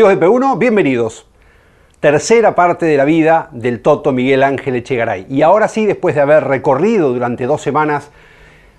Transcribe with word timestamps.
Amigos 0.00 0.18
de 0.18 0.26
P1, 0.26 0.58
bienvenidos. 0.58 1.26
Tercera 2.00 2.54
parte 2.54 2.86
de 2.86 2.96
la 2.96 3.04
vida 3.04 3.50
del 3.52 3.82
Toto 3.82 4.12
Miguel 4.12 4.42
Ángel 4.42 4.76
Echegaray. 4.76 5.26
Y 5.28 5.42
ahora 5.42 5.68
sí, 5.68 5.84
después 5.84 6.14
de 6.14 6.22
haber 6.22 6.44
recorrido 6.44 7.12
durante 7.12 7.44
dos 7.44 7.60
semanas 7.60 8.10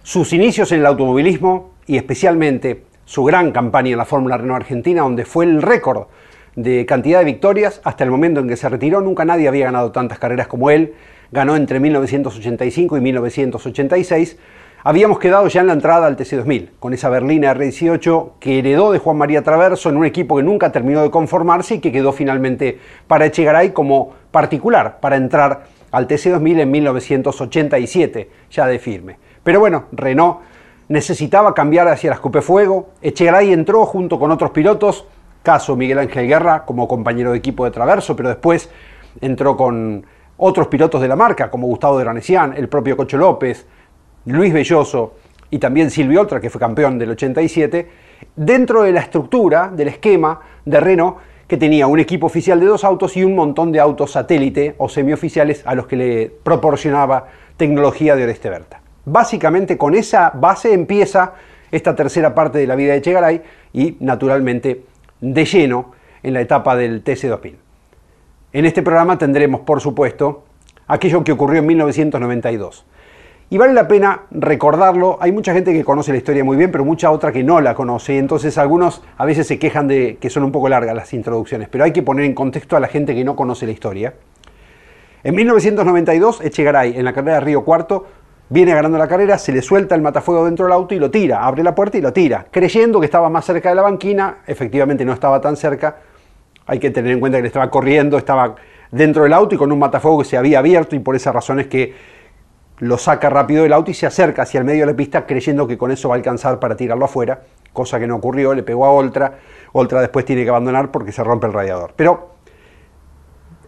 sus 0.01 0.33
inicios 0.33 0.71
en 0.71 0.79
el 0.79 0.87
automovilismo 0.87 1.73
y 1.85 1.97
especialmente 1.97 2.85
su 3.05 3.23
gran 3.23 3.51
campaña 3.51 3.91
en 3.91 3.99
la 3.99 4.05
Fórmula 4.05 4.35
Renault 4.35 4.63
Argentina, 4.63 5.03
donde 5.03 5.25
fue 5.25 5.45
el 5.45 5.61
récord 5.61 6.07
de 6.55 6.87
cantidad 6.87 7.19
de 7.19 7.25
victorias 7.25 7.81
hasta 7.83 8.03
el 8.03 8.09
momento 8.09 8.39
en 8.39 8.47
que 8.47 8.57
se 8.57 8.67
retiró. 8.67 8.99
Nunca 9.01 9.23
nadie 9.23 9.47
había 9.47 9.65
ganado 9.65 9.91
tantas 9.91 10.17
carreras 10.17 10.47
como 10.47 10.71
él. 10.71 10.95
Ganó 11.31 11.55
entre 11.55 11.79
1985 11.79 12.97
y 12.97 12.99
1986 12.99 14.39
Habíamos 14.83 15.19
quedado 15.19 15.47
ya 15.47 15.61
en 15.61 15.67
la 15.67 15.73
entrada 15.73 16.07
al 16.07 16.17
TC2000, 16.17 16.71
con 16.79 16.91
esa 16.93 17.07
berlina 17.09 17.53
R18 17.53 18.31
que 18.39 18.57
heredó 18.57 18.91
de 18.91 18.97
Juan 18.97 19.15
María 19.15 19.43
Traverso 19.43 19.89
en 19.89 19.97
un 19.97 20.05
equipo 20.05 20.37
que 20.37 20.43
nunca 20.43 20.71
terminó 20.71 21.03
de 21.03 21.11
conformarse 21.11 21.75
y 21.75 21.79
que 21.79 21.91
quedó 21.91 22.11
finalmente 22.11 22.79
para 23.05 23.27
Echegaray 23.27 23.73
como 23.73 24.13
particular 24.31 24.99
para 24.99 25.17
entrar 25.17 25.65
al 25.91 26.07
TC2000 26.07 26.61
en 26.61 26.71
1987, 26.71 28.29
ya 28.49 28.65
de 28.65 28.79
firme. 28.79 29.19
Pero 29.43 29.59
bueno, 29.59 29.83
Renault 29.91 30.39
necesitaba 30.87 31.53
cambiar 31.53 31.87
hacia 31.87 32.09
las 32.09 32.19
Coupé 32.19 32.41
Fuego. 32.41 32.89
Echegaray 33.03 33.53
entró 33.53 33.85
junto 33.85 34.17
con 34.17 34.31
otros 34.31 34.49
pilotos, 34.49 35.05
caso 35.43 35.75
Miguel 35.75 35.99
Ángel 35.99 36.27
Guerra 36.27 36.65
como 36.65 36.87
compañero 36.87 37.33
de 37.33 37.37
equipo 37.37 37.65
de 37.65 37.71
Traverso, 37.71 38.15
pero 38.15 38.29
después 38.29 38.71
entró 39.21 39.55
con 39.55 40.07
otros 40.37 40.69
pilotos 40.69 41.01
de 41.01 41.07
la 41.07 41.15
marca, 41.15 41.51
como 41.51 41.67
Gustavo 41.67 41.99
de 41.99 42.03
Ranesian, 42.03 42.55
el 42.57 42.67
propio 42.67 42.97
Cocho 42.97 43.17
López, 43.17 43.67
Luis 44.25 44.53
Belloso 44.53 45.15
y 45.49 45.59
también 45.59 45.89
Silvio 45.89 46.21
Oltra, 46.21 46.39
que 46.39 46.49
fue 46.49 46.59
campeón 46.59 46.99
del 46.99 47.11
87, 47.11 47.89
dentro 48.35 48.83
de 48.83 48.91
la 48.91 49.01
estructura, 49.01 49.69
del 49.73 49.89
esquema 49.89 50.39
de 50.63 50.79
Renault, 50.79 51.17
que 51.47 51.57
tenía 51.57 51.87
un 51.87 51.99
equipo 51.99 52.27
oficial 52.27 52.59
de 52.59 52.67
dos 52.67 52.83
autos 52.83 53.17
y 53.17 53.23
un 53.23 53.35
montón 53.35 53.71
de 53.71 53.79
autos 53.79 54.11
satélite 54.11 54.75
o 54.77 54.87
semioficiales 54.87 55.63
a 55.65 55.75
los 55.75 55.87
que 55.87 55.97
le 55.97 56.31
proporcionaba 56.43 57.27
tecnología 57.57 58.15
de 58.15 58.23
Oreste 58.23 58.49
Berta. 58.49 58.81
Básicamente 59.03 59.77
con 59.77 59.95
esa 59.95 60.29
base 60.29 60.73
empieza 60.73 61.33
esta 61.71 61.95
tercera 61.95 62.33
parte 62.33 62.59
de 62.59 62.67
la 62.67 62.75
vida 62.75 62.93
de 62.93 63.01
Chegaray 63.01 63.41
y 63.73 63.97
naturalmente 63.99 64.85
de 65.19 65.45
lleno 65.45 65.91
en 66.23 66.33
la 66.33 66.41
etapa 66.41 66.75
del 66.75 67.03
TC2000. 67.03 67.55
En 68.53 68.65
este 68.65 68.81
programa 68.81 69.17
tendremos, 69.17 69.61
por 69.61 69.81
supuesto, 69.81 70.45
aquello 70.87 71.23
que 71.23 71.31
ocurrió 71.31 71.59
en 71.59 71.65
1992 71.65 72.85
y 73.51 73.57
vale 73.57 73.73
la 73.73 73.85
pena 73.85 74.21
recordarlo. 74.31 75.17
Hay 75.19 75.33
mucha 75.33 75.53
gente 75.53 75.73
que 75.73 75.83
conoce 75.83 76.13
la 76.13 76.17
historia 76.17 76.41
muy 76.41 76.55
bien, 76.55 76.71
pero 76.71 76.85
mucha 76.85 77.11
otra 77.11 77.33
que 77.33 77.43
no 77.43 77.59
la 77.59 77.75
conoce. 77.75 78.17
Entonces 78.17 78.57
algunos 78.57 79.03
a 79.17 79.25
veces 79.25 79.45
se 79.45 79.59
quejan 79.59 79.89
de 79.89 80.17
que 80.21 80.29
son 80.29 80.45
un 80.45 80.53
poco 80.53 80.69
largas 80.69 80.95
las 80.95 81.13
introducciones, 81.13 81.67
pero 81.67 81.83
hay 81.83 81.91
que 81.91 82.01
poner 82.01 82.23
en 82.23 82.33
contexto 82.33 82.77
a 82.77 82.79
la 82.79 82.87
gente 82.87 83.13
que 83.13 83.25
no 83.25 83.35
conoce 83.35 83.65
la 83.65 83.73
historia. 83.73 84.13
En 85.25 85.35
1992, 85.35 86.39
Echegaray, 86.45 86.97
en 86.97 87.03
la 87.03 87.11
carrera 87.11 87.35
de 87.35 87.39
Río 87.41 87.65
Cuarto, 87.65 88.07
viene 88.47 88.73
ganando 88.73 88.97
la 88.97 89.09
carrera, 89.09 89.37
se 89.37 89.51
le 89.51 89.61
suelta 89.61 89.95
el 89.95 90.01
matafuego 90.01 90.45
dentro 90.45 90.63
del 90.63 90.71
auto 90.71 90.95
y 90.95 90.99
lo 90.99 91.11
tira, 91.11 91.45
abre 91.45 91.61
la 91.61 91.75
puerta 91.75 91.97
y 91.97 92.01
lo 92.01 92.13
tira, 92.13 92.45
creyendo 92.51 93.01
que 93.01 93.05
estaba 93.05 93.29
más 93.29 93.43
cerca 93.43 93.67
de 93.67 93.75
la 93.75 93.81
banquina, 93.81 94.37
efectivamente 94.47 95.03
no 95.03 95.11
estaba 95.11 95.41
tan 95.41 95.57
cerca, 95.57 95.97
hay 96.65 96.79
que 96.79 96.89
tener 96.89 97.11
en 97.11 97.19
cuenta 97.19 97.37
que 97.37 97.41
le 97.41 97.47
estaba 97.47 97.69
corriendo, 97.69 98.17
estaba 98.17 98.55
dentro 98.91 99.23
del 99.23 99.33
auto 99.33 99.55
y 99.55 99.57
con 99.57 99.73
un 99.73 99.79
matafuego 99.79 100.19
que 100.19 100.25
se 100.25 100.37
había 100.37 100.59
abierto 100.59 100.95
y 100.95 100.99
por 100.99 101.17
esa 101.17 101.33
razón 101.33 101.59
es 101.59 101.67
que 101.67 102.20
lo 102.81 102.97
saca 102.97 103.29
rápido 103.29 103.61
del 103.61 103.73
auto 103.73 103.91
y 103.91 103.93
se 103.93 104.07
acerca 104.07 104.41
hacia 104.41 104.57
el 104.57 104.65
medio 104.65 104.81
de 104.81 104.91
la 104.91 104.97
pista 104.97 105.27
creyendo 105.27 105.67
que 105.67 105.77
con 105.77 105.91
eso 105.91 106.09
va 106.09 106.15
a 106.15 106.17
alcanzar 106.17 106.59
para 106.59 106.75
tirarlo 106.75 107.05
afuera, 107.05 107.43
cosa 107.71 107.99
que 107.99 108.07
no 108.07 108.15
ocurrió, 108.15 108.55
le 108.55 108.63
pegó 108.63 108.85
a 108.85 108.91
Oltra, 108.91 109.37
Oltra 109.73 110.01
después 110.01 110.25
tiene 110.25 110.43
que 110.43 110.49
abandonar 110.49 110.89
porque 110.89 111.11
se 111.11 111.23
rompe 111.23 111.45
el 111.45 111.53
radiador. 111.53 111.93
Pero 111.95 112.31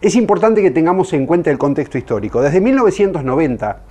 es 0.00 0.16
importante 0.16 0.62
que 0.62 0.72
tengamos 0.72 1.12
en 1.12 1.26
cuenta 1.26 1.48
el 1.52 1.58
contexto 1.58 1.96
histórico. 1.96 2.42
Desde 2.42 2.60
1990, 2.60 3.82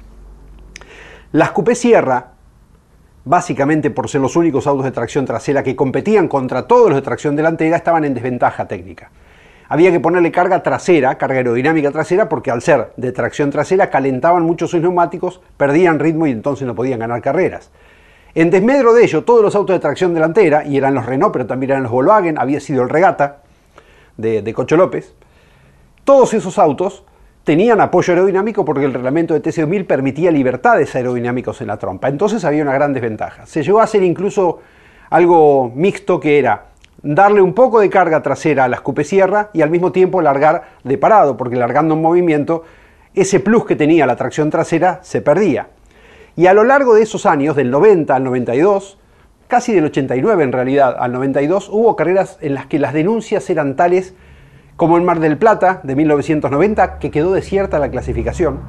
las 1.32 1.52
Coupé 1.52 1.76
Sierra, 1.76 2.34
básicamente 3.24 3.92
por 3.92 4.10
ser 4.10 4.20
los 4.20 4.36
únicos 4.36 4.68
autos 4.68 4.84
de 4.84 4.92
tracción 4.92 5.24
trasera 5.24 5.64
que 5.64 5.74
competían 5.74 6.28
contra 6.28 6.68
todos 6.68 6.90
los 6.90 6.98
de 6.98 7.02
tracción 7.02 7.38
delantera, 7.38 7.78
estaban 7.78 8.04
en 8.04 8.14
desventaja 8.14 8.68
técnica 8.68 9.10
había 9.70 9.92
que 9.92 10.00
ponerle 10.00 10.32
carga 10.32 10.64
trasera, 10.64 11.18
carga 11.18 11.38
aerodinámica 11.38 11.92
trasera, 11.92 12.30
porque 12.30 12.52
al 12.52 12.62
ser 12.62 12.92
de 12.98 13.12
tracción 13.12 13.50
trasera 13.50 13.90
calentaban 13.90 14.44
mucho 14.44 14.68
sus 14.68 14.82
neumáticos, 14.82 15.42
perdían 15.58 16.00
ritmo 16.00 16.28
y 16.28 16.32
entonces 16.32 16.68
no 16.68 16.76
podían 16.76 17.00
ganar 17.00 17.22
carreras. 17.22 17.72
En 18.36 18.50
desmedro 18.50 18.94
de 18.94 19.04
ello, 19.04 19.24
todos 19.24 19.42
los 19.42 19.56
autos 19.56 19.76
de 19.76 19.80
tracción 19.80 20.14
delantera, 20.14 20.66
y 20.66 20.78
eran 20.78 20.96
los 20.96 21.06
Renault, 21.06 21.34
pero 21.34 21.46
también 21.46 21.72
eran 21.72 21.84
los 21.84 21.92
Volkswagen, 21.92 22.40
había 22.40 22.60
sido 22.60 22.84
el 22.84 22.90
Regata 22.90 23.38
de, 24.18 24.42
de 24.42 24.54
Cocho 24.54 24.76
López, 24.76 25.14
todos 26.04 26.34
esos 26.34 26.60
autos 26.60 27.04
tenían 27.44 27.82
apoyo 27.82 28.14
aerodinámico 28.14 28.66
porque 28.66 28.86
el 28.86 28.94
reglamento 28.94 29.34
de 29.34 29.42
TC2000 29.42 29.86
permitía 29.86 30.32
libertades 30.32 30.96
aerodinámicos 30.96 31.62
en 31.62 31.68
la 31.68 31.78
trompa. 31.78 32.08
Entonces 32.10 32.44
había 32.46 32.64
una 32.64 32.74
gran 32.74 32.94
desventaja. 32.94 33.46
Se 33.46 33.64
llegó 33.64 33.80
a 33.80 33.84
hacer 33.84 34.04
incluso 34.04 34.60
algo 35.10 35.72
mixto 35.76 36.20
que 36.20 36.40
era 36.40 36.73
darle 37.04 37.42
un 37.42 37.54
poco 37.54 37.82
de 37.82 37.90
carga 37.90 38.24
trasera 38.24 38.64
a 38.64 38.68
la 38.70 38.78
escupesierra 38.78 39.50
y 39.54 39.62
al 39.62 39.70
mismo 39.70 39.92
tiempo 39.92 40.22
largar 40.22 40.64
de 40.84 40.98
parado, 40.98 41.38
porque 41.38 41.58
largando 41.58 41.94
en 41.96 42.02
movimiento, 42.02 42.64
ese 43.14 43.42
plus 43.42 43.66
que 43.66 43.76
tenía 43.76 44.08
la 44.08 44.16
tracción 44.16 44.50
trasera 44.50 45.00
se 45.04 45.22
perdía. 45.22 45.68
Y 46.36 46.48
a 46.48 46.54
lo 46.54 46.64
largo 46.64 46.96
de 46.96 47.04
esos 47.04 47.26
años, 47.26 47.56
del 47.56 47.70
90 47.70 48.16
al 48.16 48.24
92, 48.24 48.98
casi 49.48 49.74
del 49.74 49.86
89 49.86 50.44
en 50.44 50.52
realidad 50.52 50.96
al 50.98 51.12
92, 51.12 51.70
hubo 51.70 51.96
carreras 51.96 52.40
en 52.42 52.56
las 52.56 52.66
que 52.66 52.80
las 52.80 52.94
denuncias 52.94 53.50
eran 53.50 53.76
tales 53.76 54.16
como 54.78 54.98
en 54.98 55.06
Mar 55.06 55.20
del 55.20 55.38
Plata 55.38 55.82
de 55.84 55.96
1990, 55.96 56.98
que 56.98 57.12
quedó 57.12 57.34
desierta 57.34 57.78
la 57.78 57.92
clasificación, 57.92 58.62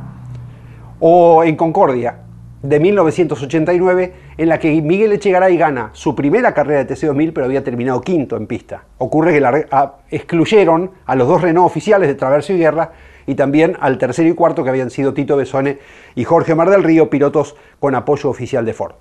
o 1.01 1.45
en 1.45 1.56
Concordia, 1.56 2.19
de 2.62 2.81
1989 2.81 4.12
en 4.37 4.49
la 4.49 4.59
que 4.59 4.81
Miguel 4.83 5.12
Echegaray 5.12 5.56
gana 5.56 5.91
su 5.93 6.15
primera 6.15 6.53
carrera 6.55 6.84
de 6.84 6.95
TC2000 6.95 7.33
pero 7.33 7.47
había 7.47 7.62
terminado 7.62 8.00
quinto 8.00 8.37
en 8.37 8.47
pista. 8.47 8.84
Ocurre 8.99 9.33
que 9.33 9.41
la, 9.41 9.95
excluyeron 10.11 10.91
a 11.06 11.15
los 11.15 11.28
dos 11.28 11.43
Renault 11.43 11.67
oficiales 11.67 12.09
de 12.09 12.15
Traverso 12.15 12.53
y 12.53 12.59
Guerra 12.59 12.93
y 13.27 13.34
también 13.34 13.77
al 13.81 13.99
tercero 13.99 14.28
y 14.28 14.34
cuarto 14.34 14.65
que 14.65 14.71
habían 14.71 14.91
sido 14.91 15.15
Tito 15.15 15.37
Besone 15.37 15.78
y 16.15 16.25
Jorge 16.25 16.55
Mar 16.55 16.71
del 16.71 16.83
Río, 16.83 17.09
pilotos 17.11 17.56
con 17.81 17.95
apoyo 17.95 18.28
oficial 18.28 18.65
de 18.65 18.75
Ford. 18.75 18.95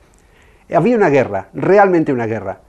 Había 0.73 0.95
una 0.95 1.09
guerra, 1.09 1.49
realmente 1.53 2.13
una 2.13 2.25
guerra. 2.25 2.61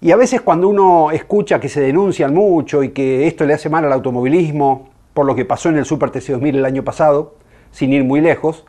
Y 0.00 0.10
a 0.10 0.16
veces 0.16 0.40
cuando 0.40 0.68
uno 0.68 1.12
escucha 1.12 1.60
que 1.60 1.68
se 1.68 1.80
denuncian 1.80 2.34
mucho 2.34 2.82
y 2.82 2.88
que 2.88 3.28
esto 3.28 3.44
le 3.44 3.54
hace 3.54 3.68
mal 3.68 3.84
al 3.84 3.92
automovilismo, 3.92 4.90
por 5.14 5.26
lo 5.26 5.36
que 5.36 5.44
pasó 5.44 5.68
en 5.68 5.78
el 5.78 5.84
Super 5.84 6.10
TC2000 6.10 6.56
el 6.56 6.64
año 6.64 6.82
pasado, 6.82 7.36
sin 7.70 7.92
ir 7.92 8.02
muy 8.02 8.20
lejos, 8.20 8.66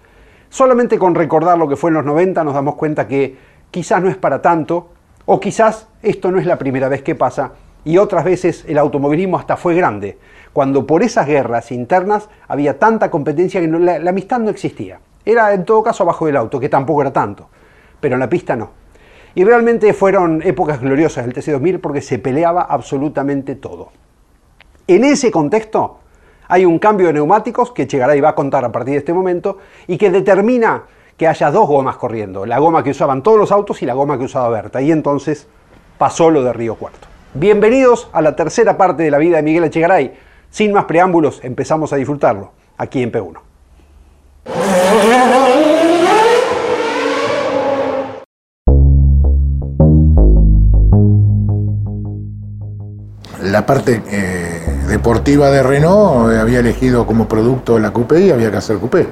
Solamente 0.54 1.00
con 1.00 1.16
recordar 1.16 1.58
lo 1.58 1.68
que 1.68 1.76
fue 1.76 1.90
en 1.90 1.96
los 1.96 2.06
90 2.06 2.44
nos 2.44 2.54
damos 2.54 2.76
cuenta 2.76 3.08
que 3.08 3.36
quizás 3.72 4.04
no 4.04 4.08
es 4.08 4.18
para 4.18 4.40
tanto, 4.40 4.90
o 5.26 5.40
quizás 5.40 5.88
esto 6.04 6.32
no 6.32 6.38
es 6.38 6.46
la 6.46 6.60
primera 6.60 6.90
vez 6.90 7.02
que 7.02 7.16
pasa, 7.16 7.54
y 7.84 7.98
otras 7.98 8.24
veces 8.24 8.64
el 8.68 8.78
automovilismo 8.78 9.40
hasta 9.40 9.58
fue 9.58 9.74
grande, 9.74 10.20
cuando 10.54 10.86
por 10.86 11.02
esas 11.02 11.26
guerras 11.26 11.72
internas 11.72 12.30
había 12.48 12.78
tanta 12.78 13.10
competencia 13.10 13.62
que 13.62 13.68
la, 13.68 14.08
amistad 14.08 14.42
no 14.42 14.52
existía. 14.52 15.00
Era 15.26 15.56
en 15.56 15.66
todo 15.66 15.82
caso 15.82 16.04
abajo 16.04 16.28
del 16.28 16.38
auto, 16.38 16.60
que 16.60 16.70
tampoco 16.70 17.02
era 17.02 17.12
tanto, 17.12 17.50
pero 18.00 18.14
en 18.14 18.20
la 18.20 18.30
pista 18.30 18.56
no. 18.56 18.70
Y 19.34 19.44
realmente 19.46 19.92
fueron 19.92 20.44
épocas 20.44 20.82
gloriosas 20.82 21.26
del 21.26 21.34
TC2000 21.34 21.82
porque 21.82 22.02
se 22.02 22.20
peleaba 22.20 22.62
absolutamente 22.62 23.56
todo. 23.56 23.90
En 24.86 25.04
ese 25.04 25.32
contexto, 25.32 26.02
hay 26.48 26.66
un 26.66 26.80
cambio 26.80 27.08
de 27.08 27.14
neumáticos 27.14 27.72
que 27.72 27.88
llegará 27.88 28.16
y 28.16 28.22
va 28.22 28.30
a 28.30 28.36
contar 28.36 28.66
a 28.66 28.72
partir 28.72 28.94
de 28.94 29.00
este 29.00 29.14
momento 29.14 29.58
y 29.88 29.98
que 29.98 30.10
determina 30.10 30.84
que 31.18 31.28
haya 31.28 31.52
dos 31.52 31.68
gomas 31.68 31.98
corriendo, 31.98 32.46
la 32.46 32.60
goma 32.60 32.84
que 32.84 32.90
usaban 32.90 33.24
todos 33.24 33.38
los 33.38 33.52
autos 33.52 33.82
y 33.82 33.86
la 33.86 33.94
goma 33.94 34.18
que 34.18 34.26
usaba 34.26 34.50
Berta. 34.50 34.82
Y 34.82 34.92
entonces 34.92 35.48
pasó 35.98 36.30
lo 36.30 36.44
de 36.44 36.54
Río 36.54 36.76
Cuarto. 36.76 37.08
Bienvenidos 37.34 38.10
a 38.14 38.22
la 38.22 38.36
tercera 38.36 38.78
parte 38.78 39.04
de 39.04 39.12
la 39.12 39.18
vida 39.18 39.38
de 39.38 39.44
Miguel 39.44 39.64
Echegaray. 39.66 40.14
Sin 40.50 40.72
más 40.72 40.86
preámbulos, 40.86 41.40
empezamos 41.44 41.94
a 41.94 41.96
disfrutarlo 41.96 42.52
aquí 42.78 43.02
en 43.02 43.12
P1. 43.12 43.40
La 53.42 53.66
parte 53.66 54.02
eh, 54.10 54.53
deportiva 54.94 55.50
de 55.50 55.64
Renault 55.64 56.32
eh, 56.32 56.40
había 56.40 56.60
elegido 56.60 57.08
como 57.08 57.28
producto 57.28 57.80
la 57.80 57.92
coupé 57.92 58.28
y 58.28 58.30
había 58.30 58.52
que 58.52 58.58
hacer 58.58 58.78
coupé. 58.78 59.08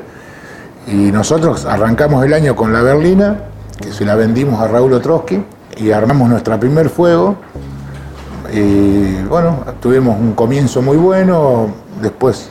Y 0.88 1.12
nosotros 1.12 1.66
arrancamos 1.66 2.24
el 2.24 2.34
año 2.34 2.56
con 2.56 2.72
la 2.72 2.82
berlina, 2.84 3.38
que 3.80 3.92
se 3.92 4.06
la 4.06 4.16
vendimos 4.16 4.62
a 4.62 4.68
Raúl 4.68 4.94
Otrowski, 4.94 5.44
y 5.78 5.92
armamos 5.92 6.30
nuestra 6.30 6.60
primer 6.60 6.90
fuego. 6.90 7.36
Y 8.54 9.24
bueno, 9.24 9.64
tuvimos 9.80 10.20
un 10.20 10.34
comienzo 10.34 10.84
muy 10.84 10.98
bueno, 10.98 11.74
después, 12.00 12.50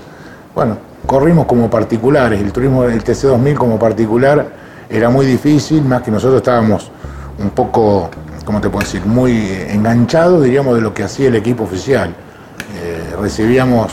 bueno, 0.54 0.78
corrimos 1.06 1.46
como 1.46 1.70
particulares, 1.70 2.40
el 2.40 2.52
turismo 2.52 2.82
del 2.84 3.04
TC2000 3.04 3.54
como 3.54 3.78
particular 3.78 4.48
era 4.88 5.08
muy 5.08 5.24
difícil, 5.24 5.84
más 5.84 6.02
que 6.02 6.10
nosotros 6.10 6.38
estábamos 6.38 6.90
un 7.38 7.50
poco, 7.50 8.10
¿cómo 8.44 8.60
te 8.60 8.68
puedo 8.68 8.84
decir?, 8.84 9.06
muy 9.06 9.52
enganchados, 9.68 10.42
diríamos, 10.42 10.74
de 10.74 10.80
lo 10.80 10.92
que 10.92 11.04
hacía 11.04 11.28
el 11.28 11.36
equipo 11.36 11.62
oficial. 11.62 12.12
Recibíamos 13.20 13.92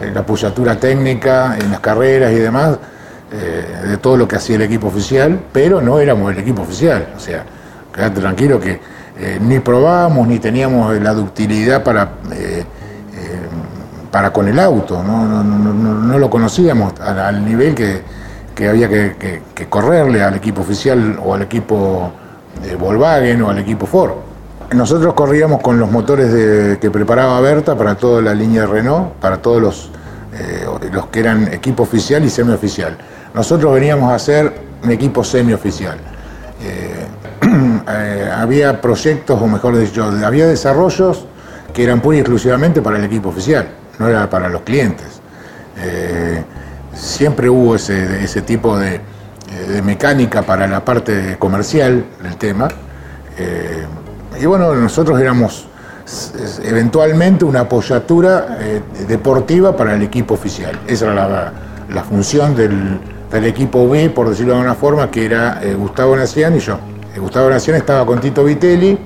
eh, 0.00 0.10
la 0.12 0.20
apoyatura 0.20 0.76
técnica 0.76 1.56
en 1.58 1.70
las 1.70 1.80
carreras 1.80 2.32
y 2.32 2.36
demás, 2.36 2.78
eh, 3.30 3.88
de 3.88 3.96
todo 3.98 4.16
lo 4.16 4.26
que 4.26 4.36
hacía 4.36 4.56
el 4.56 4.62
equipo 4.62 4.88
oficial, 4.88 5.38
pero 5.52 5.80
no 5.80 5.98
éramos 6.00 6.32
el 6.32 6.38
equipo 6.38 6.62
oficial. 6.62 7.08
O 7.16 7.20
sea, 7.20 7.44
quédate 7.94 8.20
tranquilo 8.20 8.58
que 8.58 8.80
eh, 9.18 9.38
ni 9.40 9.58
probábamos 9.58 10.26
ni 10.26 10.38
teníamos 10.38 10.98
la 11.00 11.12
ductilidad 11.12 11.84
para, 11.84 12.12
para 14.10 14.32
con 14.32 14.48
el 14.48 14.58
auto, 14.58 15.02
no, 15.02 16.18
lo 16.18 16.30
conocíamos 16.30 16.98
al, 17.00 17.44
nivel 17.44 17.74
que, 17.74 18.68
había 18.68 18.88
que, 18.88 19.42
correrle 19.68 20.22
al 20.22 20.34
equipo 20.34 20.62
oficial 20.62 21.18
o 21.22 21.34
al 21.34 21.42
equipo 21.42 22.12
Volkswagen 22.78 23.42
o 23.42 23.50
al 23.50 23.58
equipo 23.58 23.86
Ford. 23.86 24.31
Nosotros 24.74 25.14
corríamos 25.14 25.60
con 25.60 25.78
los 25.78 25.90
motores 25.90 26.78
que 26.78 26.90
preparaba 26.90 27.40
Berta 27.40 27.76
para 27.76 27.94
toda 27.94 28.22
la 28.22 28.34
línea 28.34 28.62
de 28.62 28.66
Renault, 28.66 29.12
para 29.14 29.36
todos 29.42 29.60
los, 29.60 29.90
los 30.92 31.06
que 31.06 31.20
eran 31.20 31.52
equipo 31.52 31.82
oficial 31.82 32.24
y 32.24 32.30
semioficial. 32.30 32.96
Nosotros 33.34 33.74
veníamos 33.74 34.12
a 34.12 34.18
ser 34.18 34.52
un 34.82 34.90
equipo 34.90 35.24
semioficial. 35.24 35.96
Eh, 36.62 37.06
eh, 37.88 38.30
había 38.34 38.80
proyectos, 38.80 39.40
o 39.40 39.46
mejor 39.46 39.78
dicho, 39.78 40.04
había 40.24 40.46
desarrollos 40.46 41.26
que 41.72 41.84
eran 41.84 42.00
pura 42.00 42.18
y 42.18 42.20
exclusivamente 42.20 42.82
para 42.82 42.98
el 42.98 43.04
equipo 43.04 43.30
oficial, 43.30 43.68
no 43.98 44.08
era 44.08 44.28
para 44.28 44.48
los 44.48 44.62
clientes. 44.62 45.20
Eh, 45.78 46.42
siempre 46.94 47.48
hubo 47.48 47.76
ese, 47.76 48.42
tipo 48.42 48.78
de, 48.78 49.00
mecánica 49.82 50.42
para 50.42 50.66
la 50.66 50.84
parte 50.84 51.36
comercial 51.38 52.04
del 52.22 52.36
tema. 52.36 52.68
Y 54.42 54.46
bueno, 54.46 54.74
nosotros 54.74 55.20
éramos 55.20 55.66
eventualmente 56.64 57.44
una 57.44 57.60
apoyatura 57.60 58.58
deportiva 59.06 59.76
para 59.76 59.94
el 59.94 60.02
equipo 60.02 60.34
oficial. 60.34 60.80
Esa 60.88 61.12
era 61.12 61.52
la 61.88 62.02
función 62.02 62.56
del, 62.56 62.98
equipo 63.44 63.88
B, 63.88 64.10
por 64.10 64.28
decirlo 64.28 64.54
de 64.54 64.58
alguna 64.58 64.74
forma, 64.74 65.10
que 65.12 65.26
era 65.26 65.60
eh, 65.62 65.74
Gustavo 65.74 66.16
Nación 66.16 66.56
y 66.56 66.58
yo. 66.58 66.76
Eh, 67.14 67.20
Gustavo 67.20 67.48
Nación 67.50 67.76
estaba 67.76 68.04
con 68.04 68.20
Tito 68.20 68.42
Vitelli 68.42 68.98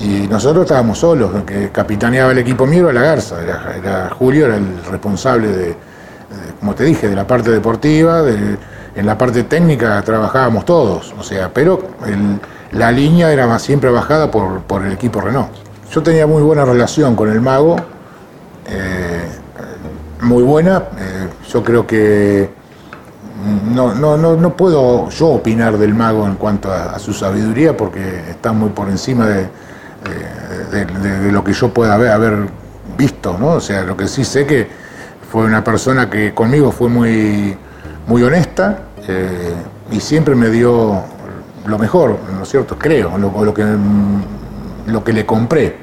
y 0.00 0.26
nosotros 0.26 0.64
estábamos 0.64 0.98
solos, 0.98 1.30
que 1.44 1.70
capitaneaba 1.70 2.32
el 2.32 2.38
equipo 2.38 2.66
mío 2.66 2.90
era 2.90 3.00
la 3.00 3.06
Garza, 3.06 3.36
era, 3.40 4.10
Julio, 4.18 4.46
era 4.46 4.56
el 4.56 4.84
responsable 4.90 5.48
de, 5.48 5.76
como 6.58 6.74
te 6.74 6.82
dije, 6.82 7.08
de 7.08 7.14
la 7.14 7.28
parte 7.28 7.52
deportiva, 7.52 8.24
en 8.28 9.06
la 9.06 9.16
parte 9.16 9.44
técnica 9.44 10.02
trabajábamos 10.02 10.64
todos, 10.64 11.14
o 11.16 11.22
sea, 11.22 11.48
pero 11.54 11.80
la 12.72 12.92
línea 12.92 13.32
era 13.32 13.58
siempre 13.58 13.90
bajada 13.90 14.30
por, 14.30 14.82
el 14.84 14.92
equipo 14.92 15.20
Renault. 15.20 15.50
Yo 15.92 16.02
tenía 16.02 16.26
muy 16.26 16.42
buena 16.42 16.64
relación 16.64 17.16
con 17.16 17.30
el 17.30 17.40
mago, 17.40 17.76
eh, 18.66 19.28
muy 20.20 20.42
buena, 20.42 20.82
yo 21.50 21.64
creo 21.64 21.86
que 21.86 22.50
no, 23.72 23.94
no, 23.94 24.16
no, 24.16 24.36
no 24.36 24.56
puedo 24.56 25.08
yo 25.10 25.28
opinar 25.28 25.78
del 25.78 25.94
mago 25.94 26.26
en 26.26 26.34
cuanto 26.34 26.72
a, 26.72 26.98
su 26.98 27.12
sabiduría 27.12 27.76
porque 27.76 28.30
está 28.30 28.52
muy 28.52 28.70
por 28.70 28.88
encima 28.88 29.26
de, 29.26 29.48
de, 30.72 31.32
lo 31.32 31.44
que 31.44 31.52
yo 31.52 31.72
pueda 31.72 31.94
haber, 31.94 32.10
haber, 32.10 32.48
visto, 32.98 33.36
¿no? 33.38 33.52
O 33.52 33.60
sea, 33.60 33.82
lo 33.82 33.96
que 33.96 34.08
sí 34.08 34.24
sé 34.24 34.44
que 34.44 34.68
fue 35.30 35.44
una 35.44 35.62
persona 35.62 36.10
que 36.10 36.34
conmigo 36.34 36.72
fue 36.72 36.88
muy, 36.88 37.56
muy 38.08 38.22
honesta 38.24 38.80
eh, 39.06 39.54
y 39.92 40.00
siempre 40.00 40.34
me 40.34 40.50
dio 40.50 41.04
lo 41.66 41.78
mejor, 41.78 42.18
¿no 42.34 42.42
es 42.42 42.48
cierto? 42.48 42.78
Creo, 42.78 43.16
lo, 43.18 43.54
que, 43.54 43.64
lo 44.86 45.04
que 45.04 45.12
le 45.12 45.26
compré, 45.26 45.76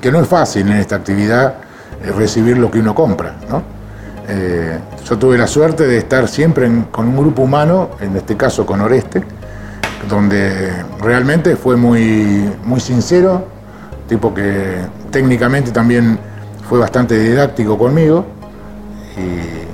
que 0.00 0.12
no 0.12 0.20
es 0.20 0.28
fácil 0.28 0.66
en 0.68 0.78
esta 0.78 0.96
actividad 0.96 1.54
eh, 2.02 2.12
recibir 2.12 2.56
lo 2.58 2.70
que 2.70 2.78
uno 2.78 2.94
compra, 2.94 3.34
¿no? 3.48 3.62
Eh, 4.28 4.78
yo 5.04 5.18
tuve 5.18 5.36
la 5.38 5.46
suerte 5.46 5.86
de 5.86 5.98
estar 5.98 6.28
siempre 6.28 6.70
con 6.90 7.08
un 7.08 7.16
grupo 7.16 7.42
humano, 7.42 7.90
en 8.00 8.14
este 8.16 8.36
caso 8.36 8.64
con 8.66 8.80
Oreste, 8.80 9.22
donde 10.08 10.70
realmente 11.00 11.56
fue 11.56 11.76
muy, 11.76 12.48
muy 12.64 12.78
sincero, 12.78 13.46
tipo 14.06 14.32
que 14.32 14.76
técnicamente 15.10 15.72
también 15.72 16.18
fue 16.68 16.78
bastante 16.78 17.18
didáctico 17.18 17.76
conmigo 17.78 18.26
y 19.16 19.64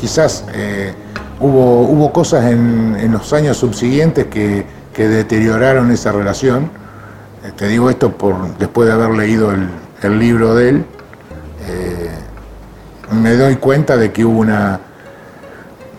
quizás 0.00 0.44
eh, 0.54 0.94
hubo, 1.40 2.12
cosas 2.12 2.50
en, 2.50 3.12
los 3.12 3.32
años 3.32 3.56
subsiguientes 3.56 4.26
que, 4.26 4.66
deterioraron 4.96 5.90
esa 5.90 6.12
relación. 6.12 6.70
Eh, 7.44 7.52
te 7.56 7.66
digo 7.68 7.90
esto 7.90 8.12
por, 8.12 8.56
después 8.58 8.88
de 8.88 8.94
haber 8.94 9.10
leído 9.10 9.52
el, 9.52 10.18
libro 10.18 10.54
de 10.54 10.68
él 10.68 10.84
me 13.12 13.36
doy 13.36 13.56
cuenta 13.56 13.96
de 13.96 14.12
que 14.12 14.24
hubo 14.24 14.40
una, 14.40 14.80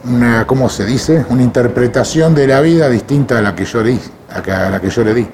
una, 0.05 0.45
¿cómo 0.47 0.69
se 0.69 0.85
dice? 0.85 1.25
Una 1.29 1.43
interpretación 1.43 2.35
de 2.35 2.47
la 2.47 2.61
vida 2.61 2.89
distinta 2.89 3.39
a 3.39 3.41
la 3.41 3.55
que 3.55 3.65
yo, 3.65 3.83
le 3.83 5.13
di. 5.13 5.27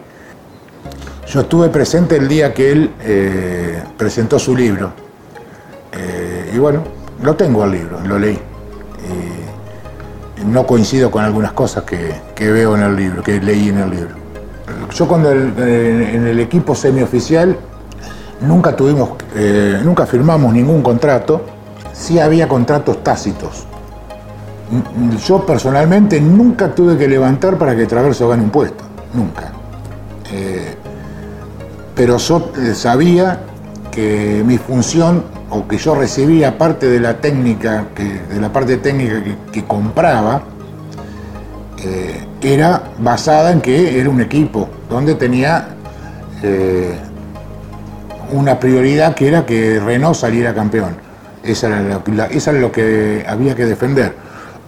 Yo 1.28 1.42
estuve 1.42 1.70
presente 1.70 2.18
el 2.18 2.28
día 2.28 2.54
que 2.54 2.72
él 2.72 2.92
eh, 3.02 3.84
presentó 3.98 4.40
su 4.40 4.56
libro. 4.56 4.94
Eh, 5.94 6.52
y 6.54 6.58
bueno, 6.58 6.84
lo 7.22 7.36
tengo 7.36 7.64
el 7.66 7.72
libro, 7.72 8.00
lo 8.02 8.20
leí. 8.20 8.40
No 10.46 10.66
coincido 10.66 11.12
con 11.12 11.24
algunas 11.24 11.54
cosas 11.54 11.84
que, 11.84 12.52
veo 12.52 12.76
en 12.76 12.84
el 12.84 12.96
libro, 12.96 13.24
que 13.24 13.40
leí 13.40 13.70
en 13.70 13.80
el 13.80 13.90
libro. 13.90 14.16
Yo 14.94 15.08
cuando 15.08 15.32
en 15.32 16.28
el 16.28 16.40
equipo 16.40 16.76
semioficial 16.76 17.58
nunca 18.42 18.76
tuvimos, 18.76 19.12
eh, 19.36 19.80
nunca 19.84 20.06
firmamos 20.06 20.54
ningún 20.54 20.82
contrato 20.82 21.42
sí 22.02 22.20
había 22.20 22.48
contratos 22.48 23.04
tácitos. 23.04 23.66
Yo 25.28 25.46
personalmente 25.46 26.20
nunca 26.22 26.74
tuve 26.74 26.98
que 26.98 27.08
levantar 27.08 27.58
para 27.58 27.76
que 27.76 27.86
Traverso 27.86 28.30
gane 28.30 28.44
un 28.44 28.50
puesto, 28.50 28.84
nunca. 29.14 29.52
Eh, 30.32 30.76
pero 31.94 32.18
yo 32.18 32.52
eh, 32.58 32.74
sabía 32.74 33.42
que 33.92 34.44
mi 34.46 34.58
función 34.58 35.24
o 35.52 35.68
que 35.68 35.78
yo 35.78 35.96
recibía 35.96 36.58
parte 36.58 36.88
de 36.88 37.00
la 37.00 37.18
técnica, 37.18 37.86
de 37.96 38.42
la 38.42 38.52
parte 38.52 38.78
técnica 38.78 39.22
que, 39.52 39.64
compraba, 39.66 40.42
eh, 41.84 42.26
era 42.42 42.84
basada 43.00 43.52
en 43.52 43.62
que 43.62 44.00
era 44.00 44.10
un 44.10 44.22
equipo 44.22 44.68
donde 44.90 45.16
tenía 45.16 45.76
una 48.32 48.60
prioridad 48.60 49.14
que 49.14 49.28
era 49.28 49.46
que 49.46 49.80
Renault 49.80 50.16
saliera 50.16 50.54
campeón. 50.54 50.96
Esa 51.44 51.68
era, 51.68 51.82
lo, 51.82 52.60
lo 52.60 52.72
que 52.72 53.26
había 53.28 53.56
que 53.56 53.66
defender. 53.66 54.16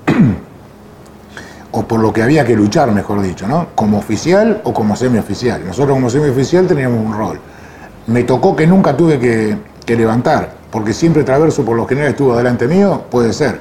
o 1.71 1.83
por 1.83 1.99
lo 1.99 2.13
que 2.13 2.21
había 2.21 2.45
que 2.45 2.55
luchar, 2.55 2.91
mejor 2.91 3.21
dicho, 3.21 3.47
¿no? 3.47 3.69
Como 3.73 3.97
oficial 3.97 4.61
o 4.63 4.73
como 4.73 4.95
semioficial. 4.95 5.65
Nosotros 5.65 5.95
como 5.95 6.09
semioficial 6.09 6.67
teníamos 6.67 7.03
un 7.03 7.13
rol. 7.13 7.39
Me 8.07 8.23
tocó 8.23 8.55
que 8.55 8.67
nunca 8.67 8.95
tuve 8.95 9.19
que, 9.19 9.95
levantar, 9.95 10.51
porque 10.73 10.91
siempre 10.91 11.23
Traverso 11.23 11.63
por 11.63 11.77
lo 11.77 11.85
general 11.85 12.09
estuvo 12.09 12.35
delante 12.35 12.67
mío, 12.67 13.03
puede 13.11 13.31
ser. 13.31 13.59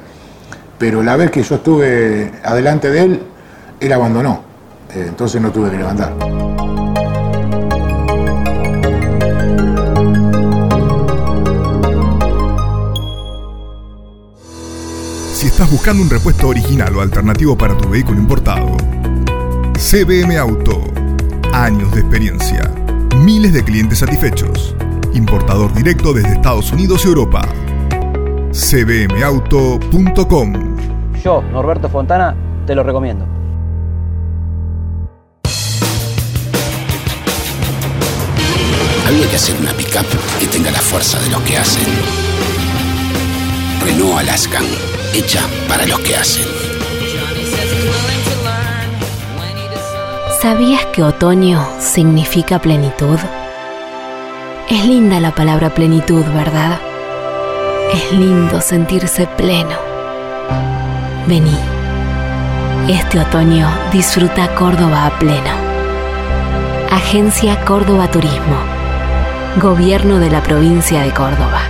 Pero 0.78 1.02
la 1.02 1.14
vez 1.14 1.30
que 1.30 1.42
yo 1.42 1.56
estuve 1.56 2.32
adelante 2.42 2.90
de 2.90 3.02
él, 3.02 3.22
él 3.80 3.92
abandonó. 3.92 4.40
Eh, 4.94 5.04
entonces 5.08 5.40
no 5.42 5.52
tuve 5.52 5.70
que 5.70 5.76
levantar. 5.76 6.14
si 15.34 15.48
estás 15.48 15.68
buscando 15.70 16.00
un 16.00 16.08
repuesto 16.08 16.46
original 16.46 16.96
o 16.96 17.00
alternativo 17.00 17.58
para 17.58 17.76
tu 17.76 17.90
vehículo 17.90 18.20
importado. 18.20 18.76
CBM 19.76 20.38
Auto. 20.38 20.80
Años 21.52 21.92
de 21.92 22.00
experiencia. 22.00 22.70
miles 23.16 23.52
de 23.52 23.64
clientes 23.64 23.98
satisfechos. 23.98 24.76
Importador 25.14 25.72
directo 25.74 26.12
desde 26.12 26.32
Estados 26.32 26.72
Unidos 26.72 27.04
y 27.04 27.08
Europa. 27.08 27.42
cbmauto.com 28.52 30.52
Yo, 31.22 31.42
Norberto 31.52 31.88
Fontana, 31.88 32.34
te 32.66 32.74
lo 32.74 32.82
recomiendo. 32.82 33.26
Había 39.06 39.28
que 39.28 39.36
hacer 39.36 39.56
una 39.60 39.72
pickup 39.72 40.06
que 40.40 40.46
tenga 40.46 40.70
la 40.70 40.78
fuerza 40.78 41.18
de 41.20 41.30
los 41.30 41.42
que 41.42 41.58
hacen. 41.58 41.84
Renault 43.84 44.18
Alaskan, 44.20 44.64
hecha 45.14 45.42
para 45.68 45.86
los 45.86 45.98
que 46.00 46.16
hacen. 46.16 46.46
¿Sabías 50.40 50.86
que 50.86 51.02
otoño 51.02 51.64
significa 51.78 52.58
plenitud? 52.58 53.18
Es 54.70 54.86
linda 54.86 55.20
la 55.20 55.34
palabra 55.34 55.74
plenitud, 55.74 56.24
¿verdad? 56.34 56.80
Es 57.92 58.12
lindo 58.12 58.60
sentirse 58.60 59.26
pleno. 59.26 59.76
Vení. 61.26 61.56
Este 62.88 63.20
otoño 63.20 63.68
disfruta 63.92 64.54
Córdoba 64.54 65.06
a 65.06 65.18
pleno. 65.18 65.50
Agencia 66.90 67.64
Córdoba 67.64 68.10
Turismo. 68.10 68.56
Gobierno 69.60 70.18
de 70.18 70.30
la 70.30 70.42
provincia 70.42 71.02
de 71.02 71.10
Córdoba. 71.10 71.60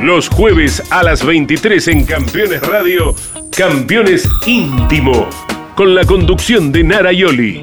Los 0.00 0.28
jueves 0.28 0.82
a 0.90 1.02
las 1.02 1.24
23 1.24 1.88
en 1.88 2.04
Campeones 2.04 2.62
Radio, 2.62 3.14
Campeones 3.54 4.28
Íntimo, 4.46 5.28
con 5.74 5.94
la 5.94 6.04
conducción 6.04 6.72
de 6.72 6.84
Nara 6.84 7.12
Yoli. 7.12 7.60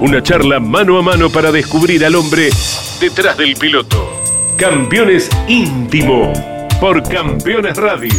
Una 0.00 0.22
charla 0.22 0.58
mano 0.58 0.98
a 0.98 1.02
mano 1.02 1.28
para 1.28 1.52
descubrir 1.52 2.02
al 2.06 2.14
hombre 2.14 2.48
detrás 2.98 3.36
del 3.36 3.54
piloto. 3.54 4.22
Campeones 4.56 5.28
Íntimo, 5.46 6.32
por 6.80 7.02
Campeones 7.06 7.76
Radio. 7.76 8.14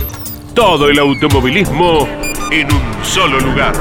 Todo 0.53 0.89
el 0.89 0.99
automovilismo 0.99 2.07
en 2.51 2.71
un 2.71 3.03
solo 3.03 3.39
lugar. 3.39 3.73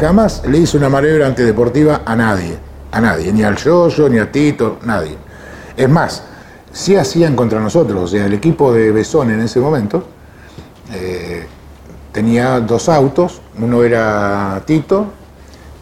Jamás 0.00 0.42
le 0.48 0.58
hice 0.60 0.78
una 0.78 0.88
maniobra 0.88 1.26
antideportiva 1.26 2.00
a 2.06 2.16
nadie, 2.16 2.56
a 2.90 3.00
nadie, 3.02 3.30
ni 3.34 3.42
al 3.42 3.56
Yoyo, 3.56 4.08
ni 4.08 4.18
a 4.18 4.32
Tito, 4.32 4.78
nadie. 4.82 5.18
Es 5.76 5.90
más, 5.90 6.22
sí 6.76 6.94
hacían 6.94 7.34
contra 7.34 7.58
nosotros, 7.58 8.04
o 8.04 8.06
sea, 8.06 8.26
el 8.26 8.34
equipo 8.34 8.70
de 8.70 8.92
Besón 8.92 9.30
en 9.30 9.40
ese 9.40 9.58
momento 9.60 10.04
eh, 10.92 11.46
tenía 12.12 12.60
dos 12.60 12.90
autos, 12.90 13.40
uno 13.58 13.82
era 13.82 14.62
Tito 14.66 15.06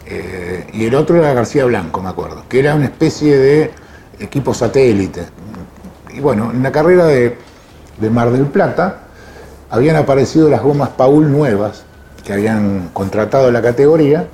eh, 0.06 0.68
y 0.72 0.84
el 0.84 0.94
otro 0.94 1.16
era 1.16 1.34
García 1.34 1.64
Blanco, 1.64 2.00
me 2.00 2.10
acuerdo, 2.10 2.44
que 2.48 2.60
era 2.60 2.76
una 2.76 2.84
especie 2.84 3.36
de 3.36 3.72
equipo 4.20 4.54
satélite. 4.54 5.26
Y 6.14 6.20
bueno, 6.20 6.52
en 6.52 6.62
la 6.62 6.70
carrera 6.70 7.06
de, 7.06 7.38
de 7.98 8.10
Mar 8.10 8.30
del 8.30 8.46
Plata 8.46 9.00
habían 9.70 9.96
aparecido 9.96 10.48
las 10.48 10.62
gomas 10.62 10.90
Paul 10.90 11.32
nuevas, 11.32 11.82
que 12.24 12.32
habían 12.32 12.90
contratado 12.92 13.50
la 13.50 13.62
categoría, 13.62 14.28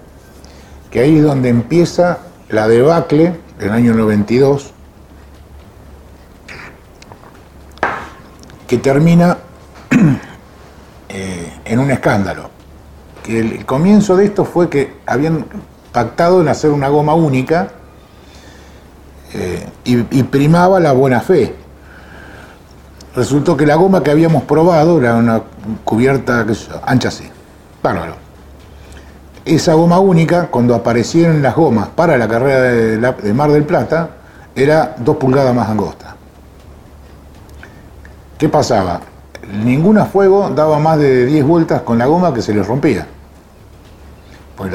que 0.90 1.00
ahí 1.00 1.16
es 1.16 1.22
donde 1.22 1.48
empieza 1.48 2.18
la 2.50 2.68
debacle 2.68 3.32
del 3.58 3.70
año 3.70 3.94
92, 3.94 4.74
que 8.70 8.78
termina 8.78 9.36
eh, 11.08 11.52
en 11.64 11.78
un 11.80 11.90
escándalo. 11.90 12.50
Que 13.20 13.40
el, 13.40 13.66
comienzo 13.66 14.16
de 14.16 14.26
esto 14.26 14.44
fue 14.44 14.70
que 14.70 14.94
habían 15.06 15.44
pactado 15.90 16.40
en 16.40 16.46
hacer 16.46 16.70
una 16.70 16.86
goma 16.86 17.14
única 17.14 17.66
eh, 19.34 19.66
y, 19.84 19.96
y 20.16 20.22
primaba 20.22 20.78
la 20.78 20.92
buena 20.92 21.18
fe. 21.20 21.56
Resultó 23.16 23.56
que 23.56 23.66
la 23.66 23.74
goma 23.74 24.04
que 24.04 24.12
habíamos 24.12 24.44
probado 24.44 25.00
era 25.00 25.16
una 25.16 25.42
cubierta 25.82 26.46
qué 26.46 26.54
sé 26.54 26.68
yo, 26.68 26.80
ancha 26.86 27.08
así. 27.08 27.28
Bárbaro. 27.82 28.14
Esa 29.44 29.74
goma 29.74 29.98
única, 29.98 30.46
cuando 30.46 30.76
aparecieron 30.76 31.42
las 31.42 31.56
gomas 31.56 31.88
para 31.88 32.16
la 32.16 32.28
carrera 32.28 32.60
de, 32.60 32.98
de 32.98 33.34
Mar 33.34 33.50
del 33.50 33.64
Plata, 33.64 34.10
era 34.54 34.94
dos 34.96 35.16
pulgadas 35.16 35.52
más 35.56 35.68
angosta. 35.68 36.09
¿Qué 38.40 38.48
pasaba? 38.48 39.02
Ninguna 39.52 40.06
fuego 40.06 40.48
daba 40.48 40.78
más 40.78 40.98
de 40.98 41.26
10 41.26 41.44
vueltas 41.44 41.82
con 41.82 41.98
la 41.98 42.06
goma 42.06 42.32
que 42.32 42.40
se 42.40 42.54
les 42.54 42.66
rompía. 42.66 43.06
Pues 44.56 44.72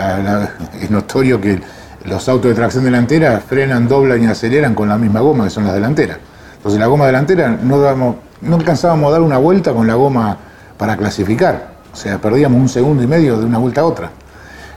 es 0.80 0.92
notorio 0.92 1.42
que 1.42 1.60
los 2.04 2.30
autos 2.30 2.50
de 2.50 2.54
tracción 2.54 2.84
delantera 2.84 3.40
frenan, 3.40 3.88
doblan 3.88 4.22
y 4.22 4.28
aceleran 4.28 4.76
con 4.76 4.88
la 4.88 5.00
misma 5.00 5.22
goma 5.22 5.46
que 5.46 5.50
son 5.50 5.64
las 5.64 5.74
delanteras. 5.74 6.20
Entonces 6.58 6.80
la 6.80 6.86
goma 6.86 7.08
delantera 7.08 7.58
no, 7.60 7.80
damos, 7.80 8.18
no 8.42 8.58
alcanzábamos 8.58 9.10
a 9.10 9.14
dar 9.14 9.22
una 9.22 9.40
vuelta 9.40 9.74
con 9.74 9.88
la 9.88 9.96
goma 9.96 10.38
para 10.78 10.96
clasificar. 10.96 11.70
O 11.92 11.96
sea, 11.96 12.20
perdíamos 12.20 12.62
un 12.62 12.70
segundo 12.70 13.02
y 13.02 13.08
medio 13.08 13.40
de 13.40 13.46
una 13.46 13.58
vuelta 13.58 13.82
a 13.82 13.86
otra. 13.86 14.12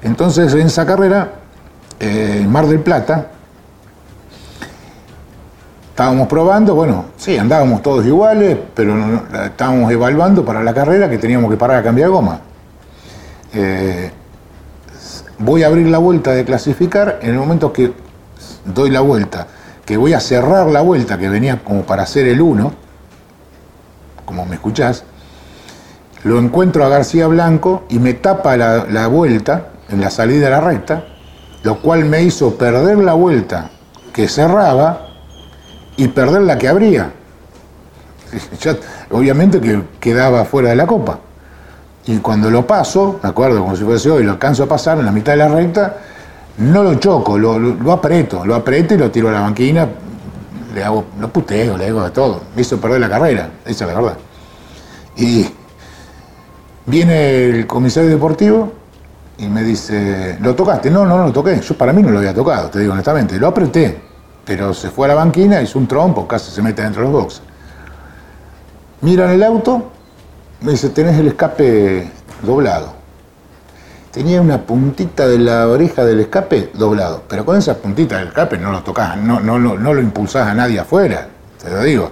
Entonces 0.00 0.54
en 0.54 0.66
esa 0.66 0.87
carrera, 0.87 1.33
eh, 2.00 2.47
Mar 2.49 2.66
del 2.66 2.80
Plata, 2.80 3.33
estábamos 5.99 6.28
probando, 6.28 6.76
bueno, 6.76 7.07
sí, 7.17 7.37
andábamos 7.37 7.83
todos 7.83 8.07
iguales, 8.07 8.57
pero 8.73 9.21
estábamos 9.47 9.90
evaluando 9.90 10.45
para 10.45 10.62
la 10.62 10.73
carrera 10.73 11.11
que 11.11 11.19
teníamos 11.19 11.50
que 11.50 11.57
parar 11.57 11.78
a 11.78 11.83
cambiar 11.83 12.11
goma. 12.11 12.38
Eh, 13.52 14.09
voy 15.40 15.64
a 15.64 15.67
abrir 15.67 15.88
la 15.88 15.99
vuelta 15.99 16.31
de 16.31 16.45
clasificar 16.45 17.19
en 17.21 17.31
el 17.31 17.37
momento 17.37 17.73
que 17.73 17.93
doy 18.64 18.90
la 18.90 19.00
vuelta, 19.00 19.49
que 19.85 19.97
voy 19.97 20.12
a 20.12 20.21
cerrar 20.21 20.69
la 20.69 20.83
vuelta 20.83 21.19
que 21.19 21.28
venía 21.28 21.64
como 21.64 21.83
para 21.83 22.05
hacer 22.05 22.28
el 22.28 22.43
1, 22.43 22.73
como 24.25 24.47
me 24.47 24.55
escuchás, 24.55 25.02
lo 26.23 26.38
encuentro 26.38 26.85
a 26.85 26.88
García 26.88 27.26
Blanco 27.26 27.87
y 27.88 27.99
me 27.99 28.14
tapa 28.14 28.57
la 28.57 29.09
vuelta 29.09 29.71
en 29.88 30.00
la 30.00 30.11
salida 30.11 30.45
de 30.45 30.50
la 30.52 30.61
recta, 30.61 31.07
lo 31.64 31.83
cual 31.83 32.05
me 32.05 32.23
hizo 32.23 32.57
perder 32.57 32.99
la 32.99 33.14
vuelta 33.14 33.71
que 34.12 34.28
cerraba 34.28 35.08
y 35.99 36.09
perder 36.09 36.43
la 36.43 36.57
que 36.57 36.69
abría. 36.69 37.12
Ya, 38.61 38.76
obviamente 39.11 39.61
que 39.61 39.83
quedaba 40.00 40.45
fuera 40.45 40.71
de 40.71 40.76
la 40.76 40.87
copa. 40.87 41.19
Y 42.07 42.19
cuando 42.19 42.50
lo 42.50 42.67
paso, 42.67 43.21
me 43.23 43.28
acuerdo 43.28 43.61
como 43.61 43.76
si 43.76 43.85
fuese 43.85 44.11
hoy, 44.11 44.23
lo 44.23 44.33
alcanzo 44.33 44.64
a 44.64 44.67
pasar 44.67 44.99
en 44.99 45.05
la 45.07 45.12
mitad 45.12 45.33
de 45.33 45.38
la 45.38 45.49
recta, 45.49 45.97
no 46.59 46.83
lo 46.83 46.95
choco, 46.97 47.38
lo, 47.38 47.59
lo, 47.59 47.75
lo 47.75 47.93
aprieto, 47.93 48.45
lo 48.45 48.55
aprieto 48.55 48.95
y 48.95 48.99
lo 48.99 49.11
tiro 49.11 49.28
a 49.28 49.33
la 49.33 49.40
banquina, 49.40 49.88
le 50.75 50.85
hago, 50.85 51.05
lo 51.19 51.28
puteo, 51.28 51.76
le 51.76 51.88
hago 51.88 52.05
de 52.05 52.11
todo. 52.11 52.43
Me 52.55 52.62
hizo 52.62 52.78
perder 52.78 53.00
la 53.00 53.09
carrera, 53.09 53.50
esa 53.64 53.85
es 53.85 53.90
la 53.90 54.00
verdad. 54.00 54.19
Y 55.17 55.47
viene 56.87 57.45
el 57.47 57.67
comisario 57.67 58.09
deportivo 58.11 58.73
y 59.38 59.47
me 59.49 59.62
dice, 59.62 60.37
¿lo 60.40 60.55
tocaste? 60.55 60.90
No, 60.90 61.07
no, 61.07 61.17
no 61.19 61.26
lo 61.26 61.33
toqué. 61.33 61.61
Yo 61.61 61.76
para 61.76 61.93
mí 61.93 62.02
no 62.02 62.11
lo 62.11 62.19
había 62.19 62.35
tocado, 62.35 62.69
te 62.71 62.81
digo 62.81 62.93
honestamente. 62.93 63.38
Lo 63.38 63.49
apreté, 63.49 64.08
pero 64.49 64.73
se 64.73 64.88
fue 64.88 65.05
a 65.05 65.09
la 65.09 65.14
banquina, 65.14 65.61
hizo 65.61 65.78
un 65.78 65.87
trompo, 65.87 66.26
casi 66.26 66.50
se 66.50 66.62
mete 66.62 66.81
dentro 66.81 67.02
de 67.02 67.12
los 67.12 67.21
boxes. 67.21 67.43
Miran 69.02 69.28
el 69.28 69.43
auto, 69.43 69.90
me 70.62 70.71
dice, 70.73 70.88
tenés 70.88 71.19
el 71.19 71.28
escape 71.28 72.11
doblado. 72.43 72.95
Tenía 74.11 74.40
una 74.40 74.62
puntita 74.62 75.28
de 75.28 75.38
la 75.38 75.69
oreja 75.69 76.02
del 76.02 76.21
escape 76.21 76.71
doblado, 76.73 77.25
pero 77.28 77.45
con 77.45 77.59
esa 77.59 77.76
puntita 77.76 78.17
del 78.17 78.28
escape 78.28 78.57
no 78.57 78.73
lo 78.73 78.83
tocás, 78.83 79.19
no, 79.19 79.38
lo 79.38 80.00
impulsás 80.00 80.49
a 80.49 80.55
nadie 80.55 80.81
afuera, 80.81 81.28
te 81.62 81.69
lo 81.69 81.83
digo. 81.83 82.11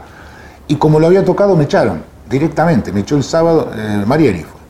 Y 0.69 0.77
como 0.77 1.01
lo 1.01 1.07
había 1.07 1.25
tocado, 1.25 1.57
me 1.57 1.65
echaron 1.65 2.05
directamente, 2.29 2.93
me 2.93 3.01
echó 3.01 3.17
el 3.17 3.25
sábado, 3.25 3.71
eh, 3.75 4.05
Marieri 4.07 4.45
fue. 4.45 4.61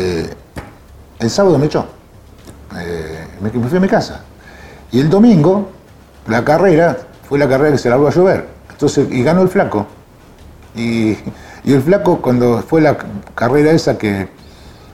Eh, 0.00 0.30
el 1.18 1.30
sábado 1.30 1.58
me 1.58 1.64
echó, 1.64 1.86
Eh, 2.76 3.26
me 3.40 3.48
fui 3.48 3.78
a 3.78 3.80
mi 3.80 3.88
casa. 3.88 4.20
Y 4.92 5.00
el 5.00 5.08
domingo, 5.08 5.77
la 6.28 6.44
carrera, 6.44 6.96
fue 7.28 7.38
la 7.38 7.48
carrera 7.48 7.72
que 7.72 7.78
se 7.78 7.88
largó 7.90 8.08
a 8.08 8.10
llover, 8.10 8.46
entonces, 8.70 9.08
y 9.10 9.22
ganó 9.22 9.42
el 9.42 9.48
flaco. 9.48 9.86
Y, 10.74 11.16
el 11.64 11.82
flaco, 11.82 12.22
cuando 12.22 12.62
fue 12.62 12.80
la 12.80 12.96
carrera 13.34 13.72
esa 13.72 13.98
que 13.98 14.28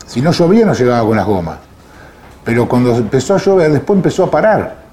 si 0.07 0.21
no 0.21 0.33
llovía 0.33 0.65
no 0.65 0.73
llegaba 0.73 1.07
con 1.07 1.17
las 1.17 1.27
gomas. 1.27 1.59
Pero 2.45 2.69
cuando 2.69 2.97
empezó 2.97 3.35
a 3.35 3.39
llover, 3.39 3.73
después 3.73 3.97
empezó 3.97 4.25
a 4.25 4.31
parar. 4.31 4.85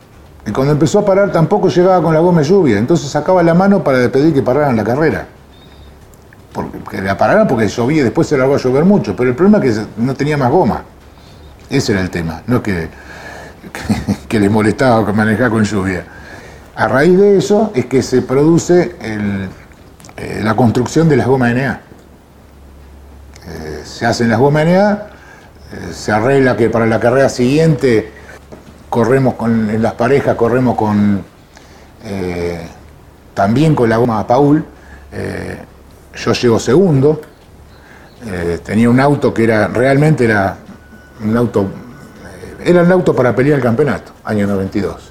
Y 0.46 0.52
cuando 0.52 0.74
empezó 0.74 1.00
a 1.00 1.06
parar 1.06 1.32
tampoco 1.32 1.70
llegaba 1.70 2.02
con 2.04 2.14
la 2.14 2.20
goma 2.20 2.42
de 2.42 2.48
lluvia. 2.48 2.78
Entonces 2.78 3.10
sacaba 3.10 3.42
la 3.42 3.54
mano 3.54 3.84
para 3.84 4.10
pedir 4.10 4.34
que 4.34 4.42
pararan 4.42 4.76
la 4.76 4.84
carrera. 4.84 5.26
Porque, 6.54 6.80
que 6.90 7.02
la 7.02 7.18
pararan 7.18 7.48
porque 7.48 7.68
llovía 7.68 8.02
y 8.02 8.04
después 8.04 8.28
se 8.28 8.38
largó 8.38 8.56
a 8.56 8.58
llover 8.58 8.86
mucho. 8.86 9.16
Pero 9.16 9.30
el 9.30 9.36
problema 9.36 9.64
es 9.66 9.80
que 9.80 9.86
no 9.98 10.14
tenía 10.14 10.38
más 10.38 10.52
goma. 10.52 10.84
Ese 11.70 11.94
era 11.94 12.02
el 12.02 12.10
tema. 12.10 12.44
No 12.46 12.62
que, 12.62 12.90
que, 13.74 14.28
que 14.28 14.40
les 14.40 14.52
molestaba 14.52 15.12
manejar 15.14 15.50
con 15.50 15.64
lluvia. 15.64 16.06
A 16.82 16.88
raíz 16.88 17.16
de 17.16 17.38
eso 17.38 17.72
es 17.76 17.86
que 17.86 18.02
se 18.02 18.24
produce 18.24 18.96
el, 19.02 19.48
eh, 20.18 20.42
la 20.44 20.56
construcción 20.56 21.08
de 21.08 21.16
las 21.16 21.28
gomas 21.28 21.54
NA. 21.54 21.80
Eh, 23.46 23.82
se 23.84 24.08
hacen 24.08 24.32
las 24.32 24.40
gomas 24.40 24.66
NA, 24.66 24.92
eh, 24.92 25.94
se 25.94 26.12
arregla 26.12 26.58
que 26.58 26.72
para 26.72 26.88
la 26.88 27.00
carrera 27.00 27.30
siguiente 27.30 28.12
corremos 28.90 29.36
con, 29.36 29.70
en 29.70 29.80
las 29.80 29.94
parejas, 29.94 30.36
corremos 30.36 30.76
con 30.76 31.24
también 33.36 33.76
con 33.76 33.88
la 33.88 33.98
goma 33.98 34.26
Paul. 34.26 34.66
yo 36.16 36.34
llego 36.34 36.58
segundo. 36.58 37.22
tenía 38.66 38.90
un 38.90 39.00
auto 39.00 39.32
que 39.32 39.44
era 39.44 39.68
realmente 39.68 40.26
era 40.26 40.58
un 41.24 41.38
auto 41.38 41.70
era 42.66 42.82
un 42.82 42.92
auto 42.92 43.16
para 43.16 43.36
pelear 43.36 43.58
el 43.58 43.64
campeonato, 43.64 44.14
año 44.24 44.48
92. 44.48 45.11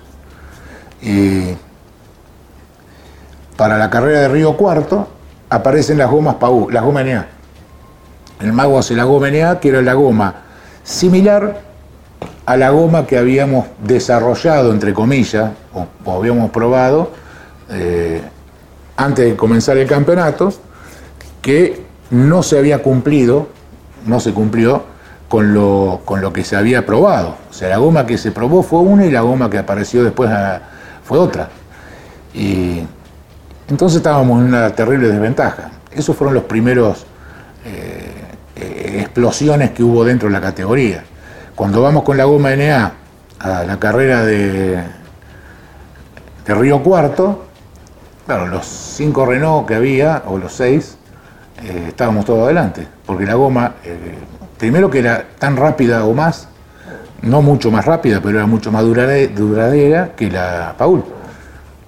Y 1.03 1.55
para 3.57 3.79
la 3.79 3.91
carrera 3.91 4.21
de 4.21 4.29
Río 4.29 4.57
Cuarto 4.57 5.09
aparecen 5.49 5.99
las 5.99 6.11
gomas 6.11 6.37
Paú, 6.37 6.71
las 6.71 6.83
gomas 6.83 7.05
NA. 7.05 7.27
El 8.41 8.53
mago 8.53 8.79
hace 8.79 8.95
la 8.95 9.05
goma 9.05 9.31
NA, 9.31 9.61
que 9.61 9.69
era 9.69 9.83
la 9.83 9.95
goma 9.95 10.35
similar 10.83 11.61
a 12.47 12.57
la 12.57 12.71
goma 12.71 13.07
que 13.07 13.19
habíamos 13.19 13.67
desarrollado, 13.83 14.73
entre 14.73 14.95
comillas, 14.95 15.53
o, 15.75 16.13
habíamos 16.13 16.51
probado 16.51 17.11
eh, 17.71 18.23
antes 18.97 19.25
de 19.27 19.37
comenzar 19.37 19.77
el 19.77 19.87
campeonato, 19.87 20.53
que 21.43 21.85
no 22.11 22.43
se 22.43 22.59
había 22.59 22.83
cumplido, 22.83 23.49
no 24.07 24.21
se 24.21 24.33
cumplió 24.33 24.85
con 25.29 25.55
lo, 25.55 26.01
con 26.05 26.21
lo 26.21 26.33
que 26.33 26.45
se 26.45 26.57
había 26.57 26.85
probado. 26.85 27.37
O 27.51 27.53
sea, 27.53 27.69
la 27.69 27.77
goma 27.77 28.05
que 28.07 28.19
se 28.19 28.33
probó 28.33 28.63
fue 28.63 28.81
una 28.81 29.07
y 29.07 29.11
la 29.11 29.21
goma 29.21 29.49
que 29.49 29.59
apareció 29.59 30.03
después 30.03 30.31
ah, 30.31 30.61
fue 31.11 31.19
otra. 31.19 31.49
Y 32.33 32.83
entonces 33.69 33.97
estábamos 33.97 34.39
en 34.39 34.47
una 34.47 34.71
terrible 34.71 35.09
desventaja. 35.09 35.73
Esos 35.91 36.15
fueron 36.15 36.35
los 36.35 36.45
primeros 36.45 37.05
eh, 37.65 38.13
eh, 38.55 38.99
explosiones 39.01 39.73
que 39.73 39.83
hubo 39.83 40.05
dentro 40.05 40.29
de 40.29 40.35
la 40.35 40.41
categoría. 40.41 41.03
Cuando 41.57 41.83
vamos 41.83 42.05
con 42.05 42.17
la 42.17 42.27
goma 42.27 42.55
NA 42.55 42.93
a 43.41 43.65
la 43.65 43.77
carrera 43.81 44.25
de, 44.25 44.85
de 46.47 46.55
Río 46.55 46.81
Cuarto, 46.81 47.47
claro, 48.25 48.47
los 48.47 48.65
cinco 48.65 49.27
Renault 49.27 49.67
que 49.67 49.75
había, 49.75 50.23
o 50.27 50.39
los 50.39 50.53
seis, 50.53 50.97
eh, 51.61 51.87
estábamos 51.89 52.25
todos 52.25 52.45
adelante, 52.45 52.87
porque 53.05 53.27
la 53.27 53.35
goma, 53.35 53.75
primero 54.59 54.89
que 54.89 55.01
era 55.01 55.25
tan 55.41 55.57
rápida 55.57 56.05
o 56.05 56.15
más, 56.15 56.47
no 57.23 57.43
mucho 57.43 57.71
más 57.71 57.85
rápida, 57.85 58.21
pero 58.23 58.39
era 58.39 58.47
mucho 58.47 58.73
más 58.73 58.85
duradera 58.85 60.13
que 60.17 60.31
la 60.31 60.75
Paul. 60.77 61.05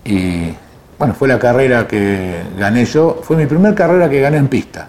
Y 0.05 0.55
bueno, 0.99 1.15
fue 1.15 1.29
la 1.29 1.39
carrera 1.39 1.87
que 1.87 2.43
gané 2.59 2.85
yo, 2.85 3.21
fue 3.23 3.37
mi 3.37 3.47
primera 3.47 3.75
carrera 3.75 4.09
que 4.09 4.21
gané 4.21 4.37
en 4.37 4.49
pista, 4.49 4.89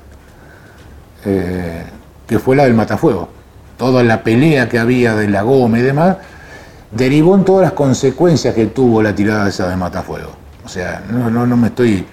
eh, 1.26 1.84
que 2.28 2.40
fue 2.40 2.56
la 2.56 2.64
del 2.64 2.74
Matafuego. 2.74 3.30
Toda 3.78 4.04
la 4.04 4.24
pelea 4.24 4.70
que 4.70 4.80
había 4.80 5.16
de 5.16 5.28
la 5.28 5.42
goma 5.42 5.80
y 5.80 5.82
demás, 5.82 6.18
derivó 6.92 7.36
en 7.36 7.44
todas 7.44 7.64
las 7.64 7.74
consecuencias 7.74 8.54
que 8.54 8.68
tuvo 8.68 9.02
la 9.02 9.16
tirada 9.16 9.50
esa 9.50 9.68
de 9.68 9.76
Matafuego. 9.76 10.32
O 10.66 10.70
sea, 10.70 11.04
no, 11.10 11.30
no, 11.30 11.58
me 11.58 11.68
estoy 11.68 12.06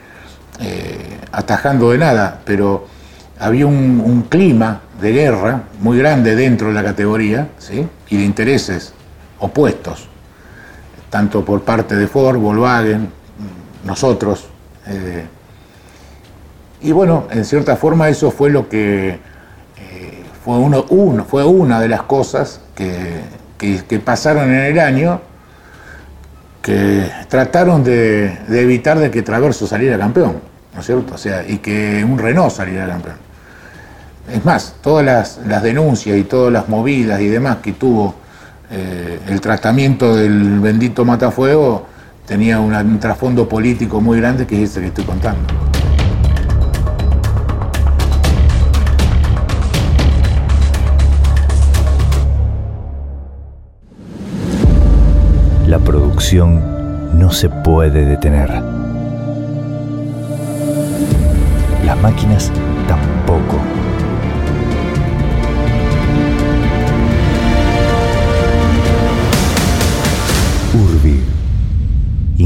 eh, 0.60 1.18
atajando 1.32 1.90
de 1.90 1.98
nada, 1.98 2.40
pero 2.44 2.86
había 3.38 3.66
un, 3.66 4.26
clima 4.28 4.80
de 5.00 5.12
guerra 5.12 5.64
muy 5.80 5.98
grande 5.98 6.36
dentro 6.36 6.68
de 6.68 6.74
la 6.74 6.84
categoría 6.84 7.48
¿sí? 7.58 7.86
y 8.08 8.16
de 8.18 8.24
intereses 8.24 8.92
opuestos, 9.38 10.08
tanto 11.08 11.44
por 11.44 11.62
parte 11.62 11.96
de 11.96 12.06
Ford, 12.06 12.36
Volkswagen, 12.38 13.08
nosotros. 13.84 14.46
Eh, 14.86 15.24
y 16.82 16.92
bueno, 16.92 17.26
en 17.30 17.44
cierta 17.44 17.76
forma 17.76 18.08
eso 18.08 18.30
fue 18.30 18.50
lo 18.50 18.68
que 18.68 19.08
eh, 19.10 20.22
fue, 20.44 20.56
uno, 20.56 20.84
uno, 20.90 21.24
fue 21.24 21.44
una 21.44 21.80
de 21.80 21.88
las 21.88 22.02
cosas 22.02 22.60
que, 22.74 24.00
pasaron 24.04 24.48
en 24.48 24.60
el 24.60 24.78
año 24.78 25.20
que 26.62 27.10
trataron 27.28 27.84
de, 27.84 28.38
evitar 28.48 28.98
de 28.98 29.10
que 29.10 29.22
Traverso 29.22 29.66
saliera 29.66 29.98
campeón, 29.98 30.40
¿no 30.74 30.80
es 30.80 30.86
cierto? 30.86 31.14
O 31.14 31.18
sea, 31.18 31.46
y 31.46 31.58
que 31.58 32.04
un 32.04 32.18
Renault 32.18 32.50
saliera 32.50 32.86
campeón. 32.86 33.29
Es 34.32 34.44
más, 34.44 34.74
todas 34.80 35.04
las, 35.44 35.62
denuncias 35.62 36.16
y 36.16 36.22
todas 36.22 36.52
las 36.52 36.68
movidas 36.68 37.20
y 37.20 37.26
demás 37.26 37.58
que 37.62 37.72
tuvo 37.72 38.14
eh, 38.70 39.18
el 39.28 39.40
tratamiento 39.40 40.14
del 40.14 40.60
bendito 40.60 41.04
Matafuego 41.04 41.86
tenía 42.26 42.60
un 42.60 43.00
trasfondo 43.00 43.48
político 43.48 44.00
muy 44.00 44.20
grande 44.20 44.46
que 44.46 44.62
es 44.62 44.70
este 44.70 44.80
que 44.82 44.86
estoy 44.86 45.04
contando. 45.04 45.40
La 55.66 55.80
producción 55.80 57.18
no 57.18 57.32
se 57.32 57.48
puede 57.48 58.04
detener. 58.04 58.50
Las 61.84 62.00
máquinas 62.00 62.52
tampoco. 62.86 63.79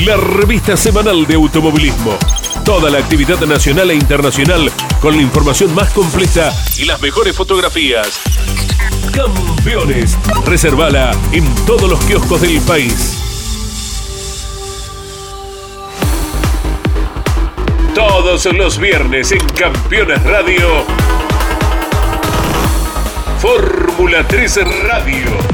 la 0.00 0.16
revista 0.16 0.76
semanal 0.76 1.26
de 1.26 1.34
automovilismo. 1.34 2.18
Toda 2.64 2.90
la 2.90 2.98
actividad 2.98 3.40
nacional 3.40 3.90
e 3.90 3.94
internacional 3.94 4.70
con 5.00 5.16
la 5.16 5.22
información 5.22 5.74
más 5.74 5.92
completa 5.92 6.52
y 6.76 6.84
las 6.84 7.00
mejores 7.00 7.36
fotografías. 7.36 8.20
Campeones. 9.12 10.18
Reservala 10.44 11.12
en 11.32 11.44
todos 11.66 11.88
los 11.88 12.04
kioscos 12.04 12.40
del 12.40 12.60
país. 12.62 13.18
Todos 17.94 18.46
los 18.46 18.78
viernes 18.78 19.32
en 19.32 19.46
Campeones 19.50 20.22
Radio. 20.24 20.84
Fórmula 23.38 24.26
3 24.26 24.60
Radio 24.82 25.53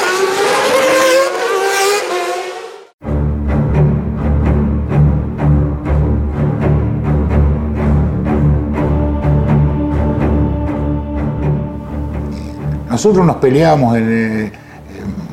Nosotros 13.01 13.25
nos 13.25 13.37
peleábamos 13.37 13.97
eh, 13.97 14.51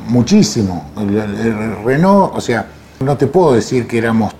muchísimo. 0.09 0.91
El, 0.97 1.85
Renault, 1.85 2.35
o 2.35 2.41
sea, 2.41 2.67
no 3.01 3.15
te 3.19 3.27
puedo 3.27 3.53
decir 3.53 3.87
que 3.87 3.99
éramos 3.99 4.33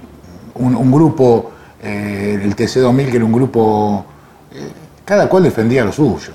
un, 0.55 0.91
grupo, 0.91 1.51
eh, 1.83 2.41
el 2.43 2.57
TC2000 2.57 3.11
que 3.11 3.17
era 3.17 3.27
un 3.27 3.33
grupo, 3.33 4.03
eh, 4.51 4.71
cada 5.05 5.29
cual 5.29 5.43
defendía 5.43 5.85
lo 5.85 5.93
suyo. 5.93 6.33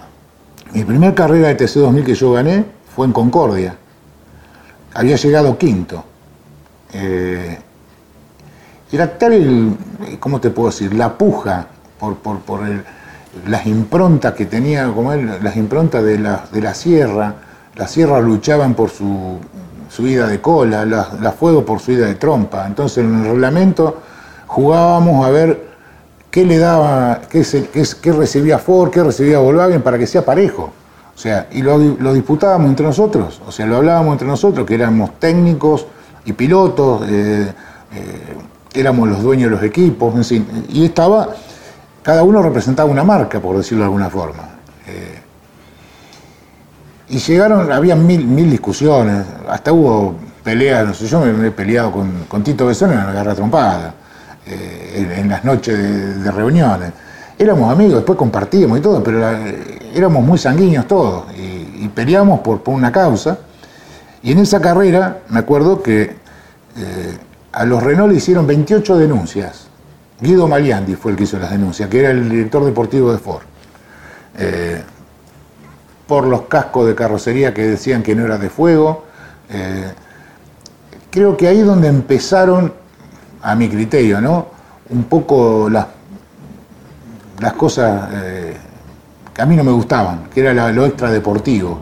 Mi 0.71 0.83
primera 0.83 1.15
carrera 1.15 1.47
de 1.47 1.57
TC2000 1.57 2.03
que 2.03 2.13
yo 2.13 2.33
gané 2.33 2.63
fue 2.95 3.07
en 3.07 3.11
Concordia. 3.11 3.75
Había 4.93 5.15
llegado 5.15 5.57
quinto. 5.57 6.03
era 8.91 9.17
tal 9.17 9.33
el, 9.33 9.75
¿cómo 10.19 10.39
te 10.39 10.51
puedo 10.51 10.69
decir? 10.69 10.93
La 10.93 11.17
puja 11.17 11.65
por, 11.99 12.17
por 12.17 12.67
el 12.67 12.83
las 13.47 13.65
improntas 13.65 14.33
que 14.33 14.45
tenía, 14.45 14.87
como 14.93 15.13
él, 15.13 15.29
las 15.41 15.55
improntas 15.57 16.03
de 16.03 16.19
la, 16.19 16.45
de 16.51 16.61
la 16.61 16.73
sierra, 16.73 17.33
las 17.75 17.91
sierras 17.91 18.23
luchaban 18.23 18.73
por 18.75 18.89
su 18.89 19.37
subida 19.89 20.27
de 20.27 20.39
cola, 20.41 20.85
las 20.85 21.19
la 21.21 21.31
fuego 21.31 21.63
por 21.65 21.79
su 21.79 21.91
ida 21.91 22.05
de 22.07 22.15
trompa. 22.15 22.65
Entonces 22.67 22.99
en 23.03 23.13
el 23.15 23.23
reglamento 23.31 23.99
jugábamos 24.47 25.25
a 25.25 25.29
ver 25.29 25.67
qué 26.31 26.45
le 26.45 26.57
daba, 26.57 27.21
qué, 27.29 27.43
se- 27.43 27.67
qué, 27.69 27.83
qué 28.01 28.11
recibía 28.11 28.57
Ford, 28.59 28.89
qué 28.91 29.03
recibía 29.03 29.39
Volkswagen 29.39 29.81
para 29.81 29.97
que 29.97 30.07
sea 30.07 30.23
parejo. 30.25 30.71
O 31.15 31.17
sea, 31.17 31.47
y 31.51 31.61
lo, 31.61 31.77
lo 31.77 32.11
disputábamos 32.13 32.69
entre 32.69 32.85
nosotros, 32.87 33.39
o 33.47 33.51
sea, 33.51 33.67
lo 33.67 33.77
hablábamos 33.77 34.13
entre 34.13 34.27
nosotros, 34.27 34.65
que 34.65 34.73
éramos 34.73 35.19
técnicos 35.19 35.85
y 36.25 36.33
pilotos, 36.33 37.03
eh, 37.07 37.53
eh, 37.93 38.33
éramos 38.73 39.07
los 39.07 39.21
dueños 39.21 39.51
de 39.51 39.55
los 39.57 39.63
equipos, 39.63 40.15
en 40.15 40.23
fin, 40.23 40.47
y 40.69 40.85
estaba, 40.85 41.29
cada 42.03 42.23
uno 42.23 42.43
representaba 42.43 42.89
una 42.89 43.03
marca, 43.03 43.39
por 43.39 43.57
decirlo 43.57 43.83
de 43.83 43.85
alguna 43.85 44.09
forma. 44.09 44.43
Eh, 44.87 45.19
y 47.09 47.17
llegaron, 47.17 47.71
había 47.71 47.95
mil, 47.95 48.25
mil 48.25 48.51
discusiones, 48.51 49.25
hasta 49.47 49.71
hubo 49.71 50.15
peleas, 50.43 50.85
no 50.85 50.93
sé, 50.93 51.07
yo 51.07 51.21
me, 51.21 51.47
he 51.47 51.51
peleado 51.51 51.91
con, 51.91 52.43
Tito 52.43 52.65
Besón 52.65 52.91
en 52.91 52.97
la 52.97 53.11
garra 53.13 53.33
trompada, 53.33 53.93
eh, 54.45 55.15
en, 55.17 55.29
las 55.29 55.45
noches 55.45 56.23
de, 56.23 56.31
reuniones. 56.31 56.91
Éramos 57.39 57.71
amigos, 57.71 57.95
después 57.95 58.17
compartíamos 58.17 58.77
y 58.77 58.81
todo, 58.81 59.01
pero 59.01 59.19
la- 59.19 59.39
éramos 59.93 60.23
muy 60.23 60.37
sanguíneos 60.37 60.87
todos 60.87 61.25
y, 61.37 61.87
peleamos 61.89 62.39
por, 62.39 62.61
una 62.65 62.91
causa. 62.91 63.37
Y 64.21 64.31
en 64.31 64.39
esa 64.39 64.59
carrera, 64.59 65.19
me 65.29 65.39
acuerdo 65.39 65.83
que 65.83 66.01
eh, 66.03 67.17
a 67.51 67.65
los 67.65 67.83
Renault 67.83 68.11
le 68.11 68.17
hicieron 68.17 68.47
28 68.47 68.97
denuncias. 68.97 69.67
Guido 70.23 70.47
Maliandi 70.47 70.95
fue 70.95 71.11
el 71.11 71.17
que 71.17 71.25
hizo 71.25 71.37
las 71.37 71.51
denuncias, 71.51 71.89
que 71.89 71.99
era 71.99 72.11
el 72.11 72.29
director 72.29 72.63
deportivo 72.63 73.11
de 73.11 73.17
Ford. 73.17 73.43
Eh, 74.37 74.81
por 76.07 76.25
los 76.25 76.43
cascos 76.43 76.87
de 76.87 76.95
carrocería 76.95 77.53
que 77.53 77.63
decían 77.63 78.01
que 78.01 78.15
no 78.15 78.23
era 78.25 78.37
de 78.37 78.49
fuego. 78.49 79.05
Eh, 79.49 79.91
creo 81.11 81.35
que 81.35 81.47
ahí 81.49 81.59
es 81.59 81.65
donde 81.65 81.89
empezaron, 81.89 82.73
a 83.41 83.55
mi 83.55 83.67
criterio, 83.67 84.21
¿no? 84.21 84.47
Un 84.89 85.03
poco 85.03 85.69
las, 85.69 85.87
las 87.41 87.53
cosas 87.53 88.09
eh, 88.13 88.55
que 89.33 89.41
a 89.41 89.45
mí 89.45 89.57
no 89.57 89.65
me 89.65 89.71
gustaban, 89.71 90.29
que 90.33 90.39
era 90.39 90.71
lo 90.71 90.85
extradeportivo. 90.85 91.81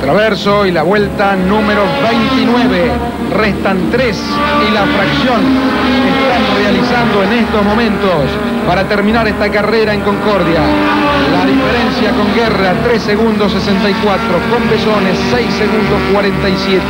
Traverso 0.00 0.64
y 0.64 0.72
la 0.72 0.82
vuelta 0.82 1.36
número 1.36 1.82
29. 2.08 2.92
Restan 3.36 3.90
tres 3.90 4.18
y 4.66 4.72
la 4.72 4.86
fracción 4.86 5.83
en 7.04 7.32
estos 7.32 7.64
momentos 7.64 8.24
para 8.66 8.84
terminar 8.88 9.28
esta 9.28 9.50
carrera 9.50 9.92
en 9.92 10.00
Concordia. 10.00 10.60
La 11.32 11.44
diferencia 11.44 12.10
con 12.10 12.34
Guerra 12.34 12.74
3 12.82 13.02
segundos 13.02 13.52
64, 13.52 14.24
con 14.50 14.68
Besones 14.70 15.16
6 15.30 15.54
segundos 15.54 16.00
47, 16.12 16.80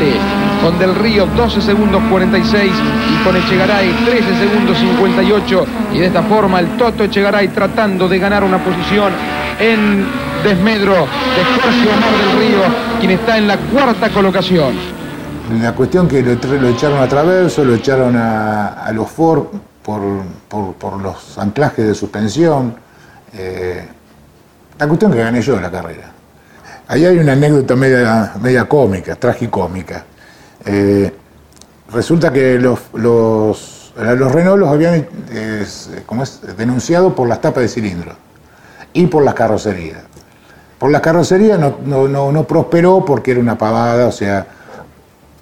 con 0.62 0.79
Del 0.79 0.94
Río 0.94 1.27
12 1.27 1.61
segundos 1.61 2.00
46 2.11 2.72
y 3.12 3.24
con 3.24 3.37
Echegaray 3.37 3.90
13 4.05 4.38
segundos 4.38 4.79
58 4.79 5.66
y 5.92 5.98
de 5.98 6.07
esta 6.07 6.22
forma 6.22 6.61
el 6.61 6.68
Toto 6.77 7.05
Echegaray 7.05 7.48
tratando 7.48 8.09
de 8.09 8.18
ganar 8.18 8.44
una 8.44 8.59
posición 8.59 9.12
en 9.59 10.07
desmedro 10.44 10.94
de 10.94 11.44
Jorge 11.61 11.81
del 11.81 12.38
Río, 12.38 12.61
quien 13.00 13.12
está 13.12 13.37
en 13.37 13.48
la 13.48 13.57
cuarta 13.57 14.09
colocación. 14.11 14.74
La 15.61 15.72
cuestión 15.72 16.09
que 16.09 16.22
lo 16.22 16.68
echaron 16.68 17.03
a 17.03 17.09
Traverso, 17.09 17.64
lo 17.64 17.74
echaron 17.74 18.16
a, 18.16 18.85
a 18.85 18.92
los 18.92 19.11
Ford 19.11 19.46
por, 19.85 20.01
por- 20.79 21.01
los 21.01 21.38
anclajes 21.38 21.87
de 21.87 21.94
suspensión. 21.94 22.75
Eh, 23.35 23.87
la 24.79 24.87
cuestión 24.88 25.12
que 25.12 25.18
gané 25.18 25.40
yo 25.42 25.61
la 25.61 25.70
carrera. 25.70 26.11
Ahí 26.88 27.05
hay 27.05 27.18
una 27.18 27.33
anécdota 27.33 27.77
media, 27.77 28.33
media 28.40 28.64
cómica, 28.68 29.14
tragicómica. 29.16 30.05
Eh, 30.64 31.12
resulta 31.92 32.33
que 32.33 32.59
los, 32.59 32.81
los, 32.94 33.92
los 33.97 34.33
Renault 34.33 34.59
los 34.61 34.68
habían 34.70 34.94
eh, 35.31 35.61
es- 35.62 35.90
¿cómo 36.07 36.23
es? 36.23 36.40
denunciado 36.57 37.14
por 37.14 37.29
las 37.29 37.40
tapas 37.40 37.62
de 37.62 37.68
cilindro 37.68 38.16
y 38.92 39.07
por 39.07 39.23
las 39.23 39.35
carrocerías. 39.35 39.99
Por 40.79 40.90
las 40.90 41.01
carrocerías 41.03 41.59
no, 41.59 41.79
no- 41.85 42.09
no- 42.09 42.33
no 42.33 42.44
prosperó 42.44 43.05
porque 43.05 43.33
era 43.33 43.40
una 43.40 43.57
pavada, 43.59 44.07
o 44.07 44.12
sea, 44.12 44.47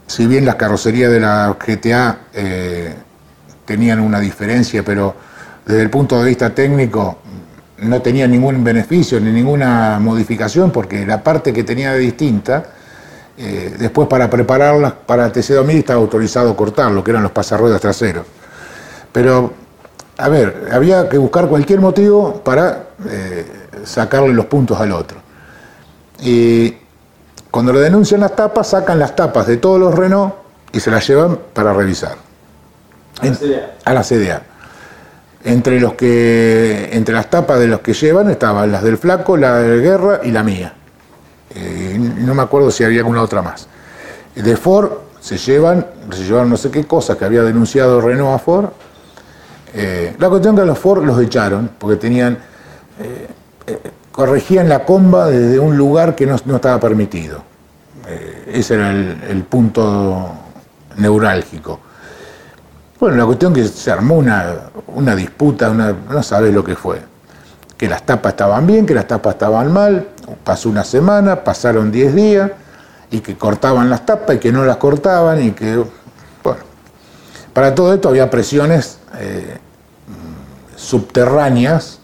si 0.07 0.27
bien 0.27 0.45
las 0.45 0.57
carrocerías 0.57 1.11
de 1.11 1.21
la 1.21 1.57
GTA 1.59 2.19
eh, 2.35 2.95
tenían 3.65 4.01
una 4.01 4.21
diferencia, 4.21 4.83
pero 4.85 5.15
desde 5.65 5.83
el 5.83 5.91
punto 5.91 6.19
de 6.19 6.29
vista 6.29 6.55
técnico 6.55 7.19
no 7.79 8.01
tenía 8.01 8.27
ningún 8.27 8.63
beneficio 8.63 9.21
ni 9.21 9.31
ninguna 9.33 9.99
modificación 10.01 10.71
porque 10.71 11.05
la 11.05 11.23
parte 11.23 11.53
que 11.53 11.65
tenía 11.65 11.93
de 11.93 11.99
distinta, 11.99 12.65
eh, 13.37 13.75
después 13.79 14.09
para 14.09 14.31
prepararlas 14.31 14.93
para 15.07 15.33
TC2000 15.33 15.79
estaba 15.79 16.01
autorizado 16.01 16.57
cortarlo, 16.57 17.03
que 17.03 17.11
eran 17.11 17.23
los 17.23 17.33
pasarruedas 17.33 17.81
traseros. 17.81 18.25
Pero, 19.13 19.53
a 20.19 20.29
ver, 20.29 20.69
había 20.73 21.09
que 21.09 21.19
buscar 21.19 21.49
cualquier 21.49 21.81
motivo 21.81 22.41
para 22.45 22.87
eh, 23.09 23.47
sacarle 23.85 24.33
los 24.33 24.47
puntos 24.47 24.81
al 24.81 24.93
otro. 24.93 25.19
Y 26.21 26.77
cuando 27.51 27.73
le 27.73 27.81
denuncian 27.81 28.21
las 28.21 28.37
tapas, 28.37 28.69
sacan 28.69 28.99
las 28.99 29.15
tapas 29.17 29.47
de 29.47 29.57
todos 29.57 29.81
los 29.81 29.95
Renault 29.95 30.35
y 30.73 30.81
se 30.81 30.91
las 30.91 31.07
llevan 31.07 31.39
para 31.53 31.73
revisar. 31.73 32.32
A 33.85 33.93
la 33.93 34.03
CDA. 34.03 34.43
Entre, 35.45 35.81
los 35.81 35.95
que, 35.95 36.91
entre 36.93 37.15
las 37.15 37.29
tapas 37.29 37.59
de 37.59 37.67
los 37.67 37.81
que 37.81 37.95
llevan 37.95 38.31
estaban 38.31 38.71
las 38.71 38.83
del 38.83 38.97
Flaco, 38.97 39.37
la 39.37 39.59
de 39.59 39.81
Guerra 39.81 40.21
y 40.23 40.31
la 40.31 40.43
mía. 40.43 40.75
Eh, 41.55 41.99
no 41.99 42.35
me 42.35 42.43
acuerdo 42.43 42.71
si 42.71 42.85
había 42.85 43.01
alguna 43.01 43.23
otra 43.23 43.43
más. 43.43 43.67
De 44.35 44.57
Ford 44.57 44.91
se 45.23 45.39
llevan, 45.39 45.87
se 46.11 46.25
llevaron 46.25 46.51
no 46.51 46.57
sé 46.57 46.71
qué 46.71 46.85
cosas 46.85 47.17
que 47.17 47.25
había 47.25 47.43
denunciado 47.43 48.01
Renault 48.01 48.35
a 48.35 48.39
Ford. 48.39 48.67
Eh, 49.75 50.15
la 50.19 50.29
cuestión 50.29 50.57
que 50.57 50.63
a 50.63 50.65
los 50.65 50.79
Ford 50.79 51.05
los 51.05 51.21
echaron 51.21 51.71
porque 51.79 51.97
tenían 51.97 52.37
eh, 53.01 53.29
eh, 53.67 53.91
corregían 54.11 54.69
la 54.69 54.85
comba 54.85 55.29
desde 55.29 55.59
un 55.59 55.77
lugar 55.77 56.15
que 56.15 56.27
no, 56.27 56.37
no 56.45 56.57
estaba 56.57 56.79
permitido. 56.79 57.43
Ese 58.53 58.75
era 58.75 58.91
el, 58.91 59.23
el 59.31 59.45
punto 59.45 60.29
neurálgico. 60.97 61.81
Bueno, 63.03 63.17
la 63.17 63.27
cuestión 63.27 63.53
que 63.53 63.67
se 63.67 63.91
armó 63.91 64.15
una, 64.15 64.71
una 64.87 65.17
disputa, 65.17 65.69
una, 65.71 65.93
no 66.09 66.23
sabes 66.23 66.55
lo 66.55 66.63
que 66.63 66.77
fue. 66.77 67.03
Que 67.77 67.89
las 67.89 68.07
tapas 68.07 68.35
estaban 68.35 68.65
bien, 68.65 68.87
que 68.87 68.95
las 68.95 69.09
tapas 69.09 69.35
estaban 69.35 69.73
mal, 69.73 70.07
pasó 70.45 70.69
una 70.69 70.85
semana, 70.85 71.43
pasaron 71.43 71.91
10 71.91 72.15
días, 72.15 72.53
y 73.11 73.19
que 73.19 73.37
cortaban 73.37 73.91
las 73.91 74.07
tapas 74.07 74.37
y 74.37 74.39
que 74.39 74.53
no 74.53 74.65
las 74.65 74.77
cortaban, 74.77 75.43
y 75.43 75.51
que, 75.51 75.85
bueno, 76.45 76.61
para 77.53 77.75
todo 77.75 77.93
esto 77.93 78.09
había 78.09 78.31
presiones 78.31 78.99
eh, 79.19 79.59
subterráneas 80.77 81.99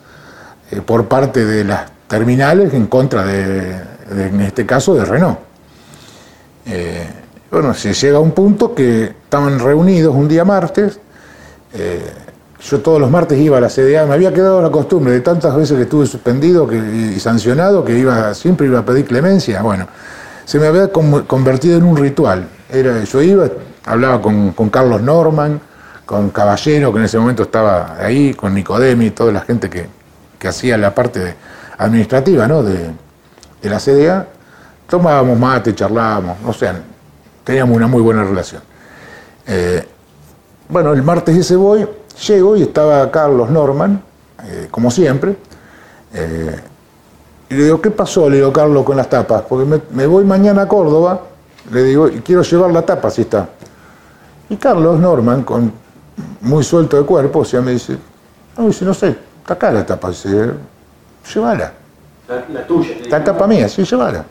eh, 0.73 0.81
por 0.81 1.07
parte 1.07 1.45
de 1.45 1.63
las 1.63 1.93
terminales 2.09 2.75
en 2.75 2.89
contra 2.89 3.25
de, 3.25 3.81
en 4.11 4.41
este 4.41 4.67
caso, 4.67 4.97
de 4.97 5.05
Renault. 5.05 5.39
Eh, 6.67 7.18
bueno, 7.51 7.75
se 7.75 7.93
llega 7.95 8.19
a 8.19 8.21
un 8.21 8.33
punto 8.33 8.75
que 8.75 9.05
estaban 9.05 9.59
reunidos 9.59 10.15
un 10.15 10.29
día 10.29 10.45
martes, 10.45 11.01
eh, 11.75 12.03
yo 12.61 12.81
todos 12.81 13.01
los 13.01 13.11
martes 13.11 13.39
iba 13.39 13.59
a 13.59 13.61
la 13.61 13.69
CDA, 13.69 14.05
me 14.05 14.15
había 14.15 14.33
quedado 14.35 14.61
la 14.61 14.71
costumbre 14.71 15.13
de 15.13 15.21
tantas 15.21 15.55
veces 15.55 15.77
que 15.77 15.85
estuve 15.85 16.07
suspendido 16.07 16.67
que, 16.67 16.77
y 16.77 17.21
sancionado 17.21 17.85
que 17.85 17.97
iba, 17.97 18.35
siempre 18.35 18.67
iba 18.67 18.81
a 18.81 18.85
pedir 18.85 19.07
clemencia, 19.07 19.63
bueno, 19.63 19.87
se 20.45 20.59
me 20.59 20.67
había 20.67 20.89
con- 20.89 21.23
convertido 21.25 21.79
en 21.79 21.85
un 21.85 21.97
ritual. 21.97 22.49
Era, 22.71 23.05
yo 23.05 23.23
iba, 23.23 23.49
hablaba 23.85 24.21
con, 24.21 24.53
con 24.53 24.71
Carlos 24.71 25.01
Norman, 25.03 25.61
con 26.05 26.31
Caballero, 26.31 26.93
que 26.93 26.99
en 26.99 27.05
ese 27.05 27.19
momento 27.19 27.45
estaba 27.45 27.97
ahí, 28.01 28.35
con 28.35 28.55
Nicodemi, 28.55 29.11
toda 29.11 29.31
la 29.33 29.41
gente 29.43 29.71
que, 29.71 29.87
que 30.39 30.49
hacía 30.49 30.77
la 30.79 30.95
parte 30.95 31.35
administrativa 31.79 32.49
¿no? 32.49 32.63
de, 32.63 32.91
de 33.63 33.71
la 33.71 33.79
CDA, 33.79 34.27
tomábamos 34.89 35.39
mate, 35.39 35.75
charlábamos, 35.75 36.39
o 36.47 36.53
sea, 36.53 36.81
teníamos 37.49 37.79
una 37.79 37.87
muy 37.87 38.03
buena 38.03 38.25
relación. 38.25 38.61
Eh, 39.47 39.83
bueno, 40.69 40.93
el 40.93 41.03
martes 41.03 41.35
ese 41.35 41.57
voy, 41.57 41.89
llego 42.27 42.59
y 42.59 42.61
estaba 42.61 43.11
Carlos 43.11 43.49
Norman, 43.49 44.03
eh, 44.45 44.69
como 44.71 44.91
siempre, 44.91 45.35
eh, 46.13 46.61
y 47.49 47.55
le 47.55 47.65
digo, 47.65 47.81
¿qué 47.81 47.91
pasó? 47.91 48.29
Le 48.29 48.37
digo, 48.37 48.53
Carlos, 48.53 48.85
con 48.85 48.99
las 48.99 49.09
tapas, 49.09 49.45
porque 49.49 49.65
me, 49.65 49.81
me 49.93 50.07
voy 50.07 50.27
mañana 50.27 50.61
a 50.61 50.69
Córdoba, 50.69 51.23
le 51.73 51.85
digo, 51.85 52.09
y 52.09 52.21
quiero 52.21 52.43
llevar 52.43 52.71
la 52.71 52.83
tapa, 52.83 53.09
si 53.09 53.23
está. 53.23 53.49
Y 54.51 54.57
Carlos 54.57 55.01
Norman, 55.01 55.43
con 55.43 55.73
muy 56.43 56.63
suelto 56.63 56.99
de 56.99 57.07
cuerpo, 57.07 57.39
o 57.39 57.45
sea, 57.47 57.63
me 57.63 57.73
dice, 57.73 57.97
no, 58.59 58.67
dice, 58.67 58.85
no 58.85 58.93
sé, 58.93 59.17
está 59.41 59.55
acá 59.55 59.73
la 59.73 59.87
tapa, 59.87 60.11
dice, 60.11 60.53
llévala. 61.35 61.73
La, 62.29 62.67
tuya. 62.67 62.91
La 63.09 63.25
tapa 63.25 63.47
mía, 63.47 63.71
sí, 63.71 63.85
llévala. 63.85 64.23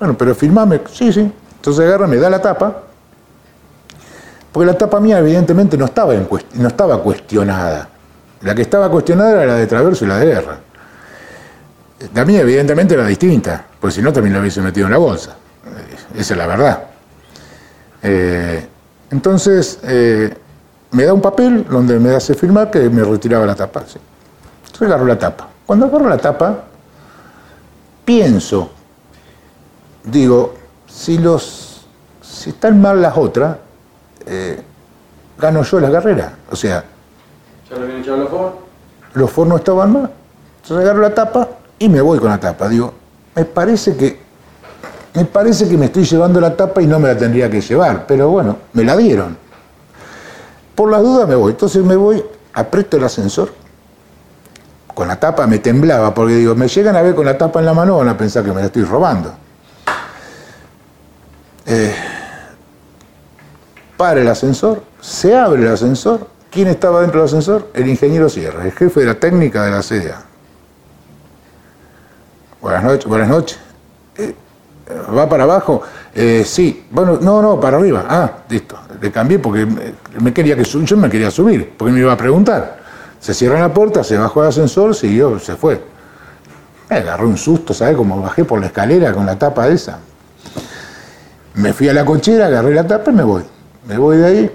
Bueno, 0.00 0.18
pero 0.18 0.34
filmame, 0.34 0.80
sí, 0.90 1.12
sí. 1.12 1.32
Entonces 1.60 1.84
agarra, 1.84 2.06
me 2.06 2.16
da 2.16 2.30
la 2.30 2.40
tapa, 2.40 2.84
porque 4.50 4.66
la 4.66 4.78
tapa 4.78 4.98
mía 4.98 5.18
evidentemente 5.18 5.76
no 5.76 5.84
estaba, 5.84 6.14
no 6.14 6.68
estaba 6.68 7.02
cuestionada. 7.02 7.86
La 8.40 8.54
que 8.54 8.62
estaba 8.62 8.90
cuestionada 8.90 9.32
era 9.32 9.44
la 9.44 9.54
de 9.56 9.66
Traverso 9.66 10.06
y 10.06 10.08
la 10.08 10.16
de 10.16 10.26
Guerra. 10.26 10.56
La 12.14 12.24
mía 12.24 12.40
evidentemente 12.40 12.94
era 12.94 13.06
distinta, 13.06 13.62
pues 13.78 13.92
si 13.92 14.00
no 14.00 14.10
también 14.10 14.32
la 14.32 14.40
hubiese 14.40 14.62
metido 14.62 14.86
en 14.86 14.92
la 14.92 14.98
bolsa. 14.98 15.36
Eh, 15.66 16.20
Esa 16.20 16.32
es 16.32 16.38
la 16.38 16.46
verdad. 16.46 16.82
Eh, 18.02 18.66
entonces, 19.10 19.80
eh, 19.82 20.34
me 20.92 21.04
da 21.04 21.12
un 21.12 21.20
papel 21.20 21.66
donde 21.68 21.98
me 21.98 22.14
hace 22.14 22.32
firmar 22.32 22.70
que 22.70 22.88
me 22.88 23.04
retiraba 23.04 23.44
la 23.44 23.54
tapa. 23.54 23.84
Yo 23.84 24.86
agarro 24.86 25.04
la 25.04 25.18
tapa. 25.18 25.46
Cuando 25.66 25.84
agarro 25.84 26.08
la 26.08 26.16
tapa, 26.16 26.64
pienso, 28.06 28.70
digo, 30.04 30.54
si 30.92 31.18
los 31.18 31.86
si 32.22 32.50
están 32.50 32.80
mal 32.80 33.00
las 33.02 33.16
otras, 33.16 33.56
eh, 34.26 34.62
gano 35.38 35.62
yo 35.62 35.80
la 35.80 35.90
carrera. 35.90 36.32
O 36.50 36.56
sea, 36.56 36.84
¿Ya 37.68 37.76
lo 37.76 37.82
habían 37.84 38.00
echado 38.00 38.16
los 38.18 38.28
Ford? 38.30 38.52
los 39.14 39.30
Ford 39.30 39.48
no 39.48 39.56
estaban 39.56 39.92
mal. 39.92 40.10
Entonces 40.62 40.84
agarro 40.86 41.02
la 41.02 41.14
tapa 41.14 41.48
y 41.78 41.88
me 41.88 42.00
voy 42.00 42.18
con 42.18 42.28
la 42.28 42.38
tapa. 42.38 42.68
Digo, 42.68 42.92
me 43.34 43.44
parece 43.44 43.96
que 43.96 44.20
me 45.14 45.24
parece 45.24 45.68
que 45.68 45.76
me 45.76 45.86
estoy 45.86 46.04
llevando 46.04 46.40
la 46.40 46.56
tapa 46.56 46.80
y 46.80 46.86
no 46.86 46.98
me 47.00 47.08
la 47.08 47.18
tendría 47.18 47.50
que 47.50 47.60
llevar, 47.60 48.06
pero 48.06 48.28
bueno, 48.28 48.56
me 48.72 48.84
la 48.84 48.96
dieron. 48.96 49.36
Por 50.74 50.90
las 50.90 51.02
dudas 51.02 51.28
me 51.28 51.34
voy. 51.34 51.52
Entonces 51.52 51.84
me 51.84 51.96
voy, 51.96 52.24
aprieto 52.54 52.96
el 52.96 53.04
ascensor. 53.04 53.52
Con 54.94 55.08
la 55.08 55.18
tapa 55.18 55.46
me 55.46 55.58
temblaba, 55.58 56.14
porque 56.14 56.34
digo, 56.34 56.54
me 56.54 56.68
llegan 56.68 56.94
a 56.94 57.02
ver 57.02 57.14
con 57.14 57.24
la 57.24 57.36
tapa 57.36 57.58
en 57.60 57.66
la 57.66 57.74
mano, 57.74 57.96
van 57.98 58.08
a 58.08 58.16
pensar 58.16 58.44
que 58.44 58.52
me 58.52 58.60
la 58.60 58.66
estoy 58.66 58.84
robando. 58.84 59.32
Eh, 61.72 61.94
para 63.96 64.20
el 64.20 64.26
ascensor, 64.26 64.82
se 65.00 65.36
abre 65.36 65.62
el 65.62 65.68
ascensor. 65.68 66.26
¿Quién 66.50 66.66
estaba 66.66 67.00
dentro 67.00 67.20
del 67.20 67.28
ascensor? 67.28 67.68
El 67.72 67.88
ingeniero 67.88 68.28
Sierra, 68.28 68.64
el 68.64 68.72
jefe 68.72 68.98
de 68.98 69.06
la 69.06 69.14
técnica 69.14 69.62
de 69.62 69.70
la 69.70 69.80
CDA. 69.80 70.20
Buenas 72.60 72.82
noches, 72.82 73.06
buenas 73.06 73.28
noches. 73.28 73.58
Eh, 74.16 74.34
¿Va 75.16 75.28
para 75.28 75.44
abajo? 75.44 75.82
Eh, 76.12 76.42
sí. 76.44 76.86
Bueno, 76.90 77.20
no, 77.22 77.40
no, 77.40 77.60
para 77.60 77.76
arriba. 77.76 78.04
Ah, 78.08 78.32
listo. 78.48 78.76
Le 79.00 79.12
cambié 79.12 79.38
porque 79.38 79.64
me, 79.64 80.32
quería 80.32 80.56
que 80.56 80.64
yo 80.64 80.96
me 80.96 81.08
quería 81.08 81.30
subir, 81.30 81.74
porque 81.76 81.92
me 81.92 82.00
iba 82.00 82.12
a 82.12 82.16
preguntar. 82.16 82.80
Se 83.20 83.32
cierra 83.32 83.60
la 83.60 83.72
puerta, 83.72 84.02
se 84.02 84.18
bajó 84.18 84.42
el 84.42 84.48
ascensor, 84.48 84.92
siguió, 84.92 85.38
se 85.38 85.54
fue. 85.54 85.80
Me 86.88 86.96
agarré 86.96 87.26
un 87.26 87.38
susto, 87.38 87.72
¿sabes? 87.72 87.96
Como 87.96 88.20
bajé 88.20 88.44
por 88.44 88.58
la 88.58 88.66
escalera 88.66 89.12
con 89.12 89.24
la 89.24 89.38
tapa 89.38 89.68
esa. 89.68 90.00
Me 91.60 91.72
fui 91.72 91.88
a 91.88 91.92
la 91.94 92.04
cochera, 92.04 92.46
agarré 92.46 92.74
la 92.74 92.86
tapa 92.86 93.10
y 93.10 93.14
me 93.14 93.22
voy. 93.22 93.42
Me 93.86 93.98
voy 93.98 94.18
de 94.18 94.26
ahí, 94.26 94.50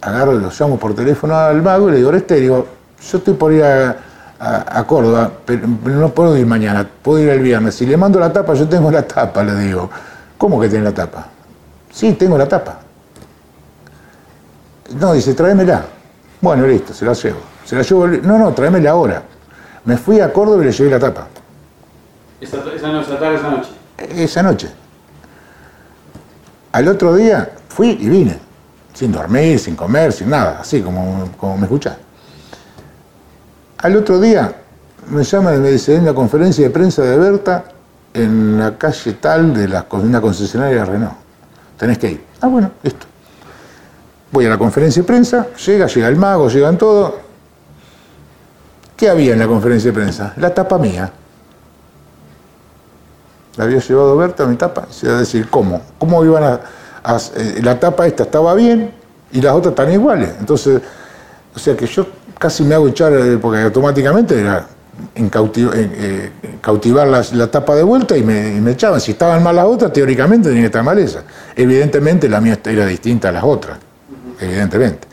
agarro, 0.00 0.32
lo 0.32 0.50
llamo 0.50 0.78
por 0.78 0.94
teléfono 0.94 1.34
al 1.36 1.62
mago 1.62 1.88
y 1.88 1.92
le 1.92 1.96
digo, 1.98 2.12
este, 2.12 2.36
digo, 2.36 2.66
yo 3.10 3.18
estoy 3.18 3.34
por 3.34 3.52
ir 3.52 3.62
a, 3.64 3.96
a- 4.38 4.78
a 4.80 4.86
Córdoba, 4.86 5.30
pero 5.44 5.66
no 5.66 6.08
puedo 6.10 6.36
ir 6.36 6.46
mañana, 6.46 6.86
puedo 7.02 7.20
ir 7.20 7.28
el 7.30 7.40
viernes. 7.40 7.74
Si 7.74 7.86
le 7.86 7.96
mando 7.96 8.18
la 8.18 8.32
tapa, 8.32 8.54
yo 8.54 8.68
tengo 8.68 8.90
la 8.90 9.02
tapa, 9.02 9.42
le 9.44 9.54
digo. 9.56 9.88
¿Cómo 10.36 10.60
que 10.60 10.68
tiene 10.68 10.84
la 10.84 10.92
tapa? 10.92 11.26
Sí, 11.90 12.12
tengo 12.14 12.36
la 12.36 12.46
tapa. 12.48 12.78
No, 14.98 15.12
dice, 15.12 15.34
tráemela. 15.34 15.84
Bueno, 16.40 16.66
listo, 16.66 16.92
se 16.92 17.04
la 17.06 17.12
llevo. 17.14 17.38
Se 17.64 17.76
la 17.76 17.82
llevo, 17.82 18.06
no, 18.06 18.38
no, 18.38 18.52
tráemela 18.52 18.90
ahora. 18.90 19.22
Me 19.84 19.96
fui 19.96 20.20
a 20.20 20.32
Córdoba 20.32 20.62
y 20.62 20.66
le 20.66 20.72
llevé 20.72 20.90
la 20.90 20.98
tapa. 20.98 21.26
Esa, 22.40 22.56
esa, 22.74 23.00
esa 23.00 23.18
tarde, 23.18 23.36
esa 23.36 23.50
noche. 23.50 23.70
Esa 23.98 24.42
noche. 24.42 24.68
Al 26.74 26.88
otro 26.88 27.14
día 27.14 27.52
fui 27.68 27.96
y 28.00 28.08
vine, 28.08 28.36
sin 28.92 29.12
dormir, 29.12 29.60
sin 29.60 29.76
comer, 29.76 30.12
sin 30.12 30.28
nada, 30.28 30.58
así 30.60 30.82
como, 30.82 31.30
como 31.38 31.56
me 31.56 31.66
escuchás. 31.66 31.96
Al 33.78 33.94
otro 33.94 34.18
día 34.18 34.52
me 35.08 35.22
llaman 35.22 35.54
y 35.54 35.58
me 35.58 35.70
dicen, 35.70 35.98
en 35.98 36.06
la 36.06 36.14
conferencia 36.14 36.64
de 36.64 36.70
prensa 36.70 37.02
de 37.02 37.16
Berta 37.16 37.64
en 38.12 38.58
la 38.58 38.76
calle 38.76 39.12
tal 39.12 39.54
de 39.54 39.68
la, 39.68 39.86
una 39.88 40.20
concesionaria 40.20 40.78
de 40.78 40.84
Renault. 40.84 41.14
Tenés 41.78 41.96
que 41.96 42.10
ir. 42.10 42.24
Ah, 42.40 42.48
bueno, 42.48 42.72
listo. 42.82 43.06
Voy 44.32 44.46
a 44.46 44.48
la 44.48 44.58
conferencia 44.58 45.00
de 45.00 45.06
prensa, 45.06 45.46
llega, 45.64 45.86
llega 45.86 46.08
el 46.08 46.16
mago, 46.16 46.48
llegan 46.48 46.76
todos. 46.76 47.14
¿Qué 48.96 49.08
había 49.08 49.34
en 49.34 49.38
la 49.38 49.46
conferencia 49.46 49.92
de 49.92 49.94
prensa? 49.94 50.32
La 50.38 50.52
tapa 50.52 50.76
mía. 50.76 51.12
La 53.56 53.64
había 53.64 53.78
llevado 53.78 54.16
Berta 54.16 54.46
mi 54.46 54.56
tapa. 54.56 54.86
Se 54.90 55.06
iba 55.06 55.16
a 55.16 55.20
decir, 55.20 55.48
¿cómo? 55.48 55.80
¿Cómo 55.98 56.24
iban 56.24 56.42
a, 56.42 56.60
a- 57.04 57.18
eh, 57.36 57.60
La 57.62 57.78
tapa 57.78 58.06
esta 58.06 58.24
estaba 58.24 58.54
bien 58.54 58.90
y 59.32 59.40
las 59.40 59.54
otras 59.54 59.72
están 59.72 59.92
iguales. 59.92 60.30
Entonces, 60.38 60.80
o 61.54 61.58
sea 61.58 61.76
que 61.76 61.86
yo 61.86 62.06
casi 62.38 62.64
me 62.64 62.74
hago 62.74 62.88
echar, 62.88 63.12
eh, 63.12 63.38
porque 63.40 63.62
automáticamente 63.62 64.40
era 64.40 64.66
en 65.14 65.30
eh, 65.34 66.32
cautivar 66.60 67.06
la, 67.08 67.46
tapa 67.50 67.74
de 67.74 67.82
vuelta 67.82 68.16
y 68.16 68.22
me, 68.22 68.70
echaban. 68.70 69.00
Si 69.00 69.12
estaban 69.12 69.42
mal 69.42 69.56
las 69.56 69.66
otras, 69.66 69.92
teóricamente 69.92 70.48
tenían 70.48 70.62
que 70.64 70.66
estar 70.66 70.82
mal 70.82 70.98
esas. 70.98 71.24
Evidentemente 71.54 72.28
la 72.28 72.40
mía 72.40 72.58
era 72.64 72.86
distinta 72.86 73.28
a 73.28 73.32
las 73.32 73.44
otras. 73.44 73.78
Evidentemente. 74.40 75.06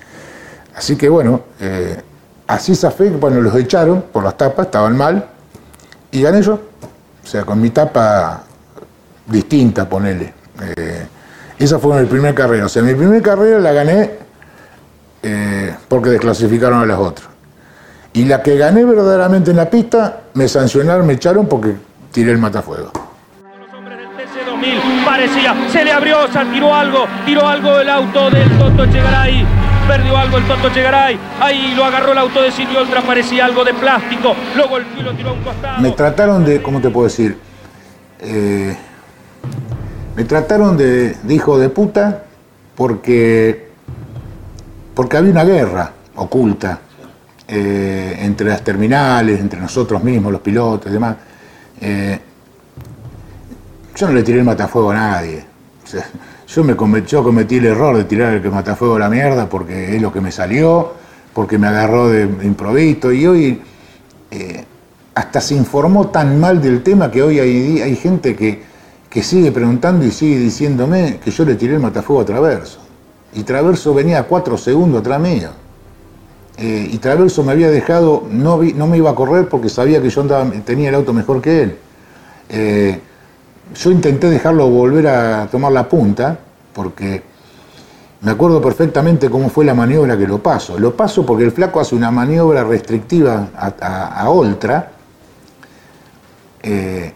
Así 0.76 0.96
que 0.96 1.10
bueno, 1.10 1.42
así 2.48 2.76
zafé, 2.76 3.10
bueno, 3.10 3.42
los 3.42 3.56
echaron 3.56 4.04
por 4.12 4.24
las 4.24 4.38
tapas, 4.38 4.68
estaban 4.68 4.96
mal, 4.98 5.26
y 6.12 6.22
gané 6.22 6.42
yo. 6.42 6.60
O 7.24 7.28
sea, 7.28 7.44
con 7.44 7.62
mi 7.62 7.70
tapa 7.70 8.44
distinta, 9.28 9.88
ponele. 9.88 10.34
Eh, 10.62 11.06
esa 11.58 11.80
fue 11.80 12.02
mi 12.02 12.08
primera 12.08 12.34
carrera. 12.34 12.66
O 12.66 12.70
sea, 12.70 12.82
mi 12.82 12.94
primera 12.94 13.22
carrera 13.22 13.60
la 13.60 13.72
gané 13.72 14.12
eh, 15.24 15.76
porque 15.88 16.10
desclasificaron 16.10 16.82
a 16.82 16.86
las 16.86 16.98
otras. 16.98 17.28
Y 18.14 18.26
la 18.26 18.42
que 18.42 18.58
gané 18.58 18.84
verdaderamente 18.84 19.52
en 19.52 19.58
la 19.58 19.70
pista, 19.70 20.22
me 20.34 20.48
sancionaron, 20.48 21.06
me 21.08 21.14
echaron 21.14 21.48
porque 21.48 21.76
tiré 22.12 22.32
el 22.32 22.40
matafuego. 22.40 22.92
TC2000 22.92 25.06
parecía, 25.06 25.56
se 25.72 25.86
le 25.86 25.92
abrió, 25.92 26.28
se 26.32 26.44
tiró 26.46 26.76
algo, 26.76 27.06
tiró 27.26 27.48
algo 27.48 27.80
el 27.80 27.90
auto 27.90 28.30
del 28.30 28.50
Toto 28.58 28.86
Chegaray, 28.88 29.46
perdió 29.92 30.16
algo 30.16 30.38
el 30.38 30.48
Toto 30.48 30.70
Chegaray, 30.70 31.20
ahí 31.42 31.74
lo 31.76 31.84
agarró 31.84 32.14
el 32.14 32.18
auto 32.18 32.42
de 32.42 32.50
Silvio 32.50 32.80
Oltra, 32.80 33.02
parecía 33.02 33.44
algo 33.44 33.66
de 33.66 33.74
plástico, 33.74 34.34
lo 34.56 34.70
golpeó 34.70 35.02
y 35.02 35.04
lo 35.04 35.14
tiró 35.14 35.32
a 35.32 35.34
un 35.34 35.44
costado. 35.44 35.82
Me 35.82 35.92
trataron 35.92 36.46
de, 36.46 36.62
¿cómo 36.62 36.80
te 36.80 36.90
puedo 36.90 37.10
decir? 37.10 37.38
Eh, 38.22 38.74
me 40.16 40.24
trataron 40.24 40.78
de, 40.78 41.18
de 41.22 41.34
hijo 41.34 41.60
de 41.60 41.68
puta 41.68 42.24
porque, 42.74 43.68
porque 44.96 45.18
había 45.18 45.32
una 45.32 45.44
guerra 45.44 45.92
oculta 46.16 46.80
eh, 47.50 48.16
entre 48.22 48.48
las 48.48 48.64
terminales, 48.64 49.42
entre 49.42 49.60
nosotros 49.60 50.02
mismos, 50.02 50.32
los 50.32 50.40
pilotos 50.40 50.90
y 50.90 50.94
demás. 50.94 51.18
Eh, 51.82 52.18
yo 53.94 54.08
no 54.08 54.14
le 54.14 54.24
tiré 54.24 54.40
el 54.40 54.46
matafuego 54.46 54.92
a 54.92 54.96
nadie. 54.96 55.46
Yo, 56.54 56.64
me 56.64 56.76
cometí, 56.76 57.58
el 57.58 57.66
error 57.66 57.96
de 57.96 58.04
tirar 58.04 58.34
el 58.34 58.52
matafuego 58.52 58.96
a 58.96 59.00
la 59.00 59.10
mierda 59.10 59.48
porque 59.48 59.96
es 59.96 60.02
lo 60.02 60.12
que 60.12 60.20
me 60.20 60.32
salió, 60.32 60.94
porque 61.34 61.58
me 61.58 61.68
agarró 61.68 62.10
de 62.10 62.24
improviso 62.44 63.12
y 63.14 63.26
hoy 63.26 63.62
eh, 64.32 64.66
hasta 65.16 65.40
se 65.40 65.56
informó 65.56 66.08
tan 66.08 66.40
mal 66.40 66.62
del 66.62 66.84
tema 66.84 67.10
que 67.10 67.24
hoy 67.24 67.40
hay, 67.40 67.82
hay 67.82 67.96
gente 67.96 68.36
que, 68.36 68.64
que 69.10 69.24
sigue 69.24 69.52
preguntando 69.52 70.06
y 70.06 70.12
sigue 70.12 70.38
diciéndome 70.40 71.20
que 71.24 71.32
yo 71.32 71.46
le 71.46 71.56
tiré 71.56 71.76
el 71.76 71.80
matafuego 71.80 72.22
a 72.22 72.26
Traverso. 72.26 72.80
Y 73.34 73.44
Traverso 73.44 73.94
venía 73.94 74.20
a 74.20 74.24
cuatro 74.24 74.58
segundos 74.58 75.02
atrás 75.02 75.22
mío. 75.22 75.50
Eh, 76.58 76.90
y 76.92 76.98
Traverso 76.98 77.44
me 77.44 77.54
había 77.54 77.70
dejado, 77.70 78.28
no, 78.30 78.62
no 78.62 78.88
me 78.88 78.98
iba 78.98 79.10
a 79.10 79.16
correr 79.16 79.48
porque 79.48 79.70
sabía 79.70 80.02
que 80.02 80.10
yo 80.10 80.22
andaba, 80.22 80.52
tenía 80.66 80.90
el 80.90 80.96
auto 80.96 81.14
mejor 81.14 81.42
que 81.42 81.64
él. 81.64 81.78
Eh, 82.50 83.00
yo 83.76 83.92
intenté 83.92 84.30
dejarlo 84.30 84.68
volver 84.70 85.08
a 85.08 85.48
tomar 85.52 85.72
la 85.72 85.88
punta 85.88 86.38
porque 86.74 87.24
me 88.22 88.32
acuerdo 88.32 88.62
perfectamente 88.62 89.30
cómo 89.30 89.50
fue 89.50 89.66
la 89.66 89.74
maniobra 89.74 90.18
que 90.18 90.28
lo 90.28 90.38
paso. 90.40 90.78
Lo 90.78 90.96
paso 90.96 91.26
porque 91.26 91.44
el 91.44 91.52
flaco 91.52 91.80
hace 91.80 91.96
una 91.96 92.12
maniobra 92.12 92.64
restrictiva 92.64 93.48
a, 93.58 93.74
a- 93.82 94.22
a 94.22 94.30
Oltra 94.30 94.92
eh, 96.64 97.14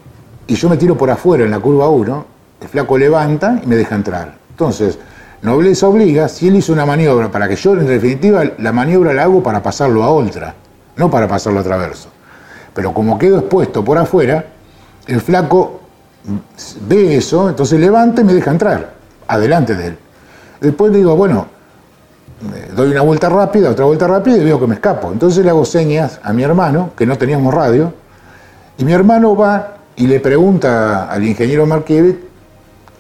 y 0.48 0.56
yo 0.56 0.70
me 0.70 0.78
tiro 0.78 0.98
por 0.98 1.10
afuera 1.10 1.44
en 1.44 1.52
la 1.52 1.60
curva 1.60 1.90
1, 1.90 2.26
el 2.62 2.68
flaco 2.68 2.98
levanta 2.98 3.60
y 3.64 3.68
me 3.68 3.76
deja 3.76 3.96
entrar. 3.96 4.36
Entonces, 4.52 4.98
nobleza 5.42 5.88
obliga, 5.88 6.28
si 6.30 6.48
él 6.48 6.56
hizo 6.56 6.74
una 6.74 6.86
maniobra 6.86 7.32
para 7.32 7.48
que 7.48 7.56
yo, 7.56 7.74
en 7.74 7.86
definitiva, 7.86 8.44
la 8.60 8.72
maniobra 8.72 9.14
la 9.14 9.24
hago 9.24 9.44
para 9.44 9.62
pasarlo 9.62 10.04
a 10.04 10.10
Oltra, 10.10 10.56
no 10.98 11.10
para 11.10 11.28
pasarlo 11.28 11.60
a 11.60 11.64
Traverso. 11.64 12.10
Pero 12.74 12.94
como 12.94 13.18
quedo 13.18 13.40
expuesto 13.40 13.84
por 13.84 13.98
afuera, 13.98 14.46
el 15.08 15.22
flaco 15.22 15.82
ve 16.88 17.18
eso, 17.18 17.50
entonces 17.50 17.80
levanta 17.80 18.22
y 18.22 18.24
me 18.24 18.34
deja 18.34 18.52
entrar, 18.52 18.94
adelante 19.28 19.76
de 19.76 19.88
él. 19.88 19.98
Después 20.62 20.92
le 20.92 21.00
digo, 21.00 21.16
bueno, 21.16 21.48
doy 22.76 22.92
una 22.92 23.02
vuelta 23.02 23.30
rápida, 23.30 23.70
otra 23.72 23.86
vuelta 23.86 24.08
rápida 24.08 24.38
y 24.38 24.44
veo 24.44 24.60
que 24.60 24.68
me 24.68 24.76
escapo. 24.76 25.12
Entonces 25.12 25.44
le 25.44 25.50
hago 25.50 25.66
señas 25.66 26.20
a 26.24 26.34
mi 26.34 26.44
hermano, 26.44 26.92
que 26.98 27.06
no 27.06 27.18
teníamos 27.18 27.54
radio, 27.54 27.94
y 28.78 28.86
mi 28.86 28.94
hermano 28.94 29.36
va 29.36 29.78
y 29.96 30.08
le 30.08 30.20
pregunta 30.20 31.10
al 31.10 31.24
ingeniero 31.24 31.66
Markiewicz, 31.66 32.18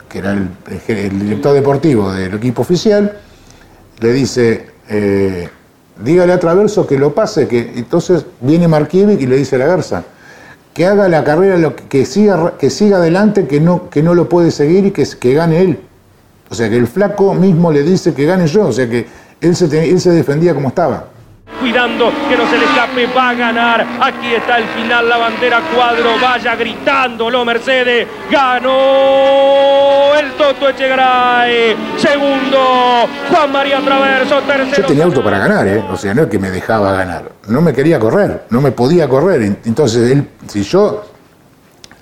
que 0.07 0.19
era 0.19 0.31
el, 0.31 0.49
el 0.88 1.19
director 1.19 1.53
deportivo 1.53 2.11
del 2.11 2.35
equipo 2.35 2.61
oficial, 2.61 3.17
le 3.99 4.13
dice, 4.13 4.67
eh, 4.89 5.49
dígale 6.01 6.33
a 6.33 6.39
Traverso 6.39 6.88
que 6.88 6.97
lo 6.97 7.13
pase, 7.13 7.47
que 7.47 7.73
entonces 7.75 8.25
viene 8.41 8.67
Markiewicz 8.67 9.21
y 9.21 9.27
le 9.27 9.35
dice 9.35 9.55
a 9.55 9.59
la 9.59 9.67
Garza, 9.67 10.03
que 10.75 10.85
haga 10.85 11.07
la 11.07 11.23
carrera, 11.23 11.73
que, 11.88 12.05
siga, 12.05 12.57
que 12.59 12.69
siga 12.69 12.97
adelante, 12.97 13.47
que 13.47 13.61
no, 13.61 13.89
que 13.89 14.03
no 14.03 14.13
lo 14.13 14.27
puede 14.27 14.51
seguir 14.51 14.85
y 14.85 14.91
que, 14.91 15.07
que 15.17 15.33
gane 15.33 15.61
él. 15.61 15.79
O 16.49 16.53
sea, 16.53 16.69
que 16.69 16.75
el 16.75 16.85
flaco 16.85 17.33
mismo 17.33 17.71
le 17.71 17.81
dice 17.81 18.13
que 18.13 18.25
gane 18.25 18.45
yo, 18.45 18.67
o 18.67 18.73
sea, 18.73 18.88
que 18.89 19.07
él 19.39 19.55
se, 19.55 19.89
él 19.89 20.01
se 20.01 20.11
defendía 20.11 20.53
como 20.53 20.67
estaba. 20.67 21.07
Cuidando 21.59 22.11
que 22.29 22.37
no 22.37 22.49
se 22.49 22.57
le 22.57 22.65
escape, 22.65 23.07
va 23.07 23.29
a 23.29 23.33
ganar. 23.33 23.85
Aquí 24.01 24.33
está 24.33 24.57
el 24.57 24.65
final, 24.65 25.07
la 25.07 25.17
bandera 25.17 25.61
cuadro. 25.73 26.11
Vaya 26.21 26.55
gritándolo, 26.55 27.45
Mercedes. 27.45 28.07
Ganó 28.29 30.13
el 30.19 30.31
Toto 30.33 30.69
Echegaray. 30.69 31.75
Segundo, 31.97 33.07
Juan 33.31 33.51
María 33.51 33.79
Traverso. 33.79 34.41
Tercero. 34.41 34.81
Yo 34.81 34.85
tenía 34.85 35.05
auto 35.05 35.23
para 35.23 35.39
ganar, 35.39 35.67
¿eh? 35.67 35.83
o 35.91 35.97
sea, 35.97 36.13
no 36.13 36.23
es 36.23 36.27
que 36.27 36.39
me 36.39 36.51
dejaba 36.51 36.91
ganar, 36.91 37.31
no 37.47 37.61
me 37.61 37.73
quería 37.73 37.99
correr, 37.99 38.45
no 38.49 38.61
me 38.61 38.71
podía 38.71 39.07
correr. 39.07 39.41
Entonces, 39.65 40.11
él, 40.11 40.27
si 40.47 40.63
yo 40.63 41.03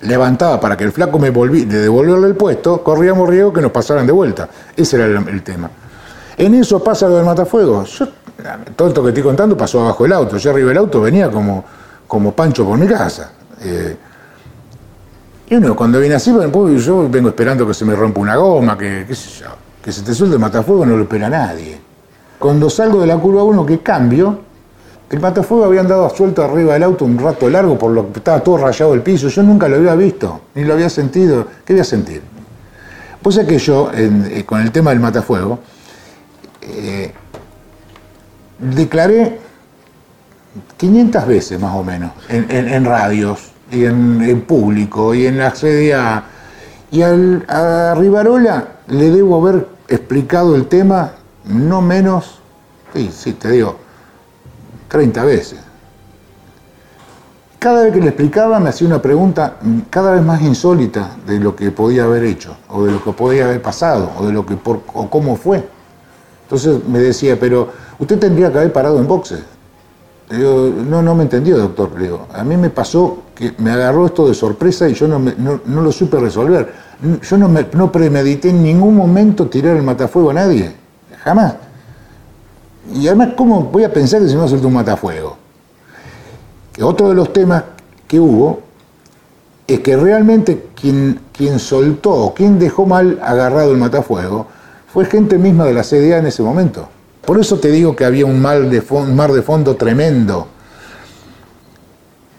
levantaba 0.02 0.60
para 0.60 0.76
que 0.76 0.84
el 0.84 0.92
flaco 0.92 1.18
me 1.18 1.30
volví, 1.30 1.64
de 1.64 1.80
devolverle 1.80 2.26
el 2.26 2.36
puesto, 2.36 2.82
corríamos 2.82 3.28
riesgo 3.28 3.52
que 3.52 3.60
nos 3.60 3.70
pasaran 3.70 4.06
de 4.06 4.12
vuelta. 4.12 4.48
Ese 4.76 4.96
era 4.96 5.06
el, 5.06 5.28
el 5.28 5.42
tema. 5.42 5.70
En 6.36 6.54
eso 6.54 6.82
pasa 6.82 7.08
lo 7.08 7.16
del 7.16 7.24
matafuego. 7.24 7.84
Yo, 7.84 8.08
todo 8.76 8.88
esto 8.88 9.02
que 9.02 9.08
estoy 9.08 9.22
contando 9.22 9.56
pasó 9.56 9.80
abajo 9.80 10.04
del 10.04 10.12
auto. 10.12 10.36
Yo 10.36 10.50
arriba 10.50 10.68
del 10.68 10.78
auto 10.78 11.00
venía 11.00 11.30
como, 11.30 11.64
como 12.06 12.32
Pancho 12.32 12.64
por 12.64 12.78
mi 12.78 12.86
casa. 12.86 13.30
Eh, 13.62 13.96
y 15.48 15.54
uno, 15.56 15.76
cuando 15.76 16.00
viene 16.00 16.14
así, 16.14 16.32
pues, 16.52 16.84
yo 16.84 17.08
vengo 17.08 17.28
esperando 17.28 17.66
que 17.66 17.74
se 17.74 17.84
me 17.84 17.94
rompa 17.94 18.20
una 18.20 18.36
goma, 18.36 18.76
que, 18.78 19.04
qué 19.06 19.14
sé 19.14 19.42
yo, 19.42 19.50
que 19.82 19.92
se 19.92 20.02
te 20.02 20.14
suelte 20.14 20.34
el 20.34 20.40
matafuego, 20.40 20.86
no 20.86 20.96
lo 20.96 21.02
espera 21.02 21.28
nadie. 21.28 21.78
Cuando 22.38 22.68
salgo 22.70 23.00
de 23.00 23.06
la 23.06 23.16
curva 23.18 23.44
1 23.44 23.66
que 23.66 23.80
cambio, 23.80 24.40
el 25.10 25.20
matafuego 25.20 25.64
había 25.64 25.80
andado 25.80 26.08
suelto 26.10 26.42
arriba 26.42 26.72
del 26.72 26.82
auto 26.82 27.04
un 27.04 27.18
rato 27.18 27.48
largo, 27.48 27.78
por 27.78 27.92
lo 27.92 28.10
que 28.10 28.18
estaba 28.18 28.40
todo 28.40 28.56
rayado 28.56 28.94
el 28.94 29.02
piso. 29.02 29.28
Yo 29.28 29.42
nunca 29.42 29.68
lo 29.68 29.76
había 29.76 29.94
visto, 29.94 30.40
ni 30.54 30.64
lo 30.64 30.74
había 30.74 30.88
sentido. 30.88 31.46
¿Qué 31.64 31.74
voy 31.74 31.80
a 31.80 31.84
sentir? 31.84 32.22
Pues 33.22 33.36
es 33.36 33.46
que 33.46 33.58
yo, 33.58 33.90
eh, 33.94 34.44
con 34.44 34.60
el 34.60 34.72
tema 34.72 34.90
del 34.90 35.00
matafuego, 35.00 35.60
eh, 36.62 37.12
declaré 38.74 39.38
500 40.76 41.26
veces 41.26 41.60
más 41.60 41.74
o 41.74 41.82
menos 41.82 42.12
en, 42.28 42.46
en- 42.50 42.68
en 42.68 42.84
radios 42.84 43.50
y 43.70 43.84
en, 43.84 44.22
en 44.22 44.42
público 44.42 45.14
y 45.14 45.26
en 45.26 45.38
la 45.38 45.50
CDA. 45.52 46.24
Y 46.90 47.02
al, 47.02 47.44
a 47.48 47.94
Rivarola 47.96 48.68
le 48.88 49.10
debo 49.10 49.40
haber 49.46 49.66
explicado 49.88 50.54
el 50.54 50.66
tema 50.66 51.12
no 51.44 51.82
menos, 51.82 52.38
sí, 52.94 53.10
sí, 53.14 53.32
te 53.32 53.50
digo, 53.50 53.76
30 54.88 55.24
veces. 55.24 55.58
Cada 57.58 57.84
vez 57.84 57.92
que 57.94 58.00
le 58.00 58.08
explicaba 58.08 58.60
me 58.60 58.68
hacía 58.68 58.86
una 58.86 59.00
pregunta 59.00 59.56
cada 59.90 60.12
vez 60.12 60.22
más 60.22 60.42
insólita 60.42 61.16
de 61.26 61.40
lo 61.40 61.56
que 61.56 61.70
podía 61.70 62.04
haber 62.04 62.24
hecho, 62.24 62.56
o 62.68 62.84
de 62.84 62.92
lo 62.92 63.02
que 63.02 63.12
podía 63.12 63.46
haber 63.46 63.62
pasado, 63.62 64.10
o 64.18 64.26
de 64.26 64.32
lo 64.32 64.44
que 64.44 64.54
por, 64.56 64.82
o 64.92 65.08
cómo 65.08 65.34
fue. 65.36 65.66
Entonces 66.44 66.84
me 66.86 66.98
decía, 66.98 67.38
pero 67.40 67.70
usted 67.98 68.18
tendría 68.18 68.50
que 68.52 68.58
haber 68.58 68.72
parado 68.72 68.98
en 68.98 69.06
boxe. 69.06 69.42
Le 70.30 70.38
digo, 70.38 70.72
no, 70.88 71.02
no 71.02 71.14
me 71.14 71.24
entendió, 71.24 71.58
doctor. 71.58 72.00
Le 72.00 72.10
a 72.32 72.42
mí 72.44 72.56
me 72.56 72.70
pasó 72.70 73.18
que 73.34 73.54
me 73.58 73.70
agarró 73.70 74.06
esto 74.06 74.26
de 74.26 74.34
sorpresa 74.34 74.88
y 74.88 74.94
yo 74.94 75.06
no, 75.06 75.18
me- 75.18 75.34
lo 75.66 75.92
supe 75.92 76.18
resolver. 76.18 76.72
Yo 77.22 77.36
no, 77.36 77.48
me, 77.48 77.64
premedité 77.64 78.48
en 78.50 78.62
ningún 78.62 78.96
momento 78.96 79.48
tirar 79.48 79.76
el 79.76 79.82
matafuego 79.82 80.30
a 80.30 80.34
nadie. 80.34 80.72
Jamás. 81.22 81.54
Y 82.94 83.06
además, 83.06 83.30
¿cómo 83.36 83.64
voy 83.64 83.84
a 83.84 83.92
pensar 83.92 84.20
que 84.22 84.28
se 84.28 84.34
me 84.34 84.40
va 84.40 84.46
a 84.46 84.48
soltar 84.48 84.66
un 84.66 84.74
matafuego? 84.74 85.36
Otro 86.82 87.08
de 87.10 87.14
los 87.14 87.32
temas 87.32 87.64
que 88.08 88.18
hubo 88.18 88.60
es 89.66 89.80
que 89.80 89.96
realmente 89.96 90.66
quien, 90.74 91.20
quien 91.32 91.58
soltó 91.58 92.12
o 92.12 92.34
quien 92.34 92.58
dejó 92.58 92.86
mal 92.86 93.18
agarrado 93.22 93.72
el 93.72 93.78
matafuego 93.78 94.46
fue 94.92 95.04
gente 95.06 95.38
misma 95.38 95.64
de 95.64 95.74
la 95.74 95.82
CDA 95.82 96.18
en 96.18 96.26
ese 96.26 96.42
momento. 96.42 96.88
Por 97.26 97.38
eso 97.40 97.58
te 97.58 97.70
digo 97.70 97.94
que 97.96 98.04
había 98.04 98.26
un, 98.26 98.40
mar 98.40 98.62
de 98.68 98.82
fondo 99.42 99.76
tremendo. 99.76 100.48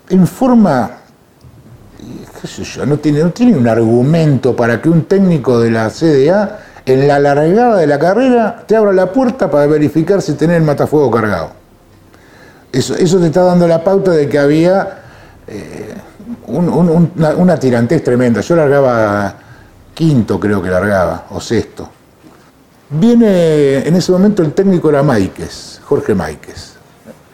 En 0.10 0.28
forma, 0.28 0.92
qué 2.42 2.48
sé 2.48 2.64
yo, 2.64 2.86
no 2.86 2.98
tiene, 2.98 3.20
no 3.24 3.32
tiene 3.32 3.58
un 3.58 3.68
argumento 3.68 4.56
para 4.56 4.82
que 4.82 4.90
un 4.90 5.06
técnico 5.06 5.60
de 5.60 5.72
la 5.72 5.90
CDA 5.90 6.60
en 6.86 7.08
la 7.08 7.20
largada 7.20 7.78
de 7.78 7.88
la 7.88 7.98
carrera 7.98 8.64
te 8.68 8.76
abra 8.76 8.94
la 8.94 9.12
puerta 9.12 9.50
para 9.50 9.66
verificar 9.66 10.22
si 10.22 10.34
tenés 10.34 10.58
el 10.58 10.64
matafuego 10.64 11.10
cargado. 11.10 11.50
Eso, 12.72 12.94
eso 12.96 13.20
te 13.20 13.28
está 13.28 13.42
dando 13.42 13.68
la 13.68 13.84
pauta 13.84 14.12
de 14.12 14.30
que 14.30 14.38
había 14.38 15.00
eh, 15.48 15.96
un- 16.48 16.70
un- 16.70 16.90
un- 16.90 17.12
una, 17.16 17.30
una 17.36 17.58
tirantez 17.58 18.04
tremenda. 18.04 18.42
Yo 18.42 18.56
largaba 18.56 19.34
quinto, 19.96 20.40
creo 20.40 20.62
que 20.62 20.70
largaba, 20.70 21.26
o 21.32 21.40
sexto. 21.42 21.90
Viene 22.90 23.88
en 23.88 23.96
ese 23.96 24.12
momento 24.12 24.44
el 24.44 24.54
técnico 24.54 24.90
era 24.90 25.02
Máiquez, 25.04 25.82
Jorge 25.86 26.14
Máiquez. 26.14 26.74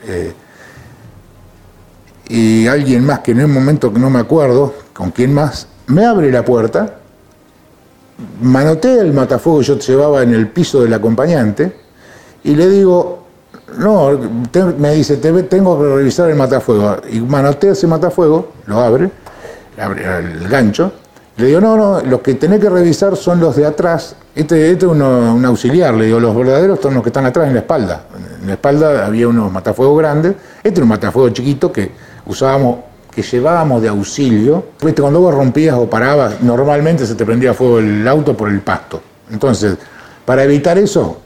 Eh, 0.07 0.33
y 2.29 2.67
alguien 2.67 3.05
más 3.05 3.19
que 3.19 3.31
en 3.31 3.43
un 3.43 3.53
momento 3.53 3.91
que 3.93 3.99
no 3.99 4.09
me 4.09 4.19
acuerdo, 4.19 4.73
con 4.93 5.11
quién 5.11 5.33
más, 5.33 5.67
me 5.87 6.05
abre 6.05 6.31
la 6.31 6.45
puerta, 6.45 6.95
manotea 8.41 9.01
el 9.01 9.11
matafuego 9.13 9.59
que 9.59 9.65
yo 9.65 9.77
llevaba 9.79 10.23
en 10.23 10.33
el 10.33 10.47
piso 10.47 10.81
del 10.81 10.93
acompañante 10.93 11.75
y 12.43 12.55
le 12.55 12.69
digo, 12.69 13.25
no, 13.77 14.11
me 14.77 14.93
dice, 14.93 15.17
"Te- 15.17 15.43
tengo 15.43 15.77
que 15.81 15.95
revisar 15.95 16.29
el 16.29 16.35
matafuego. 16.35 16.97
Y 17.11 17.19
manotea 17.19 17.73
ese 17.73 17.87
matafuego, 17.87 18.53
lo 18.67 18.79
abre, 18.79 19.11
abre 19.77 20.05
el 20.19 20.47
gancho, 20.47 20.91
le 21.37 21.47
digo, 21.47 21.61
no, 21.61 21.77
no, 21.77 22.01
los 22.01 22.21
que 22.21 22.35
tenés 22.35 22.59
que 22.59 22.69
revisar 22.69 23.15
son 23.15 23.39
los 23.39 23.55
de 23.55 23.65
atrás. 23.65 24.15
Este, 24.35 24.71
este 24.71 24.85
es 24.85 24.91
uno- 24.91 25.33
un 25.33 25.43
auxiliar, 25.45 25.93
le 25.93 26.05
digo, 26.05 26.19
los 26.19 26.35
verdaderos 26.35 26.79
son 26.81 26.93
los 26.93 27.03
que 27.03 27.09
están 27.09 27.25
atrás 27.25 27.47
en 27.47 27.53
la 27.53 27.59
espalda. 27.61 28.03
En 28.41 28.47
la 28.47 28.53
espalda 28.53 29.05
había 29.05 29.27
unos 29.27 29.51
matafuegos 29.51 29.97
grandes, 29.97 30.35
este 30.63 30.79
era 30.79 30.83
un 30.83 30.89
matafuego 30.89 31.29
chiquito 31.29 31.71
que 31.71 31.91
usábamos, 32.25 32.79
que 33.13 33.21
llevábamos 33.23 33.81
de 33.81 33.87
auxilio. 33.89 34.65
Viste, 34.83 35.01
cuando 35.01 35.19
vos 35.21 35.33
rompías 35.33 35.75
o 35.75 35.89
parabas, 35.89 36.41
normalmente 36.41 37.05
se 37.05 37.15
te 37.15 37.25
prendía 37.25 37.53
fuego 37.53 37.79
el 37.79 38.07
auto 38.07 38.35
por 38.35 38.49
el 38.49 38.59
pasto. 38.61 39.01
Entonces, 39.31 39.77
para 40.25 40.43
evitar 40.43 40.77
eso, 40.77 41.17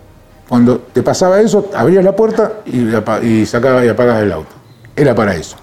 cuando 0.47 0.77
te 0.79 1.01
pasaba 1.03 1.41
eso, 1.41 1.69
abrías 1.75 2.03
la 2.03 2.15
puerta 2.15 2.53
y, 2.65 2.87
y 3.27 3.45
sacabas 3.45 3.83
y 3.85 3.87
apagabas 3.89 4.23
el 4.23 4.31
auto. 4.31 4.55
Era 4.95 5.13
para 5.15 5.35
eso. 5.35 5.57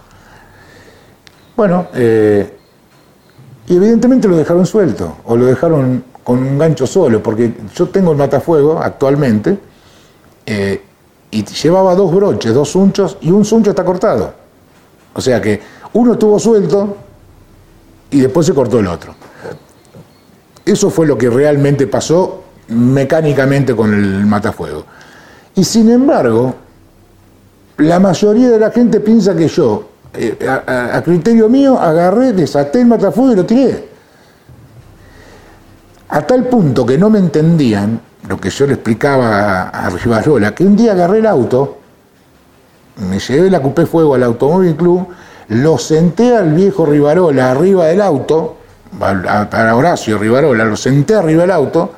Bueno, 1.57 1.87
eh, 1.95 2.59
y 3.73 3.77
evidentemente 3.77 4.29
lo 4.29 4.37
dejaron 4.37 4.67
suelto, 4.67 5.17
o 5.25 5.35
lo 5.35 5.47
dejaron 5.47 6.05
con 6.23 6.39
un 6.41 6.59
gancho 6.59 6.87
solo, 6.87 7.23
porque 7.23 7.55
yo 7.75 7.89
tengo 7.89 8.13
el 8.13 8.19
matafuego 8.19 8.79
actualmente, 8.79 9.59
eh, 10.45 10.83
y 11.31 11.43
llevaba 11.43 11.95
dos 11.95 12.15
broches, 12.15 12.53
dos 12.53 12.77
unchos, 12.77 13.17
y 13.23 13.31
un 13.31 13.47
suncho 13.47 13.71
está 13.71 13.83
cortado. 13.83 14.35
O 15.15 15.23
sea 15.23 15.41
que 15.41 15.59
uno 15.95 16.13
estuvo 16.13 16.39
suelto 16.39 16.99
y 18.11 18.21
después 18.21 18.47
se 18.47 18.53
cortó 18.53 18.79
el 18.79 18.89
otro. 18.89 19.15
Eso 20.67 20.91
fue 20.91 21.07
lo 21.07 21.17
que 21.17 21.31
realmente 21.31 21.87
pasó 21.87 22.45
mecánicamente 22.69 23.75
con 23.75 23.95
el 23.95 24.27
matafuego. 24.27 24.85
Y 25.55 25.65
sin 25.65 25.91
embargo, 25.91 26.55
la 27.79 27.99
mayoría 27.99 28.51
de 28.51 28.59
la 28.59 28.71
gente 28.71 29.01
piensa 29.01 29.35
que 29.35 29.49
yo, 29.49 29.92
eh, 30.15 30.39
a, 30.47 31.01
criterio 31.03 31.49
mío, 31.49 31.79
agarré, 31.79 32.33
desaté 32.33 32.81
el 32.81 32.87
matafuego 32.87 33.33
y 33.33 33.37
lo 33.37 33.47
tiré. 33.47 33.89
A 36.09 36.23
tal 36.23 36.45
punto 36.45 36.85
que 36.85 36.99
no 36.99 37.09
me 37.09 37.19
entendían 37.19 38.01
lo 38.29 38.39
que 38.39 38.51
yo 38.51 38.67
le 38.67 38.75
explicaba 38.75 39.63
a, 39.63 39.87
a 39.87 39.91
Rivarola, 39.91 40.55
que 40.55 40.65
un 40.65 40.77
día 40.77 40.93
agarré 40.93 41.19
el 41.19 41.27
auto, 41.27 41.79
me 43.09 43.19
llevé 43.19 43.51
la 43.51 43.61
cupé 43.61 43.87
fuego 43.87 44.15
al 44.15 44.23
Automóvil 44.23 44.77
Club, 44.77 45.09
lo 45.49 45.79
senté 45.79 46.37
al 46.37 46.53
viejo 46.53 46.85
Rivarola 46.87 47.51
arriba 47.51 47.87
del 47.87 48.01
auto, 48.03 48.57
para 48.99 49.75
Horacio 49.75 50.19
Rivarola, 50.19 50.65
lo 50.65 50.77
senté 50.77 51.15
arriba 51.15 51.43
del 51.43 51.51
auto, 51.51 51.93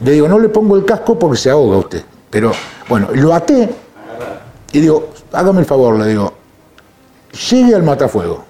y 0.00 0.04
le 0.04 0.12
digo, 0.12 0.28
no 0.28 0.38
le 0.38 0.48
pongo 0.48 0.76
el 0.76 0.84
casco 0.84 1.18
porque 1.18 1.36
se 1.36 1.50
ahoga 1.50 1.76
usted. 1.76 2.02
Pero 2.30 2.52
bueno, 2.88 3.08
lo 3.12 3.34
até 3.34 3.68
y 4.72 4.80
digo, 4.80 5.10
hágame 5.32 5.60
el 5.60 5.66
favor, 5.66 5.98
le 5.98 6.06
digo, 6.06 6.32
llegue 7.32 7.74
al 7.74 7.82
matafuego. 7.82 8.44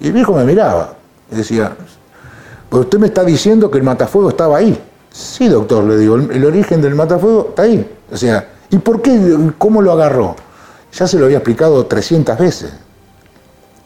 Y 0.00 0.06
el 0.06 0.12
viejo 0.12 0.34
me 0.34 0.44
miraba 0.44 0.94
y 1.30 1.36
decía, 1.36 1.74
pues 2.68 2.84
usted 2.84 2.98
me 2.98 3.06
está 3.06 3.24
diciendo 3.24 3.70
que 3.70 3.78
el 3.78 3.84
matafuego 3.84 4.28
estaba 4.28 4.58
ahí. 4.58 4.78
Sí, 5.10 5.48
doctor, 5.48 5.84
le 5.84 5.96
digo, 5.96 6.16
el, 6.16 6.30
el 6.30 6.44
origen 6.44 6.82
del 6.82 6.94
matafuego 6.94 7.46
está 7.50 7.62
ahí. 7.62 7.90
O 8.12 8.16
sea, 8.16 8.48
¿y 8.70 8.78
por 8.78 9.00
qué? 9.00 9.52
¿Cómo 9.56 9.80
lo 9.80 9.92
agarró? 9.92 10.36
Ya 10.92 11.06
se 11.06 11.18
lo 11.18 11.24
había 11.24 11.38
explicado 11.38 11.86
300 11.86 12.38
veces. 12.38 12.72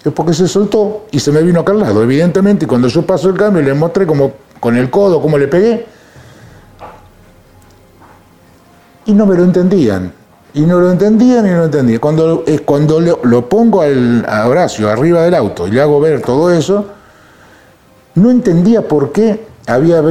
Es 0.04 0.12
porque 0.12 0.32
se 0.32 0.48
soltó 0.48 1.06
y 1.10 1.20
se 1.20 1.30
me 1.30 1.42
vino 1.42 1.60
acá 1.60 1.72
al 1.72 1.80
lado, 1.80 2.02
evidentemente, 2.02 2.64
y 2.64 2.68
cuando 2.68 2.88
yo 2.88 3.04
paso 3.04 3.28
el 3.28 3.36
cambio 3.36 3.62
le 3.62 3.74
mostré 3.74 4.06
como 4.06 4.32
con 4.58 4.76
el 4.76 4.90
codo 4.90 5.20
cómo 5.20 5.36
le 5.36 5.46
pegué. 5.46 5.86
Y 9.06 9.12
no 9.12 9.26
me 9.26 9.36
lo 9.36 9.44
entendían. 9.44 10.12
Y 10.54 10.62
no 10.62 10.80
lo 10.80 10.90
entendía 10.90 11.42
ni 11.42 11.50
lo 11.50 11.66
entendía. 11.66 12.00
Cuando, 12.00 12.44
eh, 12.46 12.60
cuando 12.60 13.00
lo, 13.00 13.48
pongo 13.48 13.82
al, 13.82 14.24
a 14.28 14.48
Horacio 14.48 14.90
arriba 14.90 15.22
del 15.22 15.34
auto 15.34 15.68
y 15.68 15.70
le 15.70 15.80
hago 15.80 16.00
ver 16.00 16.20
todo 16.22 16.52
eso, 16.52 16.86
no 18.16 18.30
entendía 18.30 18.86
por 18.86 19.12
qué 19.12 19.46
había 19.66 20.02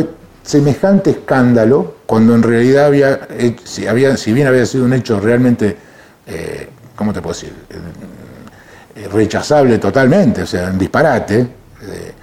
semejante 0.44 1.12
escándalo 1.12 1.96
cuando 2.06 2.34
en 2.34 2.42
realidad 2.42 2.88
había, 2.88 3.28
si, 3.64 3.86
había, 3.86 4.18
si 4.18 4.34
bien 4.34 4.48
había 4.48 4.66
sido 4.66 4.86
un 4.86 4.94
hecho 4.94 5.20
realmente, 5.20 5.78
eh, 6.26 6.70
¿cómo 6.96 7.14
te 7.14 7.22
puedo 7.22 7.36
decir? 7.36 7.54
Eh, 8.96 9.08
rechazable 9.10 9.78
totalmente, 9.78 10.42
o 10.42 10.48
sea, 10.48 10.70
un 10.72 10.80
disparate. 10.80 11.40
eh, 11.40 12.14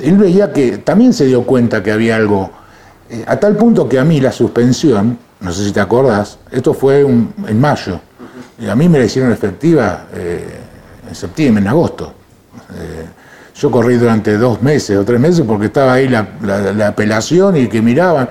él 0.00 0.16
veía 0.16 0.52
que 0.52 0.78
también 0.78 1.12
se 1.12 1.26
dio 1.26 1.44
cuenta 1.44 1.82
que 1.82 1.92
había 1.92 2.16
algo, 2.16 2.50
a 3.26 3.36
tal 3.36 3.56
punto 3.56 3.88
que 3.88 4.00
a 4.00 4.04
mí 4.04 4.20
la 4.20 4.32
suspensión, 4.32 5.16
no 5.44 5.52
sé 5.52 5.64
si 5.64 5.72
te 5.72 5.80
acordás, 5.80 6.38
esto 6.50 6.74
fue 6.74 7.02
en 7.02 7.60
mayo, 7.60 8.00
y 8.58 8.68
a 8.68 8.74
mí 8.74 8.88
me 8.88 8.98
la 8.98 9.04
hicieron 9.04 9.30
efectiva 9.30 10.06
eh, 10.12 10.60
en 11.08 11.14
septiembre, 11.14 11.62
en 11.62 11.68
agosto. 11.68 12.12
Eh, 12.76 13.06
yo 13.54 13.70
corrí 13.70 13.96
durante 13.96 14.36
dos 14.36 14.60
meses 14.62 14.96
o 14.96 15.04
tres 15.04 15.20
meses 15.20 15.44
porque 15.46 15.66
estaba 15.66 15.92
ahí 15.92 16.08
la 16.08 16.88
apelación 16.88 17.56
y 17.56 17.68
que 17.68 17.80
miraban, 17.80 18.28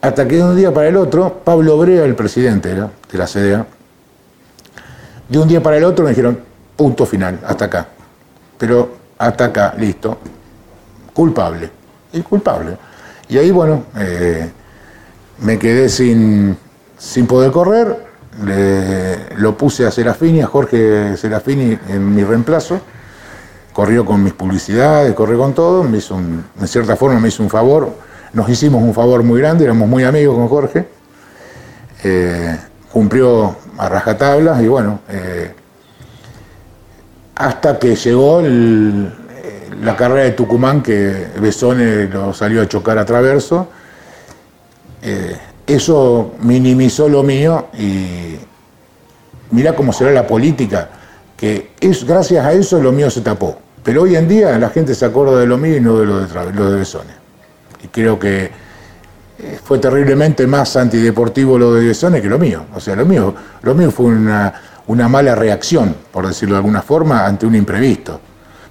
hasta 0.00 0.28
que 0.28 0.36
de 0.36 0.44
un 0.44 0.56
día 0.56 0.72
para 0.74 0.88
el 0.88 0.96
otro, 0.96 1.40
Pablo 1.42 1.78
Brea, 1.78 2.04
el 2.04 2.14
presidente 2.14 2.70
era, 2.70 2.90
de 3.10 3.18
la 3.18 3.26
CDA, 3.26 3.66
de 5.28 5.38
un 5.38 5.48
día 5.48 5.62
para 5.62 5.76
el 5.76 5.84
otro 5.84 6.04
me 6.04 6.10
dijeron, 6.10 6.38
punto 6.76 7.06
final, 7.06 7.40
hasta 7.46 7.64
acá. 7.64 7.88
Pero 8.58 8.96
hasta 9.18 9.46
acá, 9.46 9.74
listo. 9.76 10.18
Culpable. 11.12 11.70
Y 12.12 12.20
culpable. 12.20 12.76
Y 13.28 13.38
ahí, 13.38 13.50
bueno, 13.50 13.84
eh, 13.98 14.50
me 15.40 15.58
quedé 15.58 15.88
sin, 15.88 16.56
sin 16.98 17.26
poder 17.26 17.50
correr. 17.52 18.04
Lo 19.36 19.56
puse 19.56 19.86
a 19.86 19.90
Serafini, 19.90 20.40
a 20.42 20.46
Jorge 20.46 21.16
Serafini 21.16 21.78
en 21.88 22.14
mi 22.14 22.22
reemplazo. 22.24 22.80
Corrió 23.72 24.04
con 24.04 24.22
mis 24.22 24.32
publicidades, 24.32 25.14
corrió 25.14 25.38
con 25.38 25.54
todo. 25.54 25.82
Me 25.84 25.98
hizo 25.98 26.14
un- 26.16 26.44
en 26.60 26.68
cierta 26.68 26.96
forma 26.96 27.20
me 27.20 27.28
hizo 27.28 27.42
un 27.42 27.50
favor. 27.50 27.90
Nos 28.32 28.48
hicimos 28.48 28.82
un 28.82 28.92
favor 28.94 29.22
muy 29.22 29.40
grande, 29.40 29.64
éramos 29.64 29.88
muy 29.88 30.04
amigos 30.04 30.36
con 30.36 30.48
Jorge. 30.48 30.86
Eh, 32.04 32.56
cumplió 32.92 33.56
a 33.78 33.88
rajatablas 33.88 34.62
y 34.62 34.68
bueno, 34.68 35.00
eh, 35.08 35.54
hasta 37.34 37.78
que 37.78 37.94
llegó 37.96 38.40
eh, 38.42 39.08
la 39.82 39.96
carrera 39.96 40.24
de 40.24 40.30
Tucumán 40.32 40.82
que 40.82 41.28
Besone 41.40 42.04
lo 42.08 42.32
salió 42.32 42.62
a 42.62 42.68
chocar 42.68 42.98
a 42.98 43.04
traverso. 43.04 43.68
Eh, 45.08 45.36
eso 45.68 46.32
minimizó 46.42 47.08
lo 47.08 47.22
mío 47.22 47.68
y 47.78 48.34
mira 49.52 49.76
cómo 49.76 49.92
será 49.92 50.10
la 50.10 50.26
política, 50.26 50.90
que 51.36 51.70
es 51.78 52.04
gracias 52.04 52.44
a 52.44 52.52
eso 52.52 52.80
lo 52.80 52.90
mío 52.90 53.08
se 53.08 53.20
tapó. 53.20 53.56
Pero 53.84 54.02
hoy 54.02 54.16
en 54.16 54.26
día 54.26 54.58
la 54.58 54.68
gente 54.68 54.96
se 54.96 55.04
acuerda 55.04 55.38
de 55.38 55.46
lo 55.46 55.58
mío 55.58 55.76
y 55.76 55.80
no 55.80 55.96
de 56.00 56.06
lo 56.06 56.26
de, 56.26 56.52
lo 56.52 56.70
de 56.72 56.78
Besone. 56.78 57.12
Y 57.84 57.86
creo 57.86 58.18
que 58.18 58.50
eh, 59.38 59.58
fue 59.62 59.78
terriblemente 59.78 60.44
más 60.44 60.76
antideportivo 60.76 61.56
lo 61.56 61.74
de 61.74 61.86
Besone 61.86 62.20
que 62.20 62.28
lo 62.28 62.40
mío. 62.40 62.64
O 62.74 62.80
sea, 62.80 62.96
lo 62.96 63.06
mío, 63.06 63.32
lo 63.62 63.74
mío 63.76 63.92
fue 63.92 64.06
una, 64.06 64.52
una 64.88 65.08
mala 65.08 65.36
reacción, 65.36 65.94
por 66.10 66.26
decirlo 66.26 66.56
de 66.56 66.58
alguna 66.58 66.82
forma, 66.82 67.24
ante 67.24 67.46
un 67.46 67.54
imprevisto. 67.54 68.20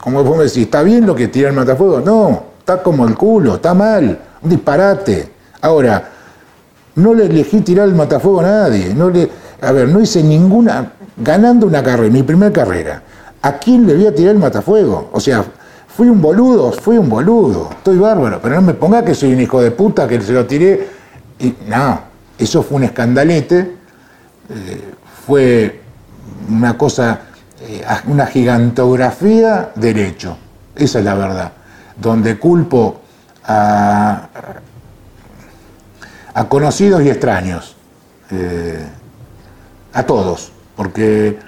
Como 0.01 0.21
vos 0.21 0.38
me 0.38 0.43
decís, 0.43 0.63
¿está 0.63 0.83
bien 0.83 1.05
lo 1.05 1.15
que 1.15 1.29
tira 1.29 1.47
el 1.47 1.55
matafuego? 1.55 2.01
No, 2.01 2.43
está 2.59 2.83
como 2.83 3.07
el 3.07 3.15
culo, 3.15 3.55
está 3.55 3.73
mal, 3.73 4.19
un 4.41 4.49
disparate. 4.49 5.31
Ahora, 5.61 6.11
no 6.96 7.14
le 7.14 7.26
elegí 7.26 7.62
tirar 7.62 7.88
el 7.88 7.96
matafuego 7.96 8.39
a 8.41 8.43
nadie. 8.43 8.93
No 8.93 9.10
le, 9.10 9.30
a 9.62 9.72
ver, 9.72 9.88
no 9.88 10.02
hice 10.02 10.24
ninguna. 10.24 10.93
Ganando 11.18 11.68
una 11.68 11.82
carrera, 11.82 12.12
mi 12.12 12.24
primera 12.24 12.52
carrera, 12.52 13.02
¿a 13.41 13.54
quién 13.54 13.88
le 13.88 13.96
voy 13.96 14.08
a 14.08 14.14
tirar 14.14 14.34
el 14.34 14.39
matafuego? 14.39 15.10
O 15.14 15.20
sea, 15.20 15.46
fui 15.88 16.10
un 16.10 16.22
boludo, 16.22 16.72
fui 16.74 16.98
un 16.98 17.10
boludo. 17.10 17.70
Estoy 17.72 17.98
bárbaro, 17.98 18.39
pero 18.41 18.56
no 18.56 18.62
me 18.62 18.74
ponga 18.74 19.04
que 19.04 19.16
soy 19.16 19.34
un 19.34 19.39
hijo 19.39 19.62
de 19.62 19.72
puta, 19.72 20.08
que 20.08 20.20
se 20.22 20.34
lo 20.34 20.46
tiré. 20.46 20.89
Y, 21.39 21.56
no, 21.68 22.00
eso 22.38 22.64
fue 22.64 22.78
un 22.78 22.84
escandalete. 22.84 23.60
eh, 24.50 24.91
fue 25.26 25.82
una 26.50 26.78
cosa, 26.78 27.22
eh, 27.62 27.84
una 28.08 28.28
gigantografía 28.28 29.72
del 29.76 30.00
hecho. 30.00 30.38
Esa 30.76 31.00
es 31.00 31.06
la 31.06 31.16
verdad. 31.16 31.52
Donde 31.98 32.38
culpo 32.38 33.02
a, 33.46 34.28
a 36.36 36.49
conocidos 36.49 37.01
y 37.01 37.09
extraños, 37.09 37.75
eh, 38.29 38.86
a 39.93 40.03
todos, 40.03 40.51
porque 40.75 41.39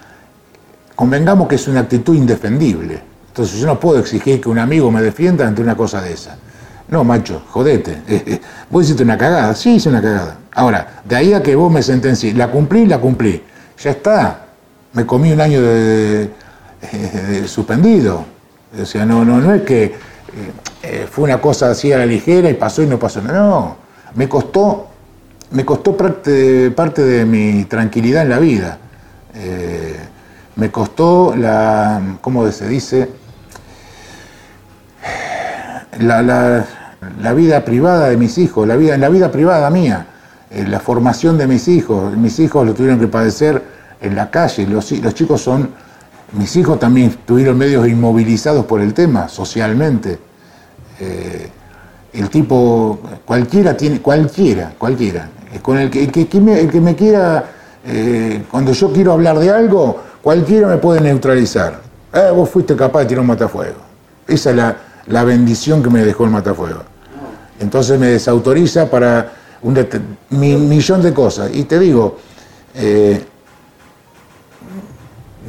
convengamos 0.95 1.49
que 1.49 1.55
es 1.55 1.67
una 1.67 1.81
actitud 1.81 2.15
indefendible. 2.15 3.01
Entonces 3.27 3.59
yo 3.59 3.67
no 3.67 3.77
puedo 3.79 3.99
exigir 3.99 4.39
que 4.39 4.47
un 4.47 4.57
amigo 4.57 4.89
me 4.89 5.01
defienda 5.01 5.45
ante 5.45 5.61
una 5.61 5.75
cosa 5.75 6.01
de 6.01 6.13
esa. 6.13 6.38
No, 6.88 7.03
macho, 7.03 7.43
jodete. 7.49 8.41
Vos 8.69 8.85
hiciste 8.85 9.03
una 9.03 9.17
cagada, 9.17 9.53
sí 9.55 9.75
hice 9.75 9.89
una 9.89 10.01
cagada. 10.01 10.38
Ahora, 10.53 11.01
de 11.03 11.15
ahí 11.17 11.33
a 11.33 11.43
que 11.43 11.55
vos 11.55 11.71
me 11.71 11.83
sentenciés, 11.83 12.35
la 12.35 12.49
cumplí, 12.49 12.88
la 12.88 12.97
cumplí. 12.97 13.43
Ya 13.79 13.91
está. 13.91 14.45
Me 14.93 15.05
comí 15.05 15.31
un 15.31 15.39
año 15.39 15.61
de, 15.61 16.31
suspendido. 17.45 18.25
O 18.81 18.85
sea, 18.85 19.05
no, 19.05 19.23
no, 19.23 19.39
no 19.39 19.53
es 19.53 19.61
que 19.61 19.83
eh, 19.83 19.93
eh, 20.81 21.07
fue 21.11 21.25
una 21.25 21.39
cosa 21.39 21.69
así 21.69 21.91
a 21.91 21.99
la 21.99 22.07
ligera 22.07 22.49
y 22.49 22.55
pasó 22.55 22.81
y 22.81 22.88
no 22.88 22.97
pasó. 22.97 23.21
No, 23.21 23.75
me 24.18 24.28
costó, 24.28 24.88
me 25.51 25.63
costó 25.63 25.95
parte, 25.95 26.72
parte 26.72 27.03
de 27.03 27.24
mi 27.24 27.65
tranquilidad 27.65 28.24
en 28.24 28.30
la 28.30 28.39
vida. 28.39 28.80
Eh, 29.36 29.95
me 30.55 30.72
costó 30.72 31.36
la, 31.36 32.18
¿cómo 32.20 32.51
se 32.51 32.68
dice? 32.68 33.09
La, 35.99 36.22
la- 36.24 37.34
vida 37.34 37.63
privada 37.63 38.09
de 38.09 38.18
mis 38.18 38.39
hijos, 38.39 38.68
la 38.68 38.76
vida, 38.76 38.97
la 38.97 39.09
vida 39.09 39.32
privada 39.32 39.70
mía, 39.70 40.07
eh, 40.49 40.65
la 40.68 40.80
formación 40.80 41.38
de 41.38 41.45
mis 41.45 41.68
hijos. 41.68 42.18
Mis 42.18 42.39
hijos 42.39 42.65
lo 42.65 42.74
tuvieron 42.74 42.99
que 42.99 43.07
padecer 43.07 43.61
en 44.01 44.15
la 44.15 44.32
calle. 44.32 44.65
Los, 44.65 44.88
chicos 45.13 45.41
son, 45.41 45.70
mis 46.34 46.55
hijos 46.55 46.80
también 46.80 47.15
tuvieron 47.24 47.55
medios 47.55 47.88
inmovilizados 47.88 48.65
por 48.65 48.82
el 48.82 48.95
tema, 48.95 49.30
socialmente. 49.30 50.18
Eh, 50.99 51.51
el 52.18 52.30
tipo, 52.30 52.99
cualquiera 53.26 53.76
tiene, 53.78 54.01
cualquiera, 54.01 54.74
cualquiera. 54.78 55.30
Con 55.61 55.78
el 55.78 55.89
que, 55.89 56.07
que, 56.09 56.28
que 56.28 56.39
me, 56.41 56.68
que 56.68 56.82
me 56.82 56.95
quiera, 56.95 57.43
eh, 57.86 58.43
cuando 58.51 58.74
yo 58.74 58.91
quiero 58.91 59.13
hablar 59.13 59.39
de 59.39 59.49
algo, 59.49 59.97
cualquiera 60.22 60.68
me 60.68 60.78
puede 60.78 60.99
neutralizar. 61.01 61.80
Eh, 62.13 62.32
vos 62.34 62.49
fuiste 62.49 62.76
capaz 62.76 62.99
de 63.01 63.05
tirar 63.07 63.22
un 63.22 63.28
matafuego. 63.28 63.78
Esa 64.28 64.49
es 64.49 64.55
la, 64.55 64.78
la 65.07 65.24
bendición 65.24 65.82
que 65.84 65.89
me 65.89 66.03
dejó 66.03 66.26
el 66.26 66.32
matafuego. 66.32 66.82
Entonces 67.59 67.99
me 67.99 68.07
desautoriza 68.07 68.89
para 68.89 69.32
un 69.61 69.88
mi- 70.32 70.55
millón 70.55 71.01
de 71.01 71.13
cosas. 71.13 71.49
Y 71.53 71.63
te 71.63 71.80
digo, 71.80 72.18
eh, 72.76 73.24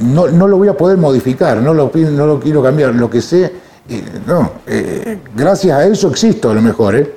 no, 0.01 0.29
no 0.29 0.47
lo 0.47 0.57
voy 0.59 0.69
a 0.69 0.77
poder 0.77 0.97
modificar, 0.97 1.59
no 1.59 1.75
lo, 1.75 1.91
no 1.95 2.27
lo 2.27 2.41
quiero 2.41 2.63
cambiar. 2.63 2.95
Lo 2.95 3.11
que 3.11 3.21
sé, 3.21 3.53
no, 4.27 4.53
eh, 4.67 5.19
gracias 5.35 5.77
a 5.77 5.87
eso 5.87 6.11
existo 6.11 6.51
a 6.51 6.55
lo 6.55 6.61
mejor, 6.61 6.97
¿eh? 6.97 7.13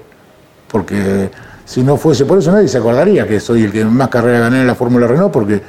Porque 0.69 1.29
si 1.65 1.83
no 1.83 1.97
fuese 1.97 2.25
por 2.25 2.37
eso 2.37 2.51
nadie 2.51 2.67
se 2.67 2.77
acordaría 2.77 3.27
que 3.27 3.39
soy 3.39 3.63
el 3.63 3.71
que 3.71 3.83
más 3.83 4.09
carrera 4.09 4.39
gané 4.39 4.61
en 4.61 4.67
la 4.67 4.75
Fórmula 4.75 5.07
Renault, 5.07 5.33
porque 5.33 5.61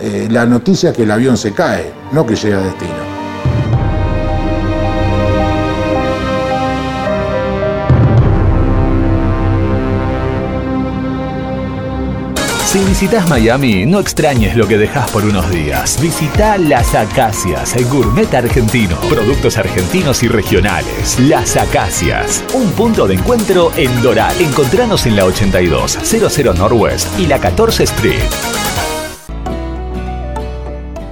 eh, 0.00 0.28
la 0.30 0.46
noticia 0.46 0.90
es 0.90 0.96
que 0.96 1.02
el 1.02 1.10
avión 1.10 1.36
se 1.36 1.52
cae, 1.52 1.92
no 2.12 2.24
que 2.24 2.36
llega 2.36 2.58
a 2.58 2.62
destino. 2.62 3.13
Si 12.74 12.84
visitas 12.84 13.30
Miami, 13.30 13.86
no 13.86 14.00
extrañes 14.00 14.56
lo 14.56 14.66
que 14.66 14.76
dejas 14.76 15.08
por 15.12 15.24
unos 15.24 15.48
días. 15.48 15.96
Visita 16.02 16.58
Las 16.58 16.92
Acacias, 16.96 17.76
el 17.76 17.84
gourmet 17.84 18.34
argentino. 18.34 18.96
Productos 19.08 19.56
argentinos 19.58 20.24
y 20.24 20.26
regionales. 20.26 21.20
Las 21.20 21.56
Acacias, 21.56 22.42
un 22.52 22.68
punto 22.72 23.06
de 23.06 23.14
encuentro 23.14 23.70
en 23.76 24.02
Doral. 24.02 24.34
Encontranos 24.40 25.06
en 25.06 25.14
la 25.14 25.24
82, 25.24 26.00
00 26.02 26.54
Northwest 26.54 27.16
y 27.16 27.28
la 27.28 27.38
14 27.38 27.84
Street. 27.84 28.18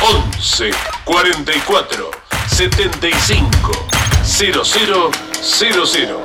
11 0.00 0.70
44 1.04 2.10
75 2.46 3.86
0000. 4.22 6.16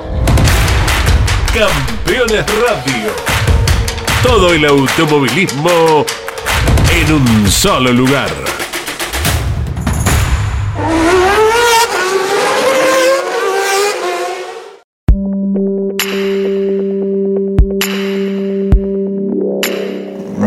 Campeones 1.54 2.46
Radio. 2.62 3.33
Todo 4.24 4.54
el 4.54 4.66
automovilismo 4.66 6.06
en 6.92 7.14
un 7.14 7.52
solo 7.52 7.92
lugar. 7.92 8.32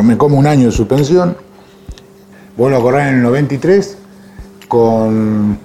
me 0.02 0.16
como 0.16 0.38
un 0.38 0.46
año 0.46 0.66
de 0.66 0.72
suspensión, 0.72 1.36
vuelvo 2.56 2.78
a 2.78 2.80
correr 2.80 3.08
en 3.08 3.16
el 3.16 3.22
93, 3.22 3.98
con, 4.68 5.58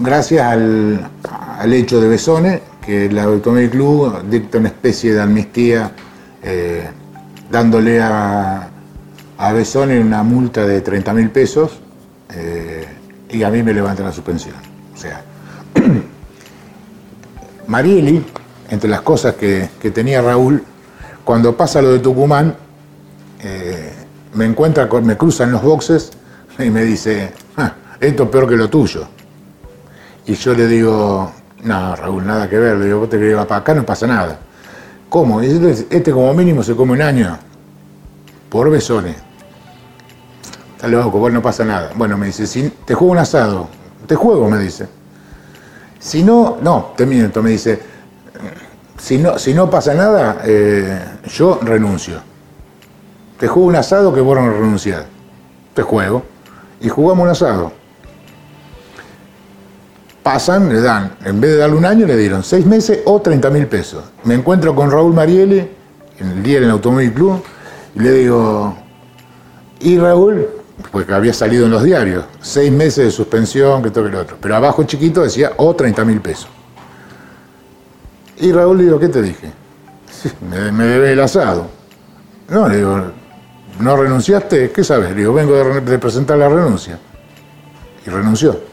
gracias 0.00 0.46
al, 0.46 1.10
al 1.58 1.72
hecho 1.72 1.98
de 1.98 2.08
Besone, 2.08 2.60
que 2.84 3.06
el 3.06 3.18
Automóvil 3.18 3.70
Club 3.70 4.22
dicta 4.28 4.58
una 4.58 4.68
especie 4.68 5.14
de 5.14 5.22
amnistía 5.22 5.92
eh, 6.42 6.86
dándole 7.52 8.00
a, 8.00 8.66
a 9.36 9.52
Besone 9.52 10.00
una 10.00 10.22
multa 10.22 10.66
de 10.66 10.80
30 10.80 11.12
mil 11.12 11.30
pesos 11.30 11.72
eh, 12.34 12.86
y 13.28 13.42
a 13.42 13.50
mí 13.50 13.62
me 13.62 13.74
levanta 13.74 14.02
la 14.02 14.10
suspensión. 14.10 14.54
O 14.94 14.96
sea, 14.96 15.22
Marieli, 17.66 18.24
entre 18.70 18.88
las 18.88 19.02
cosas 19.02 19.34
que, 19.34 19.68
que 19.78 19.90
tenía 19.90 20.22
Raúl, 20.22 20.64
cuando 21.24 21.54
pasa 21.54 21.82
lo 21.82 21.92
de 21.92 21.98
Tucumán, 21.98 22.56
eh, 23.40 23.92
me 24.32 24.46
encuentra, 24.46 24.88
me 25.02 25.18
cruza 25.18 25.44
en 25.44 25.52
los 25.52 25.62
boxes 25.62 26.10
y 26.58 26.70
me 26.70 26.84
dice, 26.84 27.34
"Ah, 27.58 27.74
esto 28.00 28.22
es 28.22 28.28
peor 28.30 28.48
que 28.48 28.56
lo 28.56 28.70
tuyo. 28.70 29.06
Y 30.24 30.34
yo 30.34 30.54
le 30.54 30.66
digo, 30.66 31.30
no, 31.64 31.96
Raúl, 31.96 32.26
nada 32.26 32.48
que 32.48 32.58
ver. 32.58 32.78
Le 32.78 32.86
digo, 32.86 33.00
vos 33.00 33.10
te 33.10 33.18
ir 33.18 33.36
para 33.36 33.56
acá, 33.56 33.74
no 33.74 33.84
pasa 33.84 34.06
nada. 34.06 34.38
¿Cómo? 35.12 35.42
Dice, 35.42 35.88
este 35.90 36.10
como 36.10 36.32
mínimo 36.32 36.62
se 36.62 36.74
come 36.74 36.94
un 36.94 37.02
año 37.02 37.38
por 38.48 38.70
besones. 38.70 39.14
Está 40.74 40.88
loco, 40.88 41.18
vos 41.18 41.30
no 41.30 41.42
pasa 41.42 41.66
nada. 41.66 41.90
Bueno, 41.94 42.16
me 42.16 42.28
dice, 42.28 42.46
si 42.46 42.70
te 42.86 42.94
juego 42.94 43.12
un 43.12 43.18
asado, 43.18 43.68
te 44.06 44.14
juego, 44.14 44.48
me 44.48 44.58
dice. 44.58 44.88
Si 45.98 46.22
no, 46.22 46.56
no, 46.62 46.94
te 46.96 47.04
miento, 47.04 47.42
me 47.42 47.50
dice, 47.50 47.78
si 48.96 49.18
no, 49.18 49.38
si 49.38 49.52
no 49.52 49.68
pasa 49.68 49.92
nada, 49.92 50.40
eh, 50.46 50.98
yo 51.26 51.60
renuncio. 51.60 52.22
Te 53.38 53.48
juego 53.48 53.68
un 53.68 53.76
asado 53.76 54.14
que 54.14 54.22
vos 54.22 54.34
no 54.34 54.50
renunciás. 54.50 55.04
Te 55.74 55.82
juego. 55.82 56.22
Y 56.80 56.88
jugamos 56.88 57.24
un 57.24 57.28
asado. 57.28 57.72
Pasan, 60.22 60.68
le 60.68 60.80
dan, 60.80 61.16
en 61.24 61.40
vez 61.40 61.52
de 61.52 61.56
darle 61.58 61.76
un 61.76 61.84
año, 61.84 62.06
le 62.06 62.16
dieron 62.16 62.44
seis 62.44 62.64
meses 62.64 63.00
o 63.06 63.20
30 63.20 63.50
mil 63.50 63.66
pesos. 63.66 64.04
Me 64.24 64.34
encuentro 64.34 64.74
con 64.74 64.90
Raúl 64.90 65.12
Marielle, 65.12 65.68
en 66.18 66.30
el 66.30 66.42
día 66.42 66.58
en 66.58 66.64
el 66.64 66.70
Automóvil 66.70 67.12
Club, 67.12 67.42
y 67.96 68.00
le 68.00 68.12
digo, 68.12 68.76
y 69.80 69.98
Raúl, 69.98 70.46
porque 70.92 71.12
había 71.12 71.32
salido 71.34 71.66
en 71.66 71.72
los 71.72 71.82
diarios, 71.82 72.24
seis 72.40 72.70
meses 72.70 73.06
de 73.06 73.10
suspensión, 73.10 73.82
que 73.82 73.90
todo 73.90 74.08
lo 74.08 74.20
otro. 74.20 74.36
Pero 74.40 74.54
abajo 74.54 74.84
chiquito 74.84 75.22
decía, 75.22 75.52
o 75.56 75.74
30 75.74 76.04
mil 76.04 76.20
pesos. 76.20 76.48
Y 78.38 78.52
Raúl 78.52 78.78
le 78.78 78.84
digo, 78.84 79.00
¿qué 79.00 79.08
te 79.08 79.22
dije? 79.22 79.52
Me, 80.48 80.70
me 80.70 80.84
debes 80.84 81.10
el 81.10 81.20
asado. 81.20 81.66
No, 82.48 82.68
le 82.68 82.76
digo, 82.76 83.00
¿no 83.80 83.96
renunciaste? 83.96 84.70
¿Qué 84.70 84.84
sabes? 84.84 85.10
Le 85.10 85.16
digo, 85.16 85.32
vengo 85.32 85.54
de 85.54 85.98
presentar 85.98 86.38
la 86.38 86.48
renuncia. 86.48 86.98
Y 88.06 88.10
renunció. 88.10 88.71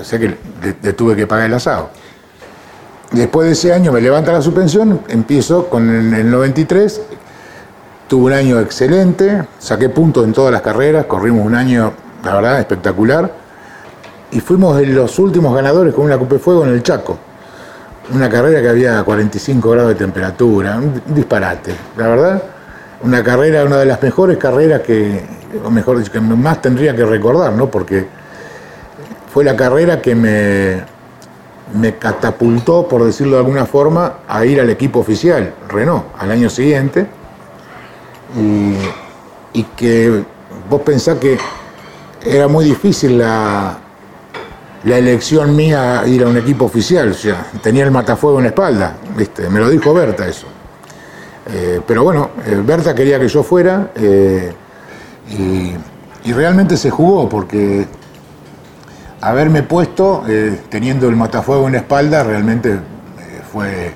O 0.00 0.04
sea 0.04 0.18
que 0.18 0.36
le, 0.82 0.92
tuve 0.92 1.16
que 1.16 1.26
pagar 1.26 1.46
el 1.46 1.54
asado. 1.54 1.90
Después 3.12 3.46
de 3.46 3.52
ese 3.52 3.72
año 3.72 3.90
me 3.92 4.00
levanta 4.00 4.32
la 4.32 4.42
suspensión, 4.42 5.00
empiezo 5.08 5.68
con 5.68 5.88
el, 5.88 6.12
el 6.12 6.30
93, 6.30 7.00
tuve 8.06 8.26
un 8.26 8.32
año 8.32 8.60
excelente, 8.60 9.44
saqué 9.58 9.88
puntos 9.88 10.24
en 10.24 10.32
todas 10.32 10.52
las 10.52 10.62
carreras, 10.62 11.06
corrimos 11.06 11.44
un 11.46 11.54
año, 11.54 11.92
la 12.24 12.34
verdad, 12.34 12.60
espectacular, 12.60 13.32
y 14.30 14.40
fuimos 14.40 14.76
de 14.76 14.86
los 14.86 15.18
últimos 15.18 15.54
ganadores 15.54 15.94
con 15.94 16.04
una 16.04 16.18
Copa 16.18 16.38
Fuego 16.38 16.64
en 16.64 16.74
el 16.74 16.82
Chaco. 16.82 17.18
Una 18.14 18.28
carrera 18.28 18.60
que 18.60 18.68
había 18.68 19.02
45 19.02 19.70
grados 19.70 19.90
de 19.90 19.94
temperatura, 19.94 20.76
un 20.78 21.02
disparate, 21.14 21.74
la 21.96 22.08
verdad. 22.08 22.42
Una 23.02 23.22
carrera, 23.22 23.64
una 23.64 23.76
de 23.76 23.86
las 23.86 24.02
mejores 24.02 24.38
carreras 24.38 24.80
que, 24.80 25.24
o 25.64 25.70
mejor 25.70 25.98
dicho, 25.98 26.10
que 26.10 26.20
más 26.20 26.60
tendría 26.60 26.96
que 26.96 27.04
recordar, 27.04 27.52
¿no? 27.52 27.70
Porque 27.70 28.06
fue 29.32 29.44
la 29.44 29.56
carrera 29.56 30.00
que 30.00 30.14
me, 30.14 30.82
me 31.74 31.96
catapultó, 31.96 32.88
por 32.88 33.04
decirlo 33.04 33.36
de 33.36 33.40
alguna 33.40 33.66
forma, 33.66 34.18
a 34.26 34.44
ir 34.44 34.60
al 34.60 34.70
equipo 34.70 35.00
oficial, 35.00 35.54
Renault, 35.68 36.04
al 36.18 36.30
año 36.30 36.50
siguiente. 36.50 37.06
Y, 38.36 38.76
que 39.76 40.22
vos 40.70 40.82
pensás 40.82 41.18
que 41.18 41.36
era 42.24 42.46
muy 42.46 42.64
difícil 42.64 43.18
la, 43.18 43.76
la 44.84 44.98
elección 44.98 45.56
mía 45.56 46.04
ir 46.06 46.22
a 46.22 46.28
un 46.28 46.36
equipo 46.36 46.66
oficial. 46.66 47.10
O 47.10 47.14
sea, 47.14 47.46
tenía 47.60 47.84
el 47.84 47.90
matafuego 47.90 48.38
en 48.38 48.44
la 48.44 48.48
espalda, 48.50 48.96
¿viste? 49.16 49.48
Me 49.48 49.58
lo 49.58 49.68
dijo 49.68 49.92
Berta 49.92 50.28
eso. 50.28 50.46
Eh, 51.50 51.80
pero 51.84 52.04
bueno, 52.04 52.30
eh, 52.46 52.62
Berta 52.64 52.94
quería 52.94 53.18
que 53.18 53.26
yo 53.26 53.42
fuera 53.42 53.90
eh, 53.96 54.52
y 56.24 56.32
realmente 56.32 56.76
se 56.76 56.90
jugó 56.90 57.28
porque 57.28 57.86
haberme 59.20 59.62
puesto 59.62 60.24
eh, 60.28 60.60
teniendo 60.68 61.08
el 61.08 61.16
matafuego 61.16 61.66
en 61.66 61.72
la 61.72 61.78
espalda 61.78 62.22
realmente 62.22 62.72
eh, 62.74 62.78
fue, 63.52 63.86
eh, 63.88 63.92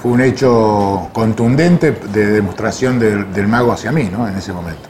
fue 0.00 0.12
un 0.12 0.20
hecho 0.20 1.08
contundente 1.12 1.92
de 1.92 2.26
demostración 2.26 2.98
del, 2.98 3.48
mago 3.48 3.72
hacia 3.72 3.90
mí 3.92 4.08
¿no? 4.10 4.28
en 4.28 4.36
ese 4.36 4.52
momento. 4.52 4.88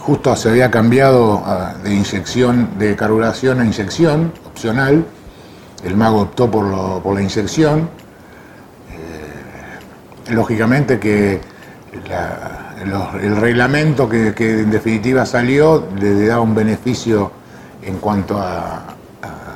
Justo 0.00 0.34
se 0.34 0.48
había 0.50 0.68
cambiado 0.70 1.42
ah, 1.46 1.74
de 1.82 1.94
inyección, 1.94 2.70
de 2.76 2.96
carburación 2.96 3.60
a 3.60 3.64
inyección 3.64 4.32
opcional. 4.46 5.04
El 5.84 5.96
mago 5.96 6.22
optó 6.22 6.50
por, 6.50 6.64
lo- 6.64 7.00
por 7.02 7.14
la 7.14 7.22
inyección. 7.22 7.88
Lógicamente 10.30 10.98
que 10.98 11.40
el 13.22 13.36
reglamento 13.36 14.08
que, 14.08 14.34
que 14.34 14.60
en 14.60 14.70
definitiva 14.70 15.26
salió 15.26 15.86
le 16.00 16.26
da 16.26 16.40
un 16.40 16.54
beneficio 16.54 17.30
en 17.82 17.98
cuanto 17.98 18.38
a, 18.38 18.96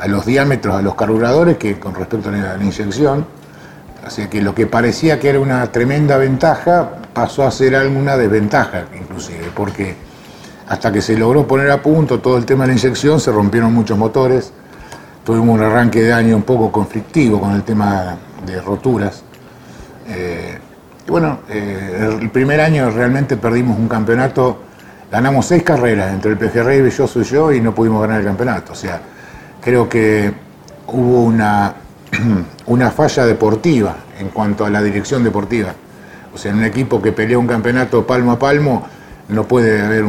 los 0.06 0.26
diámetros, 0.26 0.76
a 0.76 0.82
los 0.82 0.94
carburadores, 0.94 1.56
que 1.56 1.80
con 1.80 1.94
respecto 1.94 2.28
a 2.28 2.32
la, 2.32 2.56
la 2.56 2.62
inyección. 2.62 3.26
Así 4.04 4.26
que 4.26 4.40
lo 4.40 4.54
que 4.54 4.66
parecía 4.66 5.18
que 5.18 5.30
era 5.30 5.40
una 5.40 5.66
tremenda 5.72 6.16
ventaja 6.16 6.90
pasó 7.12 7.44
a 7.44 7.50
ser 7.50 7.74
alguna 7.74 8.16
desventaja, 8.16 8.84
inclusive, 8.96 9.50
porque 9.54 9.96
hasta 10.68 10.92
que 10.92 11.00
se 11.00 11.16
logró 11.16 11.46
poner 11.46 11.70
a 11.70 11.82
punto 11.82 12.20
todo 12.20 12.36
el 12.36 12.44
tema 12.44 12.64
de 12.64 12.74
la 12.74 12.78
inyección, 12.78 13.20
se 13.20 13.30
rompieron 13.32 13.72
muchos 13.72 13.96
motores, 13.96 14.52
tuvimos 15.24 15.58
un 15.58 15.62
arranque 15.62 16.02
de 16.02 16.12
año 16.12 16.36
un 16.36 16.42
poco 16.42 16.70
conflictivo 16.70 17.40
con 17.40 17.52
el 17.52 17.62
tema 17.62 18.16
de 18.44 18.60
roturas. 18.60 19.22
Eh, 20.08 20.58
y 21.06 21.10
bueno, 21.10 21.40
eh, 21.48 22.16
el 22.20 22.30
primer 22.30 22.60
año 22.60 22.90
realmente 22.90 23.36
perdimos 23.36 23.78
un 23.78 23.88
campeonato, 23.88 24.58
ganamos 25.10 25.46
seis 25.46 25.62
carreras 25.62 26.12
entre 26.12 26.32
el 26.32 26.38
PG 26.38 26.62
Rey, 26.62 26.82
Belloso 26.82 27.20
y 27.20 27.24
yo, 27.24 27.52
y 27.52 27.60
no 27.60 27.74
pudimos 27.74 28.00
ganar 28.00 28.20
el 28.20 28.26
campeonato. 28.26 28.72
O 28.72 28.76
sea, 28.76 29.00
creo 29.60 29.88
que 29.88 30.32
hubo 30.88 31.24
una, 31.24 31.74
una 32.66 32.90
falla 32.90 33.26
deportiva 33.26 33.96
en 34.18 34.28
cuanto 34.28 34.64
a 34.64 34.70
la 34.70 34.82
dirección 34.82 35.24
deportiva. 35.24 35.74
O 36.34 36.38
sea, 36.38 36.50
en 36.52 36.58
un 36.58 36.64
equipo 36.64 37.00
que 37.00 37.12
pelea 37.12 37.38
un 37.38 37.46
campeonato 37.46 38.06
palmo 38.06 38.32
a 38.32 38.38
palmo, 38.38 38.86
no 39.28 39.46
puede 39.48 39.80
haber 39.80 40.04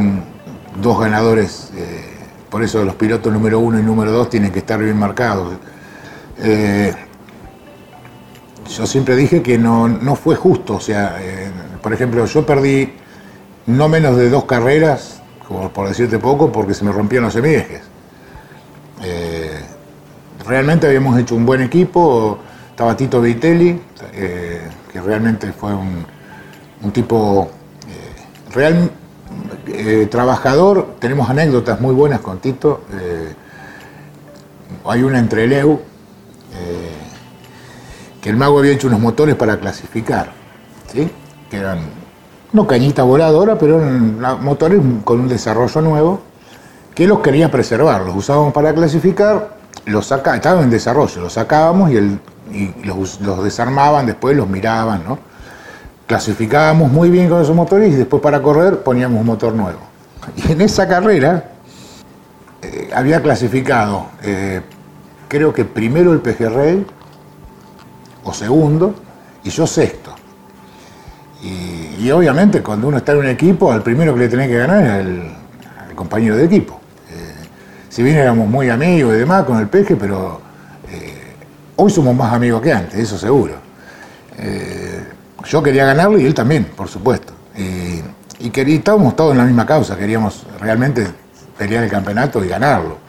dos 0.80 1.00
ganadores. 1.00 1.70
eh, 1.76 2.04
por 2.50 2.62
eso 2.62 2.82
los 2.84 2.94
pilotos 2.94 3.32
número 3.32 3.58
uno 3.58 3.78
y 3.78 3.82
número 3.82 4.10
dos 4.10 4.30
tienen 4.30 4.50
que 4.50 4.60
estar 4.60 4.82
bien 4.82 4.96
marcados. 4.96 5.54
Eh, 6.42 6.94
yo 8.68 8.86
siempre 8.86 9.16
dije 9.16 9.42
que 9.42 9.58
no, 9.58 9.88
no 9.88 10.14
fue 10.14 10.34
justo. 10.34 10.76
O 10.76 10.80
sea, 10.80 11.16
eh, 11.20 11.50
por 11.82 11.92
ejemplo, 11.92 12.24
yo 12.24 12.46
perdí 12.46 12.92
no 13.68 13.86
menos 13.88 14.16
de 14.16 14.30
dos 14.30 14.46
carreras, 14.46 15.20
como 15.46 15.70
por 15.70 15.88
decirte 15.88 16.18
poco, 16.18 16.50
porque 16.50 16.72
se 16.74 16.84
me 16.84 16.90
rompieron 16.90 17.26
los 17.26 17.34
semiejes. 17.34 17.82
Eh, 19.04 19.60
realmente 20.46 20.86
habíamos 20.86 21.18
hecho 21.18 21.34
un 21.34 21.44
buen 21.44 21.60
equipo, 21.60 22.38
estaba 22.70 22.96
Tito 22.96 23.20
Vitelli, 23.20 23.80
eh, 24.14 24.62
que 24.90 25.00
realmente 25.02 25.52
fue 25.52 25.74
un, 25.74 26.06
tipo 26.92 27.50
eh, 27.86 28.52
real 28.54 28.90
trabajador. 30.10 30.96
Tenemos 30.98 31.28
anécdotas 31.28 31.78
muy 31.78 31.94
buenas 31.94 32.20
con 32.20 32.38
Tito. 32.38 32.84
Hay 34.86 35.02
una 35.02 35.18
entre 35.18 35.46
Leu, 35.46 35.82
que 38.22 38.30
el 38.30 38.36
mago 38.36 38.60
había 38.60 38.72
hecho 38.72 38.86
unos 38.86 39.00
motores 39.00 39.34
para 39.34 39.60
clasificar, 39.60 40.32
¿sí? 40.90 41.10
que 41.50 41.58
eran 41.58 42.07
no 42.52 42.66
cañita 42.66 43.02
voladora, 43.02 43.58
pero 43.58 43.78
motores 44.40 44.80
con 45.04 45.20
un 45.20 45.28
desarrollo 45.28 45.80
nuevo, 45.80 46.20
que 46.94 47.06
los 47.06 47.20
quería 47.20 47.50
preservar. 47.50 48.02
Los 48.02 48.16
usábamos 48.16 48.52
para 48.52 48.74
clasificar, 48.74 49.56
los 49.86 50.06
saca, 50.06 50.34
estaban 50.34 50.64
en 50.64 50.70
desarrollo, 50.70 51.22
los 51.22 51.32
sacábamos 51.34 51.90
y, 51.90 52.20
los 52.84 53.44
desarmaban, 53.44 54.06
después 54.06 54.34
los 54.36 54.48
miraban, 54.48 55.04
¿no? 55.06 55.18
clasificábamos 56.08 56.90
muy 56.90 57.10
bien 57.10 57.28
con 57.28 57.42
esos 57.42 57.54
motores 57.54 57.92
y 57.92 57.96
después 57.96 58.22
para 58.22 58.42
correr 58.42 58.82
poníamos 58.82 59.20
un 59.20 59.26
motor 59.26 59.52
nuevo. 59.52 59.78
Y 60.36 60.52
en 60.52 60.62
esa 60.62 60.88
carrera 60.88 61.50
eh, 62.62 62.90
había 62.94 63.22
clasificado, 63.22 64.06
eh, 64.22 64.62
creo 65.28 65.52
que 65.52 65.66
primero 65.66 66.12
el 66.14 66.20
pejerrey, 66.20 66.84
o 68.24 68.32
segundo, 68.32 68.94
y 69.44 69.50
yo 69.50 69.66
sexto. 69.66 70.07
Y, 71.42 72.10
obviamente 72.10 72.62
cuando 72.62 72.88
uno 72.88 72.98
está 72.98 73.12
en 73.12 73.18
un 73.18 73.26
equipo, 73.26 73.70
al 73.70 73.82
primero 73.82 74.14
que 74.14 74.20
le 74.20 74.28
tenés 74.28 74.48
que 74.48 74.56
ganar 74.56 74.82
es 74.82 74.90
al 74.90 75.94
compañero 75.94 76.36
de 76.36 76.44
equipo. 76.44 76.80
Eh, 77.10 77.46
si 77.88 78.02
bien 78.02 78.16
éramos 78.16 78.48
muy 78.48 78.68
amigos 78.70 79.14
y 79.14 79.18
demás 79.18 79.44
con 79.44 79.58
el 79.58 79.68
peje, 79.68 79.96
pero 79.96 80.40
eh, 80.90 81.34
hoy 81.76 81.90
somos 81.90 82.14
más 82.14 82.32
amigos 82.32 82.62
que 82.62 82.72
antes, 82.72 82.98
eso 82.98 83.18
seguro. 83.18 83.54
Eh, 84.38 85.04
yo 85.44 85.62
quería 85.62 85.84
ganarlo 85.86 86.18
y 86.18 86.26
él 86.26 86.34
también, 86.34 86.64
por 86.76 86.88
supuesto. 86.88 87.32
Y, 87.56 88.02
y 88.40 88.74
estábamos 88.74 89.14
todos 89.16 89.32
en 89.32 89.38
la 89.38 89.44
misma 89.44 89.66
causa, 89.66 89.96
queríamos 89.96 90.46
realmente 90.60 91.06
pelear 91.56 91.84
el 91.84 91.90
campeonato 91.90 92.44
y 92.44 92.48
ganarlo. 92.48 93.07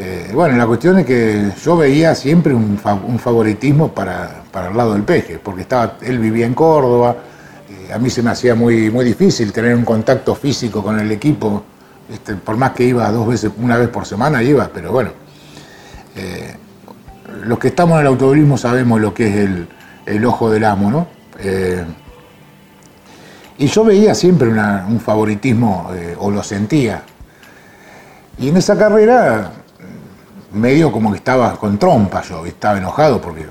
Eh, 0.00 0.30
bueno, 0.32 0.56
la 0.56 0.64
cuestión 0.64 0.96
es 1.00 1.06
que 1.06 1.50
yo 1.60 1.76
veía 1.76 2.14
siempre 2.14 2.54
un, 2.54 2.78
fa- 2.78 2.94
un 2.94 3.18
favoritismo 3.18 3.88
para, 3.88 4.42
para 4.52 4.68
el 4.68 4.76
lado 4.76 4.92
del 4.92 5.02
peje, 5.02 5.40
porque 5.42 5.62
estaba, 5.62 5.94
él 6.02 6.20
vivía 6.20 6.46
en 6.46 6.54
Córdoba, 6.54 7.16
eh, 7.68 7.92
a 7.92 7.98
mí 7.98 8.08
se 8.08 8.22
me 8.22 8.30
hacía 8.30 8.54
muy, 8.54 8.90
muy 8.92 9.04
difícil 9.04 9.52
tener 9.52 9.74
un 9.74 9.84
contacto 9.84 10.36
físico 10.36 10.84
con 10.84 11.00
el 11.00 11.10
equipo, 11.10 11.64
este, 12.12 12.36
por 12.36 12.56
más 12.56 12.70
que 12.72 12.84
iba 12.84 13.10
dos 13.10 13.26
veces, 13.26 13.50
una 13.58 13.76
vez 13.76 13.88
por 13.88 14.06
semana 14.06 14.40
iba, 14.40 14.70
pero 14.72 14.92
bueno. 14.92 15.10
Eh, 16.14 16.54
los 17.44 17.58
que 17.58 17.68
estamos 17.68 17.96
en 17.96 18.02
el 18.02 18.06
automovilismo 18.06 18.56
sabemos 18.56 19.00
lo 19.00 19.12
que 19.12 19.26
es 19.28 19.34
el, 19.36 19.68
el 20.06 20.24
ojo 20.24 20.48
del 20.48 20.64
amo, 20.64 20.90
¿no? 20.90 21.06
Y 23.58 23.66
yo 23.66 23.84
veía 23.84 24.14
siempre 24.14 24.48
un 24.48 25.00
favoritismo, 25.00 25.90
o 26.18 26.30
lo 26.30 26.42
sentía. 26.42 27.02
Y 28.38 28.48
en 28.48 28.56
esa 28.56 28.76
carrera, 28.78 29.52
medio 30.52 30.90
como 30.90 31.10
que 31.10 31.18
estaba 31.18 31.56
con 31.56 31.78
trompa 31.78 32.22
yo, 32.22 32.44
estaba 32.46 32.78
enojado 32.78 33.20
porque, 33.20 33.46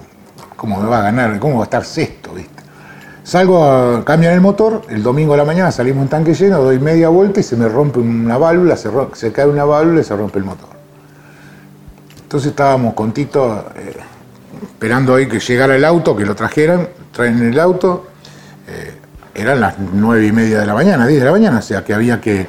¿cómo 0.55 0.81
me 0.81 0.87
va 0.87 0.99
a 0.99 1.01
ganar? 1.03 1.39
¿Cómo 1.39 1.55
va 1.55 1.61
a 1.61 1.65
estar 1.65 1.85
sexto? 1.85 2.33
¿viste? 2.33 2.63
Salgo 3.23 3.63
a 3.63 4.05
cambiar 4.05 4.33
el 4.33 4.41
motor, 4.41 4.83
el 4.89 5.03
domingo 5.03 5.33
a 5.33 5.37
la 5.37 5.43
mañana 5.43 5.71
salimos 5.71 6.03
en 6.03 6.09
tanque 6.09 6.33
lleno, 6.33 6.59
doy 6.59 6.79
media 6.79 7.09
vuelta 7.09 7.41
y 7.41 7.43
se 7.43 7.57
me 7.57 7.67
rompe 7.67 7.99
una 7.99 8.37
válvula, 8.37 8.77
se, 8.77 9.31
cae 9.33 9.47
una 9.47 9.65
válvula 9.65 10.01
y 10.01 10.03
se 10.03 10.15
rompe 10.15 10.39
el 10.39 10.45
motor. 10.45 10.69
Entonces 12.23 12.51
estábamos 12.51 12.93
con 12.93 13.11
Tito 13.11 13.65
eh, 13.75 13.97
esperando 14.61 15.15
ahí 15.15 15.27
que 15.27 15.39
llegara 15.39 15.75
el 15.75 15.83
auto, 15.83 16.15
que 16.15 16.25
lo 16.25 16.35
trajeran, 16.35 16.87
traen 17.11 17.41
el 17.43 17.59
auto, 17.59 18.07
eh, 18.67 18.93
eran 19.35 19.59
las 19.59 19.75
nueve 19.77 20.25
y 20.25 20.31
media 20.31 20.61
de 20.61 20.65
la 20.65 20.73
mañana, 20.73 21.05
10 21.05 21.19
de 21.19 21.25
la 21.25 21.31
mañana, 21.31 21.59
o 21.59 21.61
sea 21.61 21.83
que 21.83 21.93
había 21.93 22.19
que, 22.21 22.47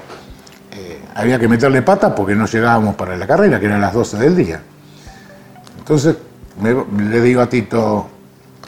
había 1.19 1.37
que 1.37 1.49
meterle 1.49 1.83
patas 1.83 2.13
porque 2.15 2.37
no 2.37 2.47
llegábamos 2.47 2.95
para 2.95 3.17
la 3.17 3.27
carrera, 3.27 3.59
que 3.59 3.67
eran 3.67 3.81
las 3.81 3.93
12 3.93 4.19
del 4.19 4.37
día. 4.37 4.61
Entonces 5.79 6.17
le 6.63 7.21
digo 7.21 7.41
a 7.41 7.49
Tito, 7.49 8.07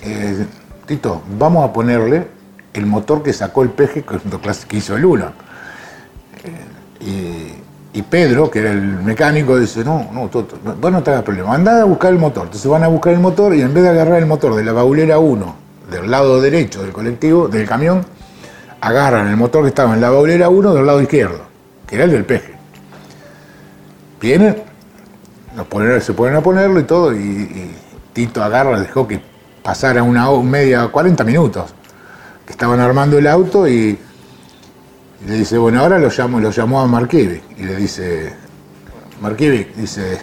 eh, 0.03 0.47
Tito, 0.85 1.23
vamos 1.39 1.69
a 1.69 1.73
ponerle 1.73 2.27
el 2.75 2.87
motor 2.87 3.23
que 3.23 3.33
sacó 3.33 3.63
el 3.63 3.71
peje 3.71 4.03
cuando 4.03 4.41
que 4.41 4.77
hizo 4.77 4.97
el 4.97 5.05
1. 5.05 5.33
y, 7.01 7.97
y 7.97 8.03
Pedro, 8.03 8.51
que 8.51 8.59
era 8.59 8.73
el 8.73 8.83
mecánico, 8.83 9.57
dice, 9.57 9.85
no, 9.85 10.11
no, 10.13 10.27
Toto, 10.27 10.59
vos 10.81 10.91
no 10.91 11.05
te 11.05 11.11
hagas 11.13 11.23
problema, 11.23 11.55
andá 11.55 11.81
a 11.81 11.85
buscar 11.85 12.13
el 12.13 12.19
motor. 12.19 12.47
Entonces 12.47 12.69
van 12.69 12.83
a 12.83 12.89
buscar 12.89 13.13
el 13.13 13.21
motor 13.21 13.55
y 13.55 13.63
en 13.63 13.73
vez 13.73 13.85
de 13.85 13.91
agarrar 13.91 14.19
el 14.19 14.27
motor 14.27 14.57
de 14.57 14.65
la 14.65 14.73
baulera 14.73 15.21
1, 15.21 15.55
del 15.89 16.11
lado 16.11 16.41
derecho 16.41 16.83
del 16.83 16.91
colectivo, 16.91 17.47
del 17.47 17.69
camión, 17.69 18.05
agarran 18.81 19.29
el 19.29 19.37
motor 19.37 19.63
que 19.63 19.69
estaba 19.69 19.95
en 19.95 20.01
la 20.01 20.11
baulera 20.11 20.49
1 20.49 20.75
del 20.75 20.85
lado 20.85 21.01
izquierdo, 21.01 21.50
era 21.91 22.05
el 22.05 22.11
del 22.13 22.25
peje. 22.25 22.55
Vienen, 24.21 24.57
nos 25.57 25.67
ponen- 25.67 26.01
se 26.01 26.13
ponen 26.13 26.37
a 26.37 26.41
ponerlo 26.41 26.81
y 26.81 26.85
todo, 26.85 27.15
y, 27.15 27.71
Tito 28.13 28.43
agarra, 28.43 28.81
dejó 28.81 29.07
que 29.07 29.21
pasara 29.63 30.03
una 30.03 30.31
media, 30.43 30.89
40 30.89 31.23
minutos, 31.25 31.73
que 32.45 32.53
estaban 32.53 32.81
armando 32.81 33.19
el 33.19 33.27
auto 33.27 33.69
y, 33.69 33.99
le 35.27 35.35
dice, 35.35 35.59
bueno, 35.59 35.81
ahora 35.81 35.99
lo 35.99 36.09
llamo, 36.09 36.41
lo 36.41 36.51
llamó 36.51 36.81
a 36.81 36.87
Markiewicz 36.87 37.43
y 37.59 37.63
le 37.65 37.77
dice, 37.77 38.35
Markiewicz, 39.21 39.77
dice, 39.77 40.19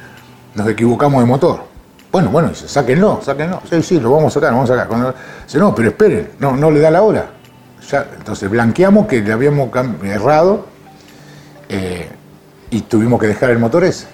nos 0.54 0.68
equivocamos 0.68 1.22
de 1.22 1.26
motor. 1.26 1.64
Bueno, 2.12 2.30
bueno, 2.30 2.50
dice, 2.50 2.68
sáquenlo, 2.68 3.20
sáquenlo. 3.22 3.60
Sí, 3.68 3.82
sí, 3.82 4.00
lo 4.00 4.12
vamos 4.12 4.32
a 4.32 4.34
sacar, 4.34 4.50
lo 4.50 4.56
vamos 4.58 4.70
a 4.70 4.74
sacar. 4.74 4.88
Cuando- 4.88 5.14
dice, 5.44 5.58
no, 5.58 5.74
pero 5.74 5.88
esperen, 5.88 6.30
no, 6.38 6.56
no 6.56 6.70
le 6.70 6.80
da 6.80 6.90
la 6.90 7.02
hora. 7.02 7.30
Ya, 7.90 8.06
entonces 8.16 8.48
blanqueamos 8.48 9.06
que 9.06 9.20
le 9.20 9.32
habíamos 9.32 9.70
errado 10.04 10.66
eh, 11.68 12.08
y 12.70 12.80
tuvimos 12.82 13.20
que 13.20 13.26
dejar 13.28 13.50
el 13.50 13.58
motor 13.58 13.84
ese. 13.84 14.06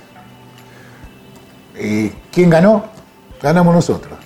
¿Y 1.79 2.09
quién 2.33 2.51
ganó? 2.51 2.85
Ganamos 3.43 3.75
nosotros. 3.75 4.19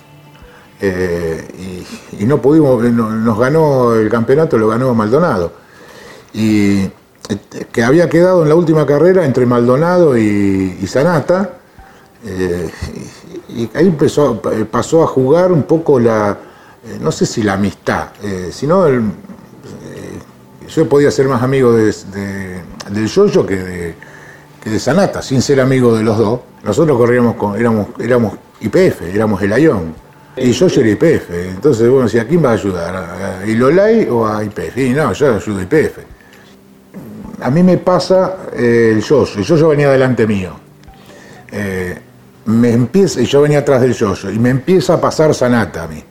Eh, 0.81 1.83
y, 2.19 2.25
no 2.25 2.41
pudimos, 2.41 2.83
eh, 2.83 2.89
no- 2.91 3.09
nos 3.11 3.39
ganó 3.39 3.95
el 3.95 4.09
campeonato, 4.09 4.57
lo 4.57 4.67
ganó 4.67 4.93
Maldonado. 4.93 5.53
Y 6.33 6.81
eh, 6.81 6.91
que 7.71 7.83
había 7.83 8.09
quedado 8.09 8.43
en 8.43 8.49
la 8.49 8.55
última 8.55 8.85
carrera 8.85 9.25
entre 9.25 9.45
Maldonado 9.45 10.17
y, 10.17 10.77
y 10.81 10.87
Sanata. 10.87 11.51
eh, 12.25 12.69
y, 13.49 13.69
ahí 13.73 13.87
empezó, 13.87 14.41
eh, 14.51 14.65
pasó 14.65 15.03
a 15.03 15.07
jugar 15.07 15.51
un 15.51 15.63
poco 15.63 15.99
la, 15.99 16.37
eh, 16.83 16.97
no 16.99 17.11
sé 17.11 17.25
si 17.25 17.41
la 17.43 17.53
amistad, 17.53 18.09
eh, 18.21 18.49
sino 18.51 18.85
eh, 18.87 18.99
yo 20.67 20.89
podía 20.89 21.09
ser 21.11 21.27
más 21.27 21.41
amigo 21.41 21.71
de- 21.71 21.93
del 22.89 23.07
Yoyo 23.07 23.45
que 23.45 23.55
de, 23.55 23.95
que 24.61 24.69
de 24.69 24.79
Sanata, 24.79 25.21
sin 25.21 25.41
ser 25.41 25.59
amigo 25.59 25.95
de 25.95 26.03
los 26.03 26.17
dos. 26.17 26.39
Nosotros 26.63 26.97
corríamos 26.97 27.35
con, 27.35 27.59
éramos, 27.59 27.87
éramos 27.99 28.33
IPF, 28.61 29.03
éramos 29.13 29.41
el 29.41 29.53
Ayón. 29.53 29.93
Y 30.37 30.51
yo 30.51 30.67
era 30.67 30.89
IPF. 30.89 31.29
Entonces, 31.29 31.89
bueno, 31.89 32.09
si 32.09 32.19
¿a 32.19 32.27
quién 32.27 32.43
va 32.43 32.49
a 32.49 32.53
ayudar? 32.53 32.95
¿A 32.95 33.45
Ilolay 33.45 34.07
o 34.09 34.27
a 34.27 34.43
IPF? 34.43 34.77
Y 34.77 34.89
no, 34.89 35.13
yo 35.13 35.35
ayudo 35.35 35.59
a 35.59 35.63
IPF. 35.63 35.99
A 37.41 37.49
mí 37.49 37.63
me 37.63 37.77
pasa 37.77 38.37
eh, 38.53 38.91
el 38.95 39.01
Yoyo. 39.01 39.37
El 39.37 39.43
Yoyo 39.43 39.69
venía 39.69 39.89
delante 39.91 40.27
mío. 40.27 40.51
Eh, 41.51 41.97
me 42.45 42.71
empieza, 42.71 43.21
y 43.21 43.25
yo 43.25 43.41
venía 43.41 43.59
atrás 43.59 43.81
del 43.81 43.93
Yoyo. 43.93 44.29
Y 44.29 44.39
me 44.39 44.49
empieza 44.49 44.95
a 44.95 45.01
pasar 45.01 45.33
Sanata 45.33 45.83
a 45.83 45.87
mí. 45.87 46.03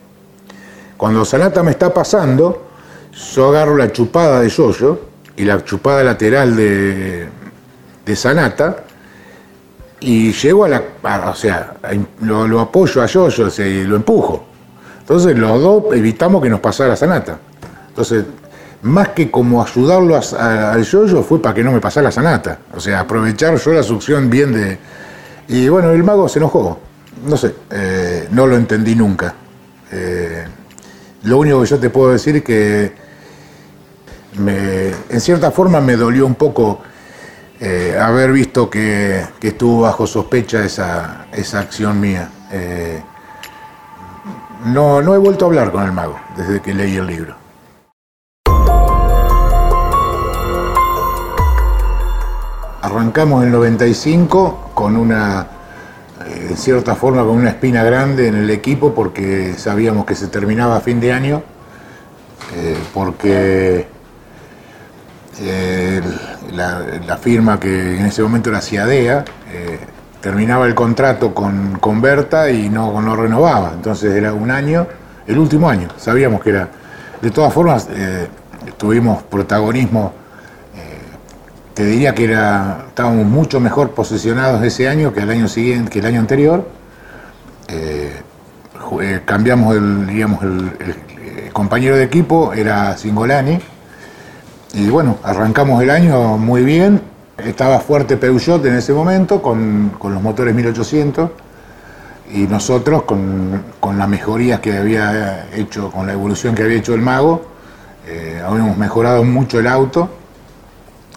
Cuando 0.97 1.23
Sanata 1.23 1.61
me 1.61 1.71
está 1.71 1.93
pasando, 1.93 2.67
yo 3.33 3.49
agarro 3.49 3.77
la 3.77 3.91
chupada 3.91 4.41
de 4.41 4.49
Yoyo 4.49 4.99
y 5.37 5.43
la 5.45 5.63
chupada 5.63 6.03
lateral 6.03 6.55
de, 6.55 7.27
de 8.05 8.15
Sanata 8.15 8.77
y 9.99 10.31
llego 10.33 10.65
a 10.65 10.69
la. 10.69 10.81
o 11.29 11.35
sea, 11.35 11.75
lo, 12.21 12.59
apoyo 12.59 13.01
a 13.01 13.05
Yoyo 13.05 13.45
o 13.47 13.49
sea, 13.49 13.67
y 13.67 13.83
lo 13.83 13.95
empujo. 13.95 14.45
Entonces 14.99 15.37
los 15.37 15.61
dos 15.61 15.83
evitamos 15.93 16.41
que 16.41 16.49
nos 16.49 16.59
pasara 16.59 16.95
Sanata. 16.95 17.37
Entonces, 17.89 18.25
más 18.81 19.09
que 19.09 19.31
como 19.31 19.63
ayudarlo 19.63 20.15
a- 20.15 20.71
al 20.73 20.83
Yoyo, 20.83 21.21
fue 21.23 21.41
para 21.41 21.55
que 21.55 21.63
no 21.63 21.71
me 21.71 21.79
pasara 21.79 22.11
Sanata. 22.11 22.59
O 22.75 22.79
sea, 22.79 23.01
aprovechar 23.01 23.55
yo 23.57 23.73
la 23.73 23.83
succión 23.83 24.29
bien 24.29 24.53
de. 24.53 24.77
Y 25.47 25.69
bueno, 25.69 25.91
el 25.91 26.03
mago 26.03 26.27
se 26.27 26.39
enojó. 26.39 26.79
No 27.25 27.37
sé, 27.37 27.53
eh, 27.71 28.27
no 28.31 28.45
lo 28.47 28.55
entendí 28.55 28.95
nunca. 28.95 29.33
Eh, 29.91 30.45
lo 31.23 31.37
único 31.37 31.61
que 31.61 31.67
yo 31.67 31.79
te 31.79 31.89
puedo 31.89 32.11
decir 32.11 32.35
es 32.37 32.43
que 32.43 32.93
en 34.37 35.21
cierta 35.21 35.51
forma 35.51 35.79
me 35.81 35.95
dolió 35.95 36.25
un 36.25 36.35
poco 36.35 36.81
eh, 37.59 37.97
haber 37.99 38.31
visto 38.33 38.69
que, 38.69 39.23
estuvo 39.41 39.81
bajo 39.81 40.05
sospecha 40.05 40.63
esa, 40.63 41.27
esa 41.31 41.59
acción 41.59 41.99
mía. 41.99 42.29
Eh, 42.51 43.01
no, 44.65 45.01
no 45.01 45.13
he 45.15 45.17
vuelto 45.17 45.45
a 45.45 45.47
hablar 45.47 45.71
con 45.71 45.83
el 45.83 45.91
mago 45.91 46.19
desde 46.35 46.61
que 46.61 46.73
leí 46.73 46.95
el 46.95 47.07
libro. 47.07 47.35
Arrancamos 52.81 53.43
el 53.43 53.51
95 53.51 54.71
con 54.73 54.95
una, 54.95 55.47
eh, 56.25 56.47
en 56.49 56.57
cierta 56.57 56.95
forma, 56.95 57.23
con 57.23 57.31
una 57.31 57.49
espina 57.49 57.83
grande 57.83 58.27
en 58.27 58.35
el 58.35 58.49
equipo 58.49 58.93
porque 58.93 59.53
sabíamos 59.57 60.05
que 60.05 60.15
se 60.15 60.27
terminaba 60.27 60.77
a 60.77 60.81
fin 60.81 60.99
de 60.99 61.13
año, 61.13 61.41
eh, 62.55 62.77
porque 62.93 63.94
la, 65.41 67.17
firma 67.17 67.59
que 67.59 67.97
en 67.99 68.05
ese 68.05 68.21
momento 68.23 68.49
era 68.49 68.61
Ciadea, 68.61 69.25
eh, 69.51 69.79
terminaba 70.21 70.65
el 70.65 70.73
contrato 70.75 71.33
con, 71.33 71.77
con 71.79 72.01
Berta 72.01 72.49
y 72.49 72.69
no, 72.69 73.01
no 73.01 73.15
renovaba. 73.15 73.71
Entonces 73.73 74.13
era 74.15 74.33
un 74.33 74.49
año, 74.51 74.87
el 75.27 75.37
último 75.37 75.69
año. 75.69 75.89
Sabíamos 75.97 76.41
que 76.41 76.49
era. 76.51 76.69
De 77.21 77.31
todas 77.31 77.53
formas, 77.53 77.87
eh, 77.91 78.27
tuvimos 78.77 79.23
protagonismo. 79.23 80.13
eh, 80.75 80.99
te 81.73 81.85
diría 81.85 82.13
que 82.15 82.25
era, 82.25 82.85
estábamos 82.87 83.25
mucho 83.25 83.59
mejor 83.59 83.91
posicionados 83.91 84.63
ese 84.63 84.87
año 84.87 85.13
que 85.13 85.21
el 85.21 85.29
año 85.29 85.47
siguiente, 85.47 85.89
que 85.91 85.99
el 85.99 86.05
año 86.05 86.19
anterior. 86.19 86.67
Cambiamos 89.25 89.75
el, 89.75 90.07
digamos, 90.07 90.43
el- 90.43 90.71
el 91.45 91.53
compañero 91.53 91.95
de 91.97 92.03
equipo, 92.03 92.53
era 92.53 92.95
Singolani. 92.97 93.59
Y 94.75 94.89
bueno, 94.89 95.17
arrancamos 95.23 95.81
el 95.81 95.89
año 95.89 96.37
muy 96.37 96.65
bien. 96.65 96.99
Estaba 97.37 97.79
fuerte 97.79 98.17
Peugeot 98.17 98.65
en 98.65 98.75
ese 98.75 98.91
momento 98.91 99.41
con, 99.41 99.93
con 99.97 100.13
los 100.13 100.21
motores 100.21 100.53
1800 100.53 101.29
y 102.33 102.39
nosotros 102.39 103.03
con, 103.03 103.63
con 103.79 103.97
las 103.97 104.09
mejorías 104.09 104.59
que 104.59 104.77
había 104.77 105.47
hecho, 105.53 105.89
con 105.91 106.07
la 106.07 106.11
evolución 106.11 106.53
que 106.55 106.63
había 106.63 106.77
hecho 106.77 106.93
el 106.93 107.01
mago, 107.01 107.45
eh, 108.05 108.41
habíamos 108.45 108.77
mejorado 108.77 109.23
mucho 109.23 109.59
el 109.59 109.67
auto. 109.67 110.09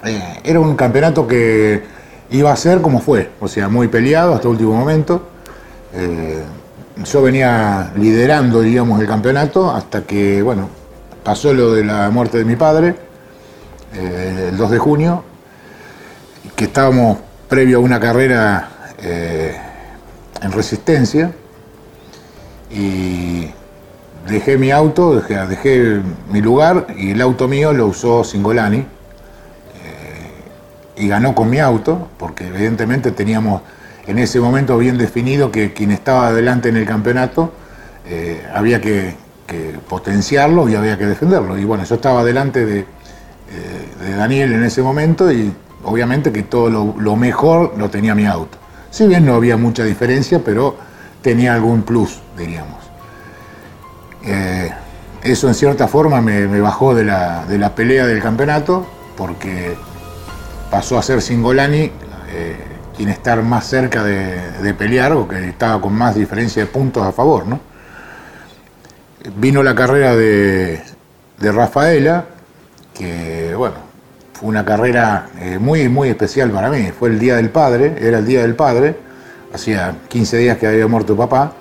Eh, 0.04 0.40
era 0.44 0.60
un 0.60 0.76
campeonato 0.76 1.26
que 1.26 1.82
iba 2.30 2.52
a 2.52 2.56
ser 2.56 2.80
como 2.80 3.00
fue, 3.00 3.30
o 3.40 3.48
sea, 3.48 3.68
muy 3.68 3.88
peleado 3.88 4.34
hasta 4.34 4.46
el 4.46 4.52
último 4.52 4.74
momento. 4.74 5.30
Eh, 5.94 6.44
yo 7.04 7.22
venía 7.22 7.90
liderando, 7.96 8.60
digamos, 8.60 9.00
el 9.00 9.08
campeonato 9.08 9.68
hasta 9.68 10.02
que, 10.02 10.42
bueno, 10.42 10.68
pasó 11.24 11.52
lo 11.52 11.72
de 11.72 11.84
la 11.84 12.08
muerte 12.10 12.38
de 12.38 12.44
mi 12.44 12.54
padre, 12.54 13.07
eh, 13.94 14.48
el 14.50 14.56
2 14.56 14.70
de 14.70 14.78
junio, 14.78 15.24
que 16.56 16.64
estábamos 16.64 17.18
previo 17.48 17.78
a 17.78 17.80
una 17.80 17.98
carrera 17.98 18.68
eh, 19.02 19.56
en 20.42 20.52
resistencia 20.52 21.32
y 22.70 23.48
dejé 24.28 24.58
mi 24.58 24.70
auto, 24.70 25.14
dejé, 25.16 25.46
dejé 25.46 26.00
mi 26.30 26.42
lugar 26.42 26.88
y 26.96 27.12
el 27.12 27.22
auto 27.22 27.48
mío 27.48 27.72
lo 27.72 27.86
usó 27.86 28.24
Singolani 28.24 28.78
eh, 28.78 28.84
y 30.96 31.08
ganó 31.08 31.34
con 31.34 31.48
mi 31.48 31.58
auto, 31.58 32.08
porque 32.18 32.48
evidentemente 32.48 33.10
teníamos 33.12 33.62
en 34.06 34.18
ese 34.18 34.40
momento 34.40 34.76
bien 34.76 34.98
definido 34.98 35.50
que 35.50 35.72
quien 35.72 35.92
estaba 35.92 36.28
adelante 36.28 36.68
en 36.68 36.76
el 36.76 36.86
campeonato 36.86 37.52
había 38.54 38.80
que, 38.80 39.14
que 39.46 39.74
potenciarlo 39.86 40.66
y 40.68 40.74
había 40.74 40.96
que 40.96 41.04
defenderlo. 41.04 41.58
Y 41.58 41.64
bueno, 41.64 41.84
yo 41.84 41.96
estaba 41.96 42.24
delante 42.24 42.64
de, 42.64 42.86
eh, 43.50 44.04
de 44.04 44.14
Daniel 44.16 44.52
en 44.52 44.64
ese 44.64 44.82
momento 44.82 45.30
y 45.32 45.52
obviamente 45.84 46.32
que 46.32 46.42
todo 46.42 46.70
lo, 46.70 47.16
mejor 47.16 47.74
lo 47.78 47.88
tenía 47.90 48.14
mi 48.14 48.26
auto. 48.26 48.58
Si 48.90 49.06
bien 49.06 49.24
no 49.24 49.34
había 49.34 49.56
mucha 49.56 49.84
diferencia, 49.84 50.40
pero 50.44 50.76
tenía 51.22 51.54
algún 51.54 51.82
plus, 51.82 52.20
diríamos. 52.36 52.78
Eh, 54.24 54.70
eso 55.22 55.48
en 55.48 55.54
cierta 55.54 55.88
forma 55.88 56.20
me, 56.20 56.46
me 56.46 56.60
bajó 56.60 56.94
de 56.94 57.04
la, 57.04 57.44
de 57.46 57.58
la 57.58 57.74
pelea 57.74 58.06
del 58.06 58.22
campeonato 58.22 58.86
porque 59.16 59.76
pasó 60.70 60.98
a 60.98 61.02
ser 61.02 61.20
Singolani 61.22 61.90
eh, 62.30 62.56
quien 62.96 63.08
estar 63.08 63.42
más 63.42 63.66
cerca 63.66 64.02
de, 64.02 64.38
de 64.62 64.74
pelear 64.74 65.12
o 65.12 65.26
que 65.26 65.48
estaba 65.48 65.80
con 65.80 65.94
más 65.94 66.14
diferencia 66.14 66.64
de 66.64 66.68
puntos 66.68 67.04
a 67.04 67.12
favor. 67.12 67.46
¿no? 67.46 67.60
Vino 69.36 69.62
la 69.62 69.74
carrera 69.74 70.14
de, 70.14 70.82
de 71.38 71.52
Rafaela, 71.52 72.26
que 72.98 73.54
bueno, 73.54 73.76
fue 74.32 74.48
una 74.48 74.64
carrera 74.64 75.30
eh, 75.40 75.58
muy, 75.58 75.88
muy 75.88 76.08
especial 76.08 76.50
para 76.50 76.68
mí. 76.68 76.90
Fue 76.98 77.08
el 77.08 77.18
Día 77.18 77.36
del 77.36 77.50
Padre, 77.50 77.96
era 78.00 78.18
el 78.18 78.26
Día 78.26 78.42
del 78.42 78.56
Padre, 78.56 78.96
hacía 79.54 79.94
15 80.08 80.36
días 80.36 80.58
que 80.58 80.66
había 80.66 80.86
muerto 80.88 81.16
papá. 81.16 81.52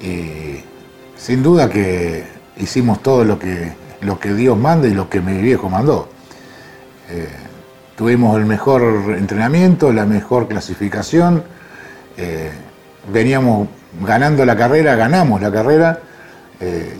Y 0.00 0.60
sin 1.16 1.42
duda 1.42 1.70
que 1.70 2.24
hicimos 2.58 3.02
todo 3.02 3.24
lo 3.24 3.38
que, 3.38 3.72
lo 4.02 4.18
que 4.18 4.34
Dios 4.34 4.56
manda 4.58 4.86
y 4.86 4.92
lo 4.92 5.08
que 5.08 5.20
mi 5.20 5.40
viejo 5.40 5.70
mandó. 5.70 6.10
Eh, 7.10 7.28
tuvimos 7.96 8.36
el 8.38 8.44
mejor 8.44 9.14
entrenamiento, 9.16 9.92
la 9.92 10.04
mejor 10.04 10.46
clasificación. 10.46 11.42
eh, 12.16 12.50
veníamos 13.12 13.68
ganando 14.02 14.44
la 14.44 14.56
carrera, 14.56 14.94
ganamos 14.96 15.40
la 15.40 15.50
carrera. 15.50 16.00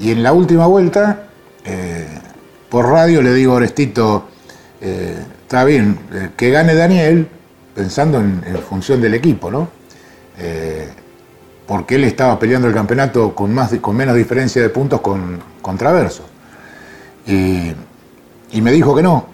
y 0.01 0.11
en 0.11 0.23
la 0.23 0.33
última 0.35 0.67
vuelta, 0.67 1.29
por 2.75 2.91
radio 2.91 3.23
le 3.23 3.33
digo 3.33 3.53
a 3.53 3.57
Orestito, 3.59 4.25
eh, 4.81 5.17
está 5.43 5.63
bien, 5.63 5.97
eh, 6.13 6.31
que 6.37 6.51
gane 6.51 6.75
Daniel, 6.75 7.29
pensando 7.73 8.19
en, 8.19 8.43
función 8.69 9.01
del 9.01 9.15
equipo, 9.15 9.49
¿no? 9.49 9.69
Eh, 10.41 10.89
porque 11.69 11.95
él 11.95 12.03
estaba 12.03 12.37
peleando 12.37 12.67
el 12.67 12.75
campeonato 12.75 13.33
con, 13.33 13.55
más, 13.55 13.73
con 13.81 13.95
menos 13.95 14.17
diferencia 14.17 14.61
de 14.61 14.71
puntos 14.71 15.01
con, 15.03 15.39
con 15.63 15.79
Traverso. 15.79 16.25
Y, 17.29 17.73
me 18.61 18.73
dijo 18.73 18.93
que 18.97 19.05
no, 19.05 19.27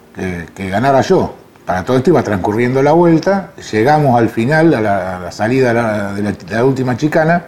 que, 0.55 0.69
ganara 0.69 1.01
yo. 1.01 1.35
Para 1.65 1.83
todo 1.83 1.97
esto 1.97 2.11
iba 2.11 2.23
transcurriendo 2.23 2.83
la 2.83 2.93
vuelta, 2.93 3.53
llegamos 3.73 4.19
al 4.19 4.29
final, 4.29 4.75
a 4.75 4.81
la, 4.83 5.33
salida 5.33 6.13
de 6.13 6.35
la, 6.51 6.65
última 6.67 6.95
chicana, 6.95 7.47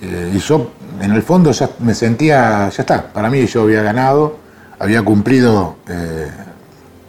y 0.00 0.36
yo 0.38 0.72
en 1.00 1.12
el 1.12 1.22
fondo 1.22 1.52
ya 1.52 1.70
me 1.78 1.94
sentía, 1.94 2.68
ya 2.70 2.82
está, 2.82 3.06
para 3.12 3.30
mí 3.30 3.46
yo 3.46 3.62
había 3.62 3.82
ganado, 3.82 4.45
había 4.78 5.02
cumplido 5.02 5.76
eh, 5.88 6.30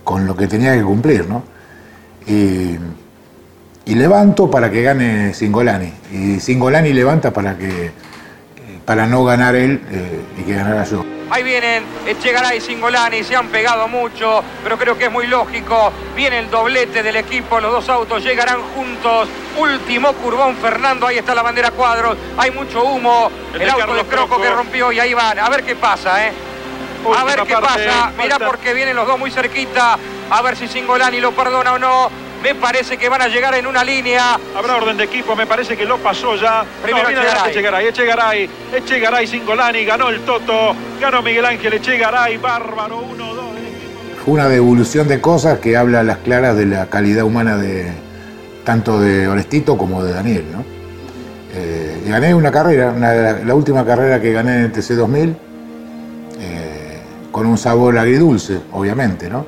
con 0.04 0.26
lo 0.26 0.36
que 0.36 0.48
tenía 0.48 0.74
que 0.76 0.84
cumplir, 0.84 1.28
¿no? 1.28 1.44
Y, 2.26 2.78
y 3.86 3.96
levanto 3.96 4.50
para 4.50 4.70
que 4.70 4.82
gane 4.84 5.34
Singolani. 5.34 5.94
Y 6.12 6.40
Singolani 6.40 6.94
levanta 6.94 7.32
para 7.32 7.58
que 7.58 7.92
para 8.86 9.06
no 9.06 9.26
ganar 9.26 9.54
él 9.56 9.82
eh, 9.92 10.22
y 10.40 10.44
que 10.44 10.54
ganara 10.54 10.86
yo. 10.86 11.06
Ahí 11.30 11.44
vienen 11.44 11.84
Echegaray 12.06 12.60
y 12.60 12.62
Singolani, 12.62 13.22
se 13.22 13.36
han 13.36 13.48
pegado 13.48 13.90
mucho, 13.90 14.42
pero 14.64 14.78
creo 14.78 14.98
que 14.98 15.06
es 15.06 15.12
muy 15.12 15.28
lógico. 15.28 15.92
Viene 16.16 16.40
el 16.40 16.50
doblete 16.50 17.04
del 17.04 17.18
equipo, 17.18 17.60
los 17.60 17.70
dos 17.70 17.90
autos 17.90 18.24
llegarán 18.24 18.62
juntos. 18.74 19.28
Último 19.60 20.14
curvón, 20.14 20.56
Fernando, 20.56 21.06
ahí 21.06 21.18
está 21.18 21.36
la 21.36 21.42
bandera 21.42 21.72
cuadros. 21.72 22.16
Hay 22.38 22.52
mucho 22.52 22.82
humo, 22.82 23.30
El 23.54 23.62
el, 23.62 23.68
de 23.68 23.72
auto 23.72 23.80
Carlos 23.80 23.98
de 23.98 24.04
Croco 24.06 24.28
Croco. 24.28 24.42
que 24.42 24.50
rompió 24.52 24.92
y 24.94 25.02
ahí 25.02 25.14
van. 25.14 25.38
A 25.38 25.50
ver 25.50 25.64
qué 25.66 25.76
pasa, 25.76 26.26
¿eh? 26.26 26.32
A 27.16 27.24
ver 27.24 27.42
qué 27.44 27.54
parte, 27.54 27.86
pasa. 27.86 28.12
Mirá 28.18 28.32
falta. 28.32 28.46
porque 28.48 28.74
vienen 28.74 28.96
los 28.96 29.08
dos 29.08 29.20
muy 29.20 29.32
cerquita. 29.32 29.98
A 30.30 30.42
ver 30.42 30.56
si 30.56 30.68
Singolani 30.68 31.20
lo 31.20 31.32
perdona 31.32 31.74
o 31.74 31.80
no. 31.80 32.10
Me 32.44 32.54
parece 32.54 32.98
que 32.98 33.10
van 33.10 33.22
a 33.22 33.28
llegar 33.28 33.56
en 33.56 33.66
una 33.66 33.84
línea. 33.84 34.40
Habrá 34.56 34.76
orden 34.76 34.96
de 34.98 35.06
equipo, 35.06 35.36
me 35.36 35.48
parece 35.48 35.76
que 35.76 35.86
lo 35.86 35.98
pasó 35.98 36.36
ya. 36.36 36.64
Primero 36.84 37.10
no, 37.10 37.18
Echegaray. 37.20 37.52
Echegaray, 37.52 37.88
Echegaray, 37.88 38.50
Echegaray, 38.76 39.28
Singolani, 39.28 39.86
ganó 39.86 40.10
el 40.10 40.22
Toto, 40.22 40.76
ganó 41.02 41.22
Miguel 41.22 41.46
Ángel 41.46 41.74
Echegaray, 41.74 42.38
bárbaro, 42.38 43.02
1-2. 43.02 43.48
Fue 44.24 44.34
una 44.34 44.48
devolución 44.50 45.08
de 45.08 45.20
cosas 45.20 45.60
que 45.60 45.76
habla 45.78 46.02
a 46.02 46.04
las 46.04 46.18
claras 46.18 46.56
de 46.56 46.66
la 46.66 46.88
calidad 46.88 47.24
humana 47.24 47.58
de 47.58 47.92
tanto 48.64 49.00
de 49.00 49.28
Orestito 49.28 49.78
como 49.78 50.04
de 50.04 50.12
Daniel, 50.14 50.46
¿no? 50.52 50.64
Eh, 51.56 52.04
gané 52.06 52.36
una 52.36 52.52
carrera, 52.52 52.92
una 52.92 53.14
la, 53.14 53.34
la 53.40 53.56
última 53.56 53.86
carrera 53.86 54.22
que 54.22 54.34
gané 54.34 54.58
en 54.58 54.64
el 54.66 54.72
TC 54.72 54.96
2000, 54.96 55.36
eh, 56.40 56.77
con 57.38 57.46
un 57.46 57.60
sabor 57.60 58.00
agridulce, 58.00 58.62
obviamente, 58.74 59.30
¿no? 59.30 59.46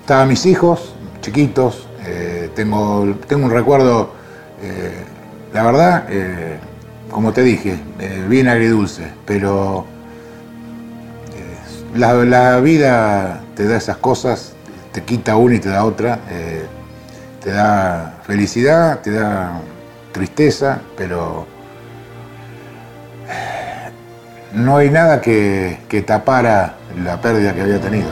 Estaban 0.00 0.28
mis 0.28 0.46
hijos, 0.46 0.94
chiquitos, 1.20 1.88
eh, 2.06 2.48
tengo, 2.54 3.16
tengo 3.26 3.46
un 3.46 3.50
recuerdo, 3.50 4.12
eh, 4.62 4.92
la 5.52 5.64
verdad, 5.64 6.04
eh, 6.08 6.56
como 7.10 7.32
te 7.32 7.42
dije, 7.42 7.80
bien 8.28 8.46
agridulce, 8.46 9.08
pero 9.26 9.86
la, 11.96 12.60
vida 12.60 13.40
te 13.56 13.64
da 13.64 13.76
esas 13.76 13.96
cosas, 13.96 14.52
te 14.92 15.02
quita 15.02 15.34
una 15.34 15.56
y 15.56 15.58
te 15.58 15.70
da 15.70 15.84
otra, 15.84 16.20
te 17.42 17.50
da 17.50 18.20
felicidad, 18.22 19.00
te 19.00 19.10
da 19.10 19.60
tristeza, 20.12 20.80
pero 20.96 21.44
no 24.54 24.76
hay 24.76 24.90
nada 24.90 25.20
que, 25.20 25.78
que 25.88 26.02
tapara 26.02 26.74
la 27.02 27.20
pérdida 27.20 27.54
que 27.54 27.60
había 27.62 27.80
tenido. 27.80 28.08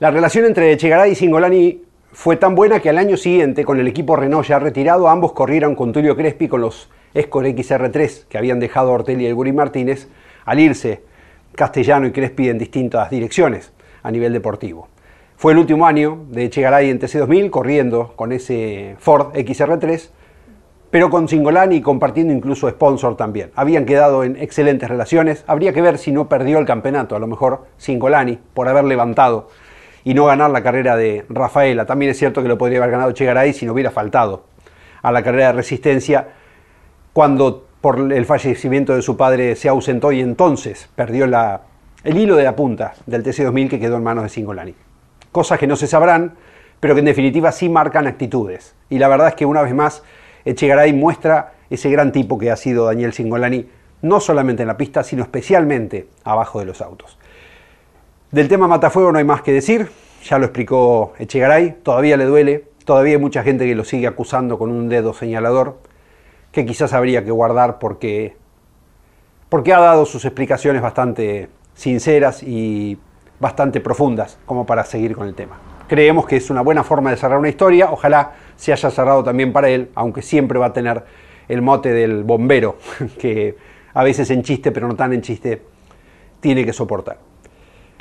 La 0.00 0.10
relación 0.10 0.44
entre 0.44 0.72
Echegaray 0.72 1.12
y 1.12 1.14
Singolani 1.14 1.82
fue 2.12 2.36
tan 2.36 2.54
buena 2.54 2.80
que 2.80 2.90
al 2.90 2.98
año 2.98 3.16
siguiente, 3.16 3.64
con 3.64 3.80
el 3.80 3.88
equipo 3.88 4.16
Renault 4.16 4.46
ya 4.46 4.58
retirado, 4.58 5.08
ambos 5.08 5.32
corrieron 5.32 5.74
con 5.74 5.92
Tulio 5.92 6.14
Crespi 6.16 6.46
con 6.48 6.60
los 6.60 6.90
Escort 7.14 7.46
XR3 7.46 8.26
que 8.28 8.36
habían 8.36 8.60
dejado 8.60 8.92
Ortelli 8.92 9.24
y 9.24 9.26
el 9.28 9.34
Guri 9.34 9.52
Martínez 9.52 10.08
al 10.44 10.60
irse 10.60 11.02
Castellano 11.54 12.06
y 12.06 12.12
Crespi 12.12 12.48
en 12.48 12.58
distintas 12.58 13.08
direcciones 13.08 13.73
a 14.04 14.10
nivel 14.12 14.32
deportivo. 14.32 14.88
Fue 15.36 15.52
el 15.52 15.58
último 15.58 15.86
año 15.86 16.26
de 16.28 16.44
Echegaray 16.44 16.90
en 16.90 17.00
TC2000 17.00 17.50
corriendo 17.50 18.12
con 18.14 18.30
ese 18.30 18.94
Ford 19.00 19.34
XR3, 19.34 20.10
pero 20.90 21.10
con 21.10 21.26
Singolani 21.26 21.80
compartiendo 21.80 22.32
incluso 22.32 22.70
sponsor 22.70 23.16
también. 23.16 23.50
Habían 23.56 23.84
quedado 23.84 24.22
en 24.22 24.36
excelentes 24.36 24.88
relaciones. 24.88 25.42
Habría 25.48 25.72
que 25.72 25.82
ver 25.82 25.98
si 25.98 26.12
no 26.12 26.28
perdió 26.28 26.60
el 26.60 26.66
campeonato, 26.66 27.16
a 27.16 27.18
lo 27.18 27.26
mejor 27.26 27.66
Singolani, 27.78 28.38
por 28.54 28.68
haber 28.68 28.84
levantado 28.84 29.48
y 30.04 30.14
no 30.14 30.26
ganar 30.26 30.50
la 30.50 30.62
carrera 30.62 30.96
de 30.96 31.24
Rafaela. 31.28 31.84
También 31.84 32.12
es 32.12 32.18
cierto 32.18 32.42
que 32.42 32.48
lo 32.48 32.56
podría 32.56 32.78
haber 32.78 32.92
ganado 32.92 33.10
Echegaray 33.10 33.52
si 33.54 33.66
no 33.66 33.72
hubiera 33.72 33.90
faltado 33.90 34.44
a 35.02 35.10
la 35.10 35.22
carrera 35.24 35.48
de 35.48 35.52
resistencia 35.54 36.28
cuando 37.12 37.66
por 37.80 38.12
el 38.12 38.24
fallecimiento 38.24 38.94
de 38.94 39.02
su 39.02 39.16
padre 39.16 39.56
se 39.56 39.68
ausentó 39.68 40.12
y 40.12 40.20
entonces 40.20 40.88
perdió 40.94 41.26
la, 41.26 41.62
el 42.04 42.16
hilo 42.16 42.36
de 42.36 42.44
la 42.44 42.54
punta 42.54 42.94
del 43.06 43.24
TC2000 43.24 43.68
que 43.68 43.80
quedó 43.80 43.96
en 43.96 44.04
manos 44.04 44.24
de 44.24 44.30
Singolani 44.30 44.74
cosas 45.34 45.58
que 45.58 45.66
no 45.66 45.74
se 45.74 45.88
sabrán, 45.88 46.36
pero 46.78 46.94
que 46.94 47.00
en 47.00 47.06
definitiva 47.06 47.50
sí 47.50 47.68
marcan 47.68 48.06
actitudes. 48.06 48.76
Y 48.88 48.98
la 48.98 49.08
verdad 49.08 49.28
es 49.28 49.34
que 49.34 49.44
una 49.44 49.62
vez 49.62 49.74
más 49.74 50.04
Echegaray 50.44 50.92
muestra 50.92 51.54
ese 51.68 51.90
gran 51.90 52.12
tipo 52.12 52.38
que 52.38 52.52
ha 52.52 52.56
sido 52.56 52.86
Daniel 52.86 53.12
Singolani, 53.12 53.68
no 54.02 54.20
solamente 54.20 54.62
en 54.62 54.68
la 54.68 54.76
pista, 54.76 55.02
sino 55.02 55.24
especialmente 55.24 56.06
abajo 56.22 56.60
de 56.60 56.66
los 56.66 56.80
autos. 56.80 57.18
Del 58.30 58.46
tema 58.46 58.68
Matafuego 58.68 59.10
no 59.10 59.18
hay 59.18 59.24
más 59.24 59.42
que 59.42 59.52
decir, 59.52 59.88
ya 60.22 60.38
lo 60.38 60.44
explicó 60.44 61.14
Echegaray, 61.18 61.78
todavía 61.82 62.16
le 62.16 62.26
duele, 62.26 62.66
todavía 62.84 63.14
hay 63.14 63.20
mucha 63.20 63.42
gente 63.42 63.66
que 63.66 63.74
lo 63.74 63.82
sigue 63.82 64.06
acusando 64.06 64.56
con 64.56 64.70
un 64.70 64.88
dedo 64.88 65.14
señalador, 65.14 65.80
que 66.52 66.64
quizás 66.64 66.92
habría 66.92 67.24
que 67.24 67.32
guardar 67.32 67.80
porque, 67.80 68.36
porque 69.48 69.72
ha 69.72 69.80
dado 69.80 70.06
sus 70.06 70.24
explicaciones 70.24 70.80
bastante 70.80 71.48
sinceras 71.74 72.42
y 72.42 72.98
bastante 73.40 73.80
profundas 73.80 74.38
como 74.46 74.64
para 74.64 74.84
seguir 74.84 75.14
con 75.14 75.26
el 75.26 75.34
tema. 75.34 75.58
Creemos 75.88 76.26
que 76.26 76.36
es 76.36 76.48
una 76.50 76.62
buena 76.62 76.82
forma 76.82 77.10
de 77.10 77.16
cerrar 77.16 77.38
una 77.38 77.48
historia, 77.48 77.90
ojalá 77.90 78.32
se 78.56 78.72
haya 78.72 78.90
cerrado 78.90 79.22
también 79.22 79.52
para 79.52 79.68
él, 79.68 79.90
aunque 79.94 80.22
siempre 80.22 80.58
va 80.58 80.66
a 80.66 80.72
tener 80.72 81.04
el 81.48 81.60
mote 81.60 81.92
del 81.92 82.24
bombero, 82.24 82.78
que 83.18 83.56
a 83.92 84.02
veces 84.02 84.30
en 84.30 84.42
chiste, 84.42 84.72
pero 84.72 84.88
no 84.88 84.96
tan 84.96 85.12
en 85.12 85.20
chiste, 85.20 85.62
tiene 86.40 86.64
que 86.64 86.72
soportar. 86.72 87.18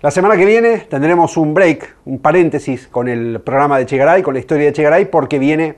La 0.01 0.11
semana 0.11 0.35
que 0.35 0.45
viene 0.45 0.79
tendremos 0.79 1.37
un 1.37 1.53
break, 1.53 1.95
un 2.05 2.19
paréntesis 2.19 2.87
con 2.87 3.07
el 3.07 3.41
programa 3.41 3.77
de 3.77 3.85
Chegaray, 3.85 4.21
con 4.21 4.33
la 4.33 4.39
historia 4.39 4.65
de 4.65 4.73
Chegaray, 4.73 5.05
porque 5.05 5.39
viene 5.39 5.75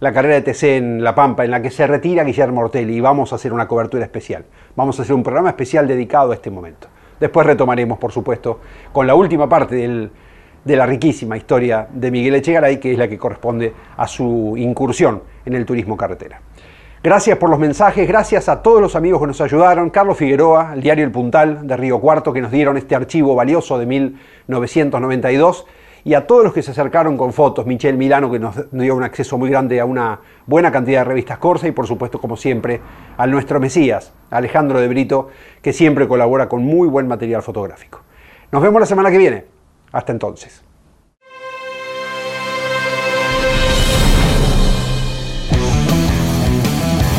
la 0.00 0.12
carrera 0.12 0.34
de 0.34 0.42
TC 0.42 0.62
en 0.76 1.04
La 1.04 1.14
Pampa, 1.14 1.44
en 1.44 1.50
la 1.50 1.62
que 1.62 1.70
se 1.70 1.86
retira 1.86 2.24
Guillermo 2.24 2.60
Ortelli 2.60 2.96
y 2.96 3.00
vamos 3.00 3.32
a 3.32 3.36
hacer 3.36 3.52
una 3.52 3.68
cobertura 3.68 4.04
especial. 4.04 4.44
Vamos 4.74 4.98
a 4.98 5.02
hacer 5.02 5.14
un 5.14 5.22
programa 5.22 5.50
especial 5.50 5.86
dedicado 5.86 6.32
a 6.32 6.34
este 6.34 6.50
momento. 6.50 6.88
Después 7.22 7.46
retomaremos, 7.46 8.00
por 8.00 8.10
supuesto, 8.10 8.58
con 8.92 9.06
la 9.06 9.14
última 9.14 9.48
parte 9.48 9.76
de 9.76 10.76
la 10.76 10.86
riquísima 10.86 11.36
historia 11.36 11.86
de 11.88 12.10
Miguel 12.10 12.34
Echegaray, 12.34 12.80
que 12.80 12.90
es 12.90 12.98
la 12.98 13.06
que 13.06 13.16
corresponde 13.16 13.72
a 13.96 14.08
su 14.08 14.54
incursión 14.56 15.22
en 15.44 15.54
el 15.54 15.64
turismo 15.64 15.96
carretera. 15.96 16.40
Gracias 17.00 17.38
por 17.38 17.48
los 17.48 17.60
mensajes, 17.60 18.08
gracias 18.08 18.48
a 18.48 18.60
todos 18.60 18.80
los 18.80 18.96
amigos 18.96 19.20
que 19.20 19.28
nos 19.28 19.40
ayudaron, 19.40 19.90
Carlos 19.90 20.18
Figueroa, 20.18 20.72
el 20.74 20.80
diario 20.80 21.04
El 21.04 21.12
Puntal 21.12 21.64
de 21.64 21.76
Río 21.76 22.00
Cuarto, 22.00 22.32
que 22.32 22.40
nos 22.40 22.50
dieron 22.50 22.76
este 22.76 22.96
archivo 22.96 23.36
valioso 23.36 23.78
de 23.78 23.86
1992 23.86 25.64
y 26.04 26.14
a 26.14 26.26
todos 26.26 26.44
los 26.44 26.52
que 26.52 26.62
se 26.62 26.72
acercaron 26.72 27.16
con 27.16 27.32
fotos, 27.32 27.66
Michelle 27.66 27.96
Milano 27.96 28.30
que 28.30 28.38
nos 28.38 28.70
dio 28.70 28.96
un 28.96 29.02
acceso 29.02 29.38
muy 29.38 29.50
grande 29.50 29.80
a 29.80 29.84
una 29.84 30.20
buena 30.46 30.72
cantidad 30.72 31.00
de 31.00 31.04
revistas 31.04 31.38
Corsa 31.38 31.68
y 31.68 31.72
por 31.72 31.86
supuesto 31.86 32.20
como 32.20 32.36
siempre 32.36 32.80
al 33.16 33.30
nuestro 33.30 33.60
Mesías, 33.60 34.12
Alejandro 34.30 34.80
de 34.80 34.88
Brito, 34.88 35.28
que 35.60 35.72
siempre 35.72 36.08
colabora 36.08 36.48
con 36.48 36.64
muy 36.64 36.88
buen 36.88 37.06
material 37.06 37.42
fotográfico. 37.42 38.00
Nos 38.50 38.62
vemos 38.62 38.80
la 38.80 38.86
semana 38.86 39.10
que 39.10 39.18
viene. 39.18 39.44
Hasta 39.92 40.12
entonces. 40.12 40.62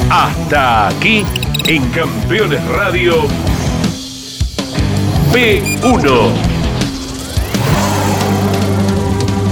Hasta 0.09 0.89
aquí 0.89 1.25
en 1.67 1.89
Campeones 1.89 2.63
Radio 2.67 3.13
P1 5.31 6.52